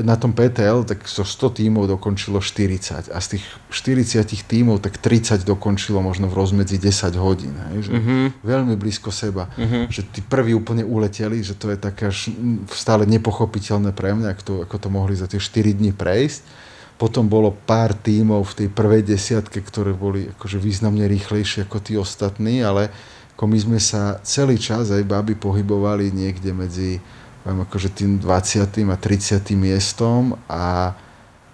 [0.00, 4.96] na tom PTL tak zo 100 tímov dokončilo 40 a z tých 40 tímov tak
[4.96, 7.52] 30 dokončilo možno v rozmedzi 10 hodín.
[7.72, 8.26] Hej, že uh-huh.
[8.40, 9.52] Veľmi blízko seba.
[9.60, 9.92] Uh-huh.
[9.92, 12.32] Že tí prví úplne uleteli, že to je také až
[12.72, 16.72] stále nepochopiteľné pre mňa, ako to, ako to mohli za tie 4 dní prejsť.
[16.96, 21.98] Potom bolo pár tímov v tej prvej desiatke, ktoré boli akože významne rýchlejšie ako tí
[22.00, 22.88] ostatní, ale
[23.36, 27.02] ako my sme sa celý čas aj baby pohybovali niekde medzi
[27.42, 28.62] poviem, akože tým 20.
[28.90, 29.58] a 30.
[29.58, 30.94] miestom a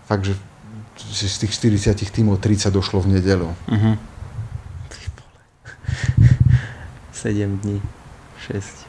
[0.05, 0.35] fakt, že
[0.99, 3.49] z tých 40 tímov 30 došlo v nedelu.
[3.69, 3.95] Uh-huh.
[7.13, 7.83] 7 dní,
[8.47, 8.87] 6.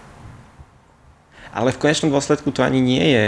[1.49, 3.25] Ale v konečnom dôsledku to ani nie je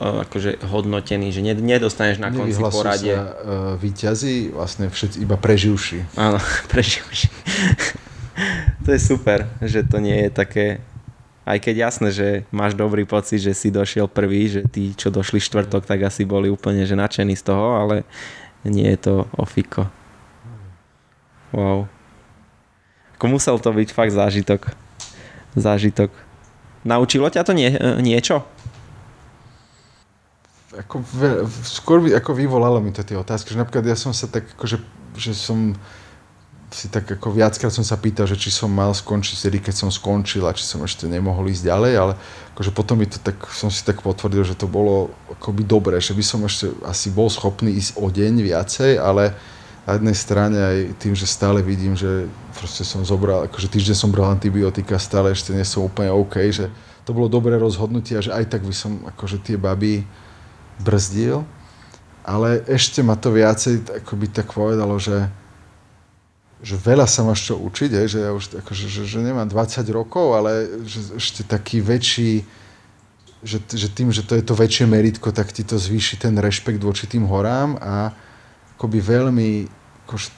[0.00, 3.12] akože hodnotený, že nedostaneš na konci poradie.
[3.12, 3.32] sa uh,
[3.76, 6.08] výťazí, vlastne všetci iba preživší.
[6.16, 6.40] Áno,
[6.72, 7.28] preživší.
[8.88, 10.66] to je super, že to nie je také
[11.50, 15.42] aj keď jasné, že máš dobrý pocit, že si došiel prvý, že tí, čo došli
[15.42, 18.06] štvrtok, tak asi boli úplne že nadšení z toho, ale
[18.62, 19.90] nie je to ofiko.
[21.50, 21.90] Wow.
[23.18, 24.70] Ako musel to byť fakt zážitok.
[25.58, 26.14] Zážitok.
[26.86, 28.46] Naučilo ťa to nie, niečo?
[30.70, 31.02] Ako,
[31.66, 34.78] skôr by, ako vyvolalo mi to tie otázky, že napríklad ja som sa tak, akože,
[35.18, 35.74] že som
[36.70, 39.90] si tak ako viackrát som sa pýtal, že či som mal skončiť vtedy, keď som
[39.90, 42.12] skončil a či som ešte nemohol ísť ďalej, ale
[42.54, 46.14] akože potom mi to tak, som si tak potvrdil, že to bolo akoby dobré, že
[46.14, 49.34] by som ešte asi bol schopný ísť o deň viacej, ale
[49.82, 54.14] na jednej strane aj tým, že stále vidím, že proste som zobral, akože týždeň som
[54.14, 56.70] bral antibiotika, stále ešte nie som úplne OK, že
[57.02, 60.06] to bolo dobré rozhodnutie a že aj tak by som akože tie baby
[60.78, 61.42] brzdil,
[62.22, 65.26] ale ešte ma to viacej akoby tak povedalo, že
[66.60, 69.80] že veľa sa máš čo učiť, je, že ja už akože, že, že nemám 20
[69.96, 72.44] rokov, ale že ešte taký väčší,
[73.40, 76.84] že, že tým, že to je to väčšie meritko, tak ti to zvýši ten rešpekt
[76.84, 78.12] voči tým horám a
[78.76, 79.50] akoby veľmi,
[80.04, 80.28] akože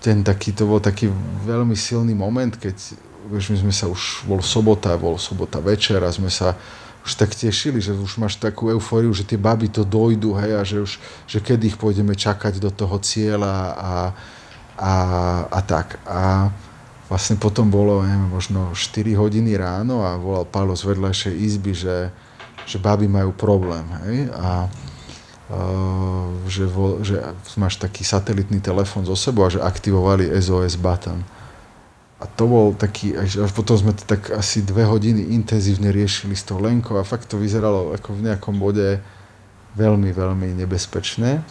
[0.00, 1.12] ten taký, to bol taký
[1.44, 2.74] veľmi silný moment, keď
[3.28, 6.56] vieš, my sme sa už, bol sobota, bol sobota večer a sme sa
[7.02, 10.62] už tak tešili, že už máš takú eufóriu, že tie baby to dojdu, hej, a
[10.62, 10.92] že už,
[11.26, 13.92] že kedy ich pôjdeme čakať do toho cieľa a,
[14.76, 14.94] a,
[15.48, 16.00] a tak.
[16.08, 16.48] A
[17.12, 22.08] vlastne potom bolo, neviem, možno 4 hodiny ráno a volal Pálo z vedľajšej izby, že,
[22.64, 24.64] že baby majú problém, hej, a
[25.52, 27.20] uh, že, vo, že
[27.60, 31.20] máš taký satelitný telefón zo sebou a že aktivovali SOS button.
[32.22, 36.46] A to bol taký, až potom sme to tak asi dve hodiny intenzívne riešili s
[36.46, 39.02] tou Lenkou a fakt to vyzeralo ako v nejakom bode
[39.74, 41.42] veľmi, veľmi nebezpečné.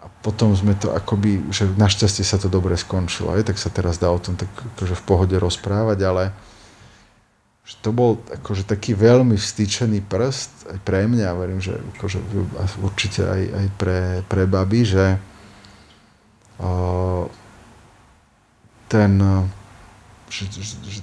[0.00, 4.00] A potom sme to akoby, že našťastie sa to dobre skončilo, aj tak sa teraz
[4.00, 6.24] dá o tom tak akože v pohode rozprávať, ale
[7.70, 12.18] že to bol akože taký veľmi vstýčený prst aj pre mňa, verím, že akože
[12.82, 15.06] určite aj, aj pre, pre baby, že
[16.58, 17.30] uh,
[18.90, 19.12] ten,
[20.26, 21.00] že, že, že,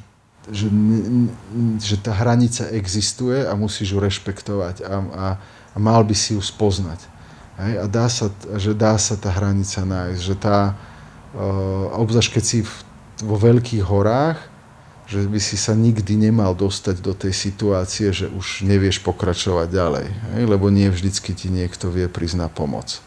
[0.51, 0.67] že,
[1.79, 5.25] že tá hranica existuje a musíš ju rešpektovať a, a,
[5.71, 6.99] a mal by si ju spoznať.
[7.57, 7.73] Hej?
[7.81, 10.77] A dá sa, že dá sa tá hranica nájsť, že tá,
[11.33, 12.73] uh, obzvlášť keď si v,
[13.25, 14.37] vo veľkých horách,
[15.07, 20.07] že by si sa nikdy nemal dostať do tej situácie, že už nevieš pokračovať ďalej,
[20.35, 20.43] hej?
[20.43, 23.01] lebo nie vždycky ti niekto vie prísť pomoc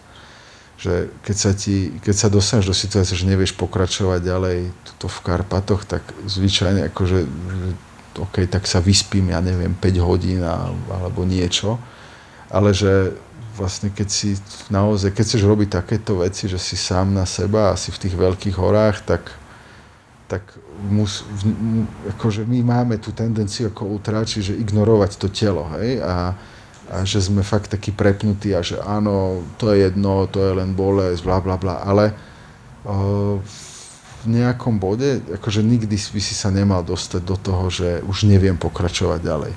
[0.81, 4.59] že keď sa, ti, keď sa dostaneš do situácie, že nevieš pokračovať ďalej
[4.89, 7.18] tuto v Karpatoch, tak zvyčajne akože
[8.16, 11.77] OK, tak sa vyspím, ja neviem, 5 hodín alebo niečo,
[12.48, 13.12] ale že
[13.61, 14.41] vlastne keď si
[14.73, 18.16] naozaj, keď chceš robiť takéto veci, že si sám na seba a si v tých
[18.16, 19.28] veľkých horách, tak,
[20.32, 20.49] tak
[20.89, 21.53] mus, v,
[22.16, 26.32] akože my máme tú tendenciu ako utráči, že ignorovať to telo, hej, a,
[26.89, 30.73] a že sme fakt takí prepnutí a že áno, to je jedno, to je len
[30.73, 32.16] bolesť, bla bla bla, ale
[32.89, 33.37] uh,
[34.20, 38.57] v nejakom bode, akože nikdy by si sa nemal dostať do toho, že už neviem
[38.57, 39.53] pokračovať ďalej.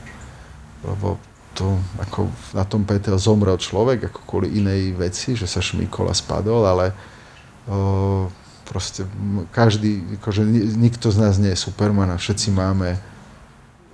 [0.88, 1.20] Lebo
[1.54, 6.16] to, ako na tom Petel zomrel človek, ako kvôli inej veci, že sa šmíkol a
[6.18, 6.92] spadol, ale
[7.70, 8.26] uh,
[8.66, 9.06] proste
[9.54, 10.42] každý, akože
[10.78, 12.98] nikto z nás nie je Superman a všetci máme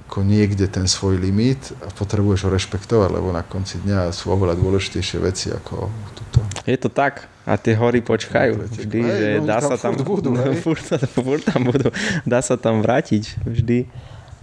[0.09, 4.57] ako niekde ten svoj limit a potrebuješ ho rešpektovať, lebo na konci dňa sú oveľa
[4.57, 5.85] dôležitejšie veci ako
[6.17, 6.39] toto.
[6.65, 9.93] Je to tak a tie hory počkajú vždy, Hej, že no, dá tam sa tam,
[10.01, 10.81] budú, no, furt,
[11.13, 11.93] furt tam budú,
[12.25, 13.85] dá sa tam vrátiť vždy.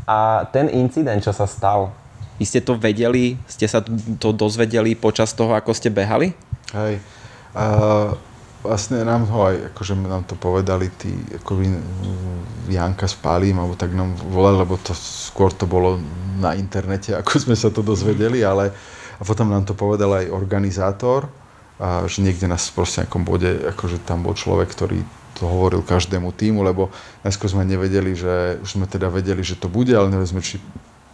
[0.06, 1.90] A ten incident, čo sa stal,
[2.36, 3.80] vy ste to vedeli, ste sa
[4.20, 6.36] to dozvedeli počas toho, ako ste behali?
[6.72, 7.00] Hej.
[7.56, 8.12] Uh,
[8.66, 11.62] vlastne nám ho aj, akože nám to povedali tí, ako
[12.68, 15.96] Janka s Pálím, alebo tak nám volali, lebo to skôr to bolo
[16.36, 18.74] na internete, ako sme sa to dozvedeli, ale
[19.16, 21.24] a potom nám to povedal aj organizátor,
[21.76, 25.00] a že niekde nás proste nejakom bode, akože tam bol človek, ktorý
[25.36, 26.88] to hovoril každému týmu, lebo
[27.20, 30.56] najskôr sme nevedeli, že už sme teda vedeli, že to bude, ale nevedeli sme, či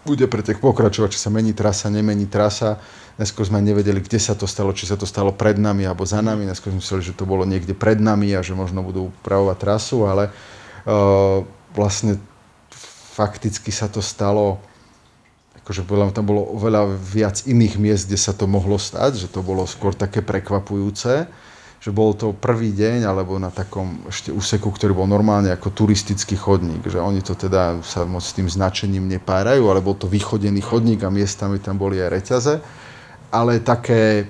[0.02, 2.82] bude pretek pokračovať, či sa mení trasa, nemení trasa
[3.20, 6.24] Neskôr sme nevedeli, kde sa to stalo, či sa to stalo pred nami alebo za
[6.24, 6.48] nami.
[6.48, 10.08] Neskôr sme mysleli, že to bolo niekde pred nami a že možno budú upravovať trasu,
[10.08, 11.44] ale uh,
[11.76, 12.16] vlastne
[13.12, 14.64] fakticky sa to stalo
[15.62, 19.62] akože tam bolo oveľa viac iných miest, kde sa to mohlo stať, že to bolo
[19.62, 21.30] skôr také prekvapujúce,
[21.82, 26.38] že bol to prvý deň, alebo na takom ešte úseku, ktorý bol normálne ako turistický
[26.38, 30.62] chodník, že oni to teda sa moc s tým značením nepárajú, ale bol to vychodený
[30.62, 32.54] chodník a miestami tam boli aj reťaze
[33.32, 34.28] ale také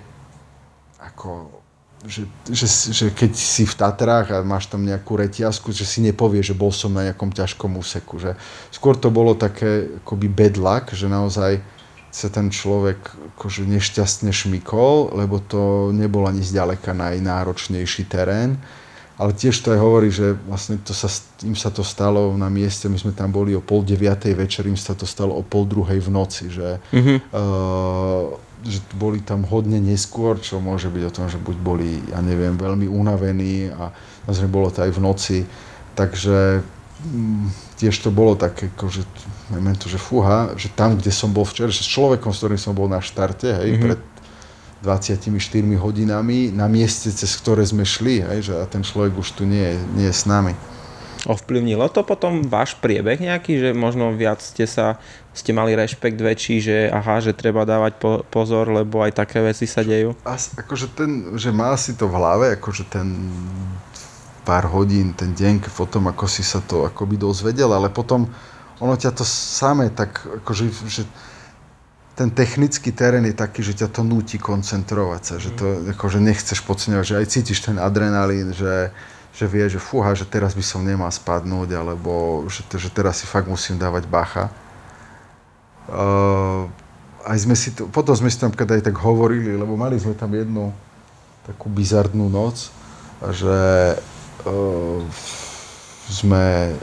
[1.03, 1.59] ako
[2.03, 6.43] že, že, že keď si v Tatrách a máš tam nejakú reťazku, že si nepovie,
[6.43, 8.19] že bol som na nejakom ťažkom úseku.
[8.19, 8.35] Že
[8.75, 11.63] skôr to bolo také akoby bad luck, že naozaj
[12.13, 13.01] sa ten človek
[13.35, 18.61] akože nešťastne šmykol, lebo to nebol ani zďaleka najnáročnejší terén.
[19.17, 21.09] Ale tiež to aj hovorí, že vlastne to sa,
[21.45, 24.77] im sa to stalo na mieste, my sme tam boli o pol deviatej večer, im
[24.77, 27.19] sa to stalo o pol druhej v noci, že mm-hmm.
[27.33, 28.29] uh,
[28.63, 32.55] že boli tam hodne neskôr, čo môže byť o tom, že buď boli, ja neviem,
[32.55, 33.91] veľmi unavení a
[34.31, 35.39] nazrejme bolo to aj v noci.
[35.99, 36.63] Takže
[37.03, 37.47] mm,
[37.83, 38.71] tiež to bolo také,
[39.53, 42.61] že to, že fúha, že tam, kde som bol včera, že s človekom, s ktorým
[42.61, 43.85] som bol na štarte, hej, mm-hmm.
[43.85, 44.01] pred
[44.83, 45.31] 24
[45.79, 49.63] hodinami, na mieste, cez ktoré sme šli, hej, že a ten človek už tu nie
[49.63, 50.57] je, nie je s nami.
[51.23, 54.99] Ovplyvnilo to potom váš priebeh nejaký, že možno viac ste sa,
[55.31, 59.71] ste mali rešpekt väčší, že aha, že treba dávať po, pozor, lebo aj také veci
[59.71, 60.19] sa dejú?
[60.27, 63.07] As, akože ten, že mal si to v hlave, akože ten
[64.43, 68.27] pár hodín, ten deň potom, ako si sa to akoby dozvedel, ale potom
[68.83, 71.07] ono ťa to samé tak, akože, že
[72.19, 76.61] ten technický terén je taký, že ťa to núti koncentrovať sa, že to akože nechceš
[76.67, 78.91] podceňovať, že aj cítiš ten adrenalín, že
[79.33, 83.27] že vie, že fúha, že teraz by som nemal spadnúť, alebo že, že teraz si
[83.27, 84.53] fakt musím dávať bacha.
[85.89, 86.69] Uh,
[87.25, 90.37] aj sme si to, potom sme si tam aj tak hovorili, lebo mali sme tam
[90.37, 90.69] jednu
[91.49, 92.69] takú bizarnú noc,
[93.33, 93.59] že
[94.45, 95.01] uh,
[96.13, 96.77] sme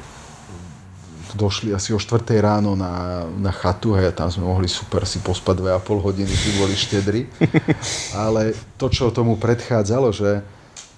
[1.35, 5.22] došli asi o 4 ráno na, na chatu, hej, a tam sme mohli super si
[5.22, 7.22] pospať 2,5 hodiny, keď boli štedri.
[8.26, 10.41] Ale to, čo tomu predchádzalo, že,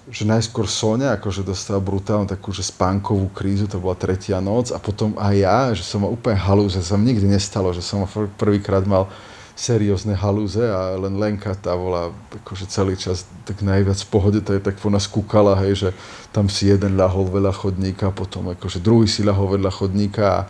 [0.08, 4.78] že najskôr Sonia akože dostala brutálnu takú, že spánkovú krízu, to bola tretia noc, a
[4.78, 8.06] potom aj ja, že som mal úplne halúze, sa mi nikdy nestalo, že som
[8.38, 9.10] prvýkrát mal
[9.52, 12.08] seriózne halúze a len Lenka tá bola
[12.42, 15.88] akože celý čas tak najviac v pohode, to je tak po nás kúkala, hej, že
[16.32, 20.40] tam si jeden ľahol veľa chodníka, potom akože druhý si ľahol vedľa chodníka a,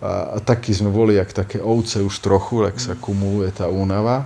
[0.00, 4.24] a, a takí sme boli, jak také ovce už trochu, tak sa kumuluje tá únava.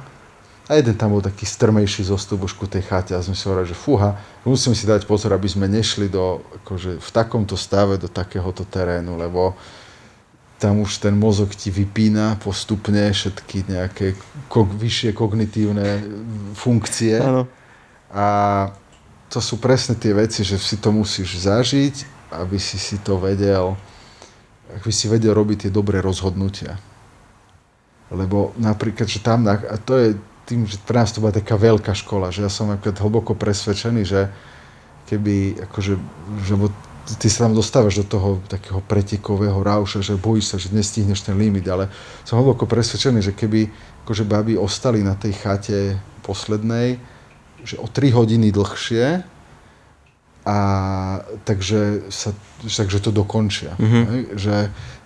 [0.65, 3.69] A jeden tam bol taký strmejší zostup už ku tej chate a sme si hovorili,
[3.69, 4.17] že fúha,
[4.49, 9.21] musíme si dať pozor, aby sme nešli do, akože v takomto stave do takéhoto terénu,
[9.21, 9.53] lebo
[10.65, 14.17] tam už ten mozog ti vypína postupne všetky nejaké
[14.49, 16.01] ko- vyššie kognitívne
[16.57, 17.21] funkcie.
[17.21, 17.45] Ano.
[18.09, 18.27] A
[19.29, 23.77] to sú presne tie veci, že si to musíš zažiť, aby si si to vedel,
[24.73, 26.81] aby si vedel robiť tie dobré rozhodnutia.
[28.09, 30.09] Lebo napríklad, že tam, a to je
[30.49, 34.03] tým, že pre nás to bola taká veľká škola, že ja som napríklad hlboko presvedčený,
[34.09, 34.33] že
[35.13, 35.93] keby, akože,
[36.49, 36.55] že
[37.05, 41.37] ty sa tam dostávaš do toho takého pretekového rauša, že bojíš sa, že nestihneš ten
[41.37, 41.93] limit, ale
[42.25, 43.69] som hlboko presvedčený, že keby
[44.05, 46.97] akože baby ostali na tej chate poslednej,
[47.65, 49.35] že o 3 hodiny dlhšie,
[50.45, 50.59] a
[51.49, 53.73] takže, sa, takže to dokončia.
[53.81, 54.37] Mm-hmm.
[54.37, 54.55] Že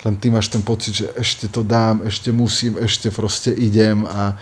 [0.03, 4.35] len ty máš ten pocit, že ešte to dám, ešte musím, ešte proste idem a,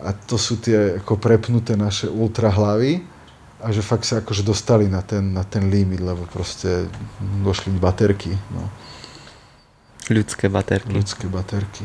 [0.00, 3.04] a to sú tie ako prepnuté naše ultrahlavy
[3.58, 6.86] a že fakt sa akože dostali na ten, na ten limit, lebo proste
[7.42, 8.38] došli baterky.
[8.54, 8.70] No.
[10.08, 10.94] Ľudské baterky.
[10.94, 11.84] Ľudské baterky.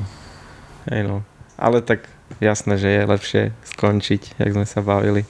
[0.88, 1.18] Hej no.
[1.58, 2.06] Ale tak
[2.38, 3.44] jasné, že je lepšie
[3.78, 5.26] skončiť, jak sme sa bavili.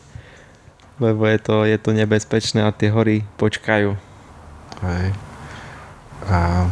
[1.02, 3.98] Lebo je to, je to nebezpečné a tie hory počkajú.
[4.84, 5.08] Hej.
[6.28, 6.70] A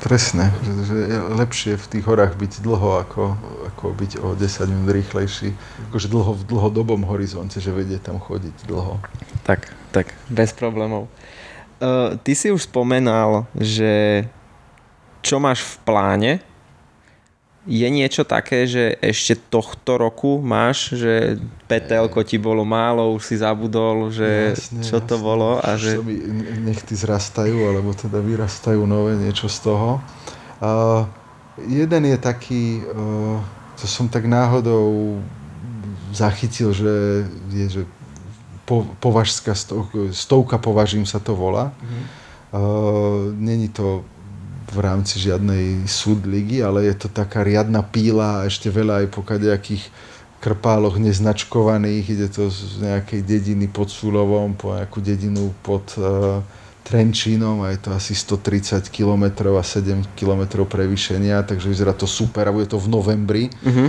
[0.00, 3.36] presne, že, je lepšie v tých horách byť dlho, ako,
[3.70, 5.52] ako byť o 10 minút rýchlejší.
[5.92, 8.98] Akože dlho v dlhodobom horizonte, že vedie tam chodiť dlho.
[9.44, 11.06] Tak, tak, bez problémov.
[11.80, 14.24] Uh, ty si už spomenal, že
[15.20, 16.32] čo máš v pláne
[17.68, 21.36] je niečo také, že ešte tohto roku máš, že
[21.68, 25.24] petelko ti bolo málo, už si zabudol, že jasne, čo to jasne.
[25.24, 26.00] bolo a že...
[26.00, 26.16] Mi
[26.64, 30.00] nechty zrastajú, alebo teda vyrastajú nové niečo z toho.
[30.56, 31.04] Uh,
[31.68, 33.36] jeden je taký, uh,
[33.76, 35.20] to som tak náhodou
[36.16, 37.82] zachytil, že je, že
[38.64, 41.76] po, považská stovka, stovka považím sa to volá.
[41.76, 42.04] Mm-hmm.
[42.50, 44.00] Uh, Není to
[44.70, 49.26] v rámci žiadnej súdligy, ale je to taká riadna píla a ešte veľa aj po
[49.26, 49.90] kadejakých
[50.40, 52.04] krpáloch neznačkovaných.
[52.06, 56.40] Ide to z nejakej dediny pod Súlovom po nejakú dedinu pod uh,
[56.80, 62.48] Trenčínom a je to asi 130 km a 7 km prevýšenia, takže vyzerá to super
[62.48, 63.44] a bude to v novembri.
[63.62, 63.88] Mm-hmm.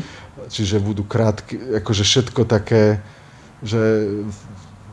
[0.51, 2.99] Čiže budú krátke, akože všetko také,
[3.63, 3.81] že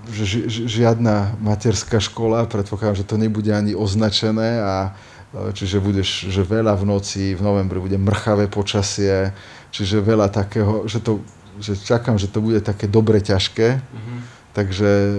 [0.09, 4.97] že žiadna materská škola, predpokladám, že to nebude ani označené a
[5.33, 9.37] čiže budeš, že veľa v noci, v novembri bude mrchavé počasie,
[9.69, 11.21] čiže veľa takého, že, to,
[11.61, 14.19] že čakám, že to bude také dobre ťažké, mm-hmm.
[14.57, 15.19] takže e,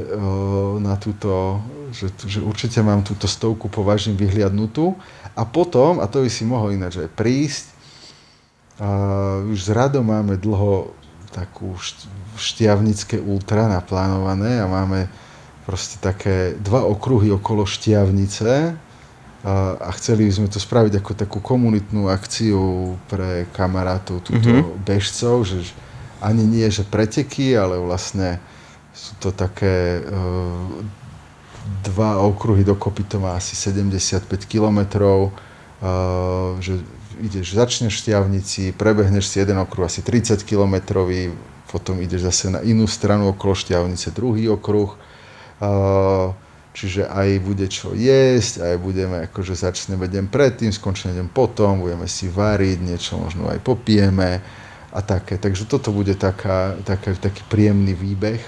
[0.81, 1.61] na túto,
[1.93, 4.97] že, že určite mám túto stovku považím vyhliadnutú.
[5.37, 7.65] A potom, a to by si mohol ináč aj prísť,
[8.79, 8.89] a
[9.43, 10.95] už s Radom máme dlho
[11.35, 11.75] takú
[12.39, 15.11] štiavnické ultra naplánované a máme
[15.67, 18.79] proste také dva okruhy okolo štiavnice,
[19.39, 24.83] a, chceli sme to spraviť ako takú komunitnú akciu pre kamarátov, túto mm-hmm.
[24.83, 25.63] bežcov, že
[26.19, 28.43] ani nie, že preteky, ale vlastne
[28.91, 30.67] sú to také uh,
[31.87, 36.83] dva okruhy dokopy, to má asi 75 kilometrov, uh, že
[37.23, 41.31] ideš, začneš v Štiavnici, prebehneš si jeden okruh asi 30 kilometrový,
[41.71, 44.99] potom ideš zase na inú stranu okolo Štiavnice, druhý okruh.
[45.63, 46.35] Uh,
[46.79, 52.07] Čiže aj bude čo jesť, aj budeme, akože začneme deň predtým, skončíme deň potom, budeme
[52.07, 54.39] si variť, niečo možno aj popijeme
[54.95, 55.35] a také.
[55.35, 58.39] Takže toto bude taká, taká, taký príjemný výbeh.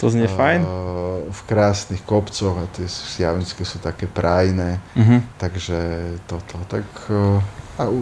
[0.00, 0.64] To znie fajn.
[1.28, 4.80] V krásnych kopcoch a tie sjavnické sú také prajné.
[4.96, 5.20] Uh-huh.
[5.36, 5.76] Takže
[6.24, 6.56] toto.
[6.64, 6.88] Tak,
[7.76, 8.00] a, uh,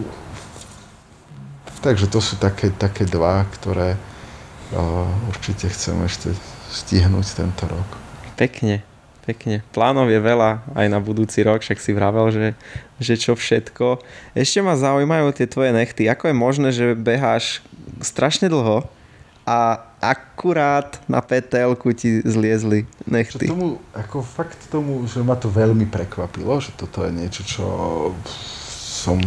[1.83, 6.31] takže to sú také, také dva, ktoré uh, určite chcem ešte
[6.71, 7.89] stihnúť tento rok.
[8.39, 8.92] Pekne
[9.23, 9.63] pekne.
[9.71, 12.47] Plánov je veľa aj na budúci rok, však si vravel, že,
[12.99, 14.03] že čo všetko.
[14.35, 16.11] Ešte ma zaujímajú tie tvoje nechty.
[16.11, 17.63] Ako je možné, že beháš
[18.03, 18.83] strašne dlho
[19.43, 23.47] a akurát na petelku ti zliezli nechty?
[23.47, 27.65] Čo tomu, ako fakt tomu, že ma to veľmi prekvapilo, že toto je niečo, čo
[28.93, 29.19] som,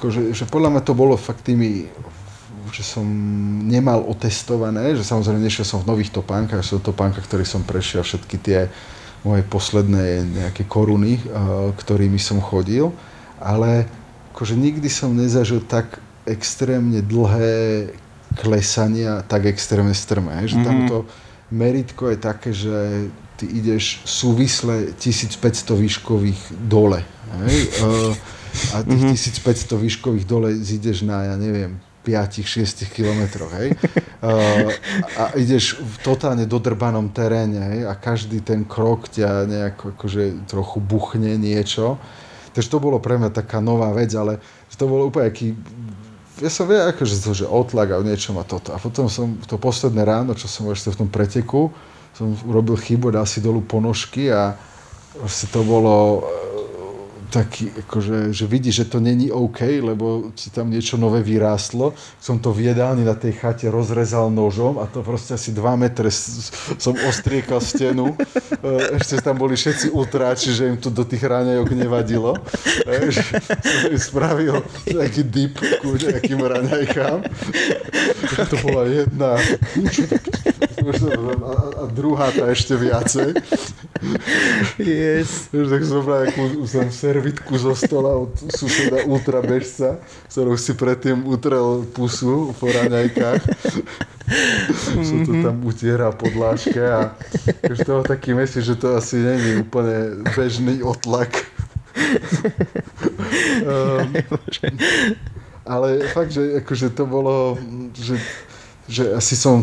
[0.00, 1.88] akože, že podľa mňa to bolo fakt tými
[2.68, 3.08] že som
[3.64, 8.04] nemal otestované, že samozrejme nešiel som v nových topánkach, sú to topánkach, ktorý som prešiel
[8.04, 8.68] všetky tie
[9.26, 11.22] moje posledné nejaké koruny, eh,
[11.74, 12.94] ktorými som chodil,
[13.38, 13.86] ale
[14.34, 17.90] akože nikdy som nezažil tak extrémne dlhé
[18.36, 20.44] klesania, tak extrémne strmé.
[20.46, 20.66] Že mm-hmm.
[20.68, 20.96] tamto
[21.48, 22.76] meritko je také, že
[23.40, 27.02] ty ideš súvisle 1500 výškových dole.
[27.46, 27.56] Hej?
[27.82, 28.12] Eh,
[28.74, 29.74] a tých mm-hmm.
[29.74, 31.78] 1500 výškových dole zídeš na, ja neviem,
[32.08, 33.76] 5-6 kilometroch, hej.
[34.24, 34.72] Uh,
[35.20, 40.80] a ideš v totálne dodrbanom teréne, hej, a každý ten krok ťa nejako akože trochu
[40.80, 42.00] buchne niečo.
[42.56, 44.40] Takže to bolo pre mňa taká nová vec, ale
[44.78, 45.52] to bolo úplne aký
[46.38, 48.70] ja som vie, akože to, že otlak a niečo ma toto.
[48.70, 51.74] A potom som to posledné ráno, čo som ešte v tom preteku,
[52.14, 54.54] som urobil chybu, dal si dolu ponožky a
[55.18, 56.22] vlastne to bolo
[57.28, 61.92] taký, akože, že vidí, že to není OK, lebo si tam niečo nové vyrástlo.
[62.18, 66.08] Som to v jedálni na tej chate rozrezal nožom a to proste asi 2 metre
[66.82, 68.16] som ostriekal stenu.
[68.58, 72.34] E, ešte tam boli všetci ultráči, že im to do tých ráňajok nevadilo.
[72.88, 74.56] E, som im spravil
[74.88, 77.18] taký dip ku nejakým ráňajkám.
[78.48, 79.36] To bola jedna
[80.88, 83.34] a, a druhá tá ešte viacej.
[84.78, 85.50] Yes.
[85.50, 86.30] tak som bral
[86.70, 86.86] som
[87.18, 89.98] servitku zo stola od suseda ultrabežca,
[90.30, 93.42] ktorou si predtým utrel pusu po raňajkách.
[95.02, 97.10] som to tam utieral pod láške a
[97.66, 101.34] už toho taký myslí, že to asi není úplne bežný otlak.
[103.66, 104.14] um,
[105.66, 107.58] ale fakt, že akože to bolo,
[107.98, 108.14] že
[108.88, 109.60] že asi som,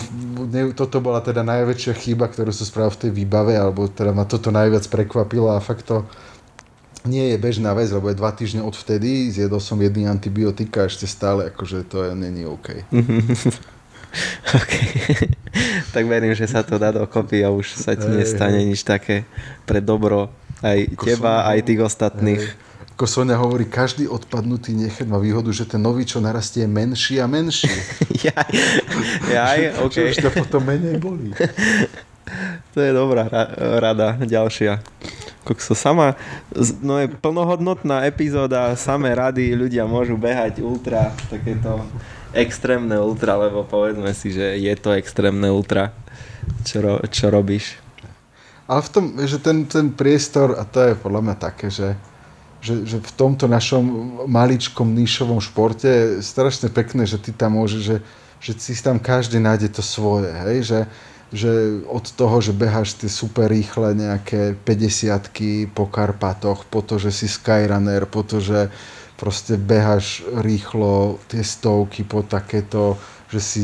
[0.78, 4.54] toto bola teda najväčšia chyba, ktorú som spravil v tej výbave, alebo teda ma toto
[4.54, 6.06] najviac prekvapilo a fakt to
[7.06, 10.90] nie je bežná vec, lebo je dva týždne od vtedy, zjedol som jedný antibiotika a
[10.90, 12.86] ešte stále akože to je, není OK.
[14.60, 14.74] OK.
[15.96, 19.28] tak verím, že sa to dá dokopy a už sa ti nestane nič také
[19.68, 20.32] pre dobro
[20.64, 22.44] aj teba, aj tých ostatných.
[22.44, 22.64] Hej
[22.96, 27.20] ako Sonia hovorí, každý odpadnutý nechet má výhodu, že ten nový, čo narastie, je menší
[27.20, 27.68] a menší.
[28.32, 28.52] jaj,
[29.28, 29.92] jaj, ok.
[29.92, 31.36] Čo už to potom menej bolí.
[32.72, 33.28] to je dobrá
[33.84, 34.80] rada, ďalšia.
[35.46, 36.18] Kokso, sama,
[36.82, 41.86] no je plnohodnotná epizóda, samé rady, ľudia môžu behať ultra, takéto
[42.34, 45.94] extrémne ultra, lebo povedzme si, že je to extrémne ultra,
[46.66, 47.78] čo, ro, čo robíš.
[48.66, 51.94] Ale v tom, že ten, ten priestor, a to je podľa mňa také, že
[52.66, 53.86] že, že v tomto našom
[54.26, 57.98] maličkom níšovom športe je strašne pekné, že ty tam môžeš, že,
[58.42, 60.80] že si tam každý nájde to svoje, hej, že,
[61.36, 67.12] že od toho, že beháš tie super rýchle nejaké 50 po Karpatoch, po to, že
[67.12, 68.72] si skyrunner, po to, že
[69.20, 72.96] proste beháš rýchlo tie stovky po takéto,
[73.28, 73.62] že si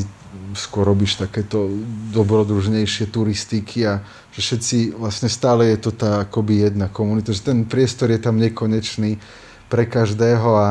[0.56, 1.68] skôr robíš takéto
[2.11, 3.99] dobrodružnejšie turistiky a
[4.31, 8.39] že všetci, vlastne stále je to tá akoby jedna komunita, že ten priestor je tam
[8.39, 9.19] nekonečný
[9.68, 10.69] pre každého a,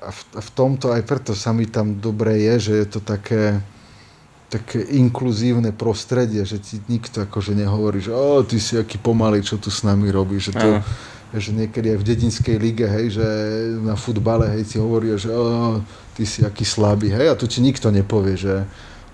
[0.00, 3.00] a, v, a v tomto aj preto sa mi tam dobre je, že je to
[3.04, 3.60] také,
[4.48, 9.60] také inkluzívne prostredie, že ti nikto akože nehovorí, že o, ty si aký pomalý, čo
[9.60, 10.68] tu s nami robíš, že to,
[11.36, 13.26] že niekedy aj v dedinskej lige, hej, že
[13.84, 15.84] na futbale, hej, ti hovoria, že o,
[16.16, 18.64] ty si aký slabý, hej, a tu ti nikto nepovie, že,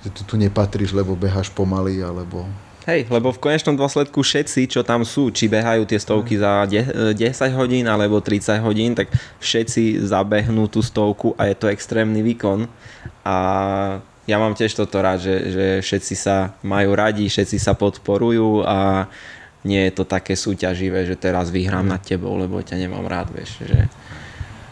[0.06, 2.46] že ty tu nepatríš, lebo beháš pomaly, alebo
[2.84, 7.16] Hej, lebo v konečnom dôsledku všetci, čo tam sú, či behajú tie stovky za 10
[7.56, 9.08] hodín alebo 30 hodín, tak
[9.40, 12.68] všetci zabehnú tú stovku a je to extrémny výkon.
[13.24, 13.36] A
[14.24, 19.08] ja mám tiež toto rád, že, že všetci sa majú radi, všetci sa podporujú a
[19.64, 23.64] nie je to také súťaživé, že teraz vyhrám nad tebou, lebo ťa nemám rád, vieš,
[23.64, 23.88] že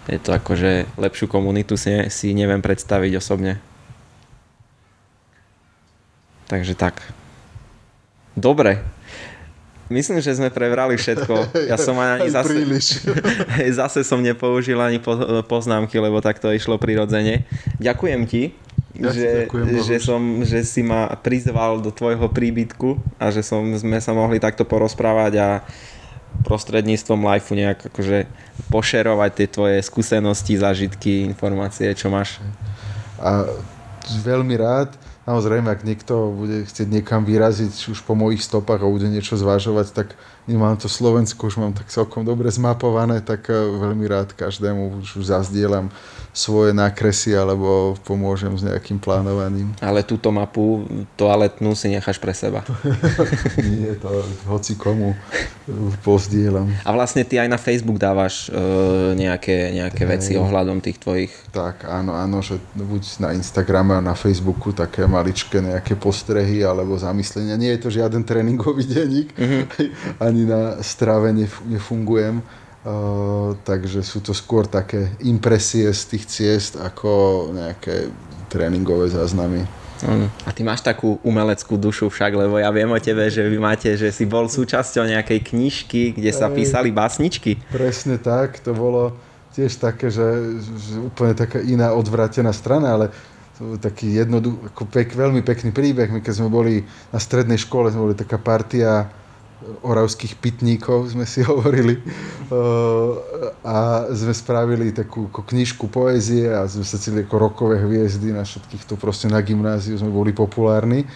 [0.08, 3.62] je to akože lepšiu komunitu si, si neviem predstaviť osobne.
[6.50, 7.00] Takže tak.
[8.36, 8.84] Dobre.
[9.92, 11.68] Myslím, že sme prebrali všetko.
[11.68, 12.64] Ja som ani zase,
[13.80, 15.00] zase som nepoužil ani
[15.44, 17.44] poznámky, lebo tak to išlo prirodzene.
[17.76, 18.56] Ďakujem ti,
[18.92, 19.48] ja že,
[19.84, 24.36] že, som, že si ma prizval do tvojho príbytku a že som, sme sa mohli
[24.36, 25.48] takto porozprávať a
[26.44, 28.28] prostredníctvom live nejak akože
[28.68, 32.40] pošerovať tie tvoje skúsenosti, zážitky, informácie, čo máš.
[33.20, 33.48] A
[34.24, 39.06] veľmi rád Samozrejme, ak niekto bude chcieť niekam vyraziť už po mojich stopách a bude
[39.06, 44.04] niečo zvažovať, tak nemám to Slovensko, už mám tak celkom dobre zmapované, tak eh, veľmi
[44.10, 45.90] rád každému už zazdielam
[46.32, 49.76] svoje nákresy alebo pomôžem s nejakým plánovaním.
[49.84, 50.88] Ale túto mapu
[51.20, 52.64] toaletnú si necháš pre seba.
[53.60, 55.12] Nie, to hoci komu
[56.00, 56.72] pozdielam.
[56.88, 58.56] A vlastne ty aj na Facebook dávaš e,
[59.12, 61.32] nejaké, nejaké veci ohľadom tých tvojich...
[61.52, 66.96] Tak, áno, áno, že buď na Instagrame a na Facebooku také maličké nejaké postrehy alebo
[66.96, 67.60] zamyslenia.
[67.60, 69.62] Nie je to žiaden tréningový denník, mm-hmm.
[70.32, 72.40] Ani na strave nef- nefungujem.
[72.82, 78.10] Uh, takže sú to skôr také impresie z tých ciest ako nejaké
[78.50, 79.62] tréningové záznamy.
[80.02, 80.26] Mm.
[80.42, 83.94] A ty máš takú umeleckú dušu však, lebo ja viem o tebe, že vy máte,
[83.94, 87.62] že si bol súčasťou nejakej knižky, kde sa písali básničky.
[87.70, 89.14] Presne tak, to bolo
[89.54, 93.06] tiež také, že, že úplne taká iná odvrátená strana, ale
[93.54, 94.58] to taký jednoduchý,
[94.90, 96.10] pek, veľmi pekný príbeh.
[96.10, 96.82] My keď sme boli
[97.14, 99.06] na strednej škole, sme boli taká partia
[99.82, 101.98] oravských pitníkov, sme si hovorili.
[103.64, 108.84] A sme spravili takú knižku poézie a sme sa cili ako rokové hviezdy na všetkých
[108.86, 111.06] to proste na gymnáziu sme boli populárni.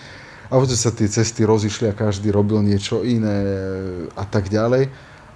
[0.47, 3.43] A potom sa tie cesty rozišli a každý robil niečo iné
[4.15, 4.87] a tak ďalej.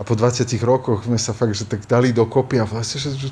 [0.01, 3.31] A po 20 rokoch sme sa fakt, že tak dali dokopy a vlastne, že, že,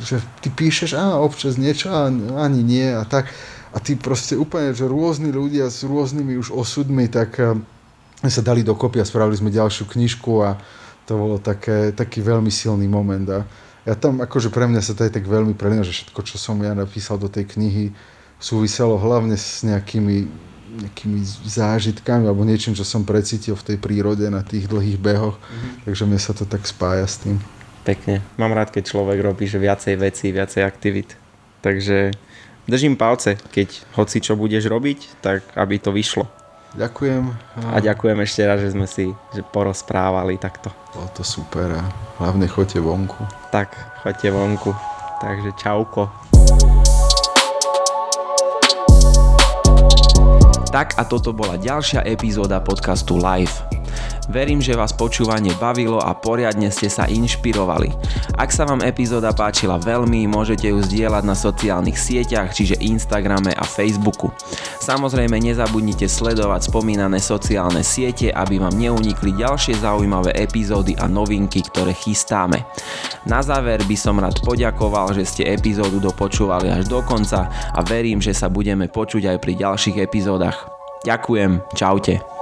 [0.00, 2.08] že ty píšeš, a občas niečo, a
[2.40, 3.28] ani nie a tak.
[3.74, 7.36] A ty proste úplne, že rôzni ľudia s rôznymi už osudmi, tak
[8.28, 10.60] sa dali dokopy a spravili sme ďalšiu knižku a
[11.08, 13.24] to bolo také, taký veľmi silný moment.
[13.32, 13.40] A
[13.88, 16.60] ja tam, akože pre mňa sa to aj tak veľmi prelino, že všetko, čo som
[16.60, 17.96] ja napísal do tej knihy,
[18.36, 21.18] súviselo hlavne s nejakými nejakými
[21.50, 25.34] zážitkami alebo niečím, čo som precítil v tej prírode na tých dlhých behoch.
[25.34, 25.82] Mm-hmm.
[25.82, 27.42] Takže mne sa to tak spája s tým.
[27.82, 28.22] Pekne.
[28.38, 31.18] Mám rád, keď človek robí že viacej vecí, viacej aktivít.
[31.64, 32.14] Takže
[32.70, 36.39] držím palce, keď hoci čo budeš robiť, tak aby to vyšlo.
[36.70, 37.34] Ďakujem.
[37.74, 40.70] A ďakujem ešte raz, že sme si že porozprávali takto.
[40.94, 41.82] Bolo to super a
[42.22, 43.26] hlavne choďte vonku.
[43.50, 43.74] Tak,
[44.06, 44.70] choďte vonku.
[45.18, 46.06] Takže čauko.
[50.70, 53.66] Tak a toto bola ďalšia epizóda podcastu Live.
[54.30, 57.90] Verím, že vás počúvanie bavilo a poriadne ste sa inšpirovali.
[58.38, 63.66] Ak sa vám epizóda páčila veľmi, môžete ju zdieľať na sociálnych sieťach, čiže Instagrame a
[63.66, 64.30] Facebooku.
[64.78, 71.90] Samozrejme nezabudnite sledovať spomínané sociálne siete, aby vám neunikli ďalšie zaujímavé epizódy a novinky, ktoré
[71.90, 72.62] chystáme.
[73.26, 78.22] Na záver by som rád poďakoval, že ste epizódu dopočúvali až do konca a verím,
[78.22, 80.70] že sa budeme počuť aj pri ďalších epizódach.
[81.02, 82.39] Ďakujem, čaute.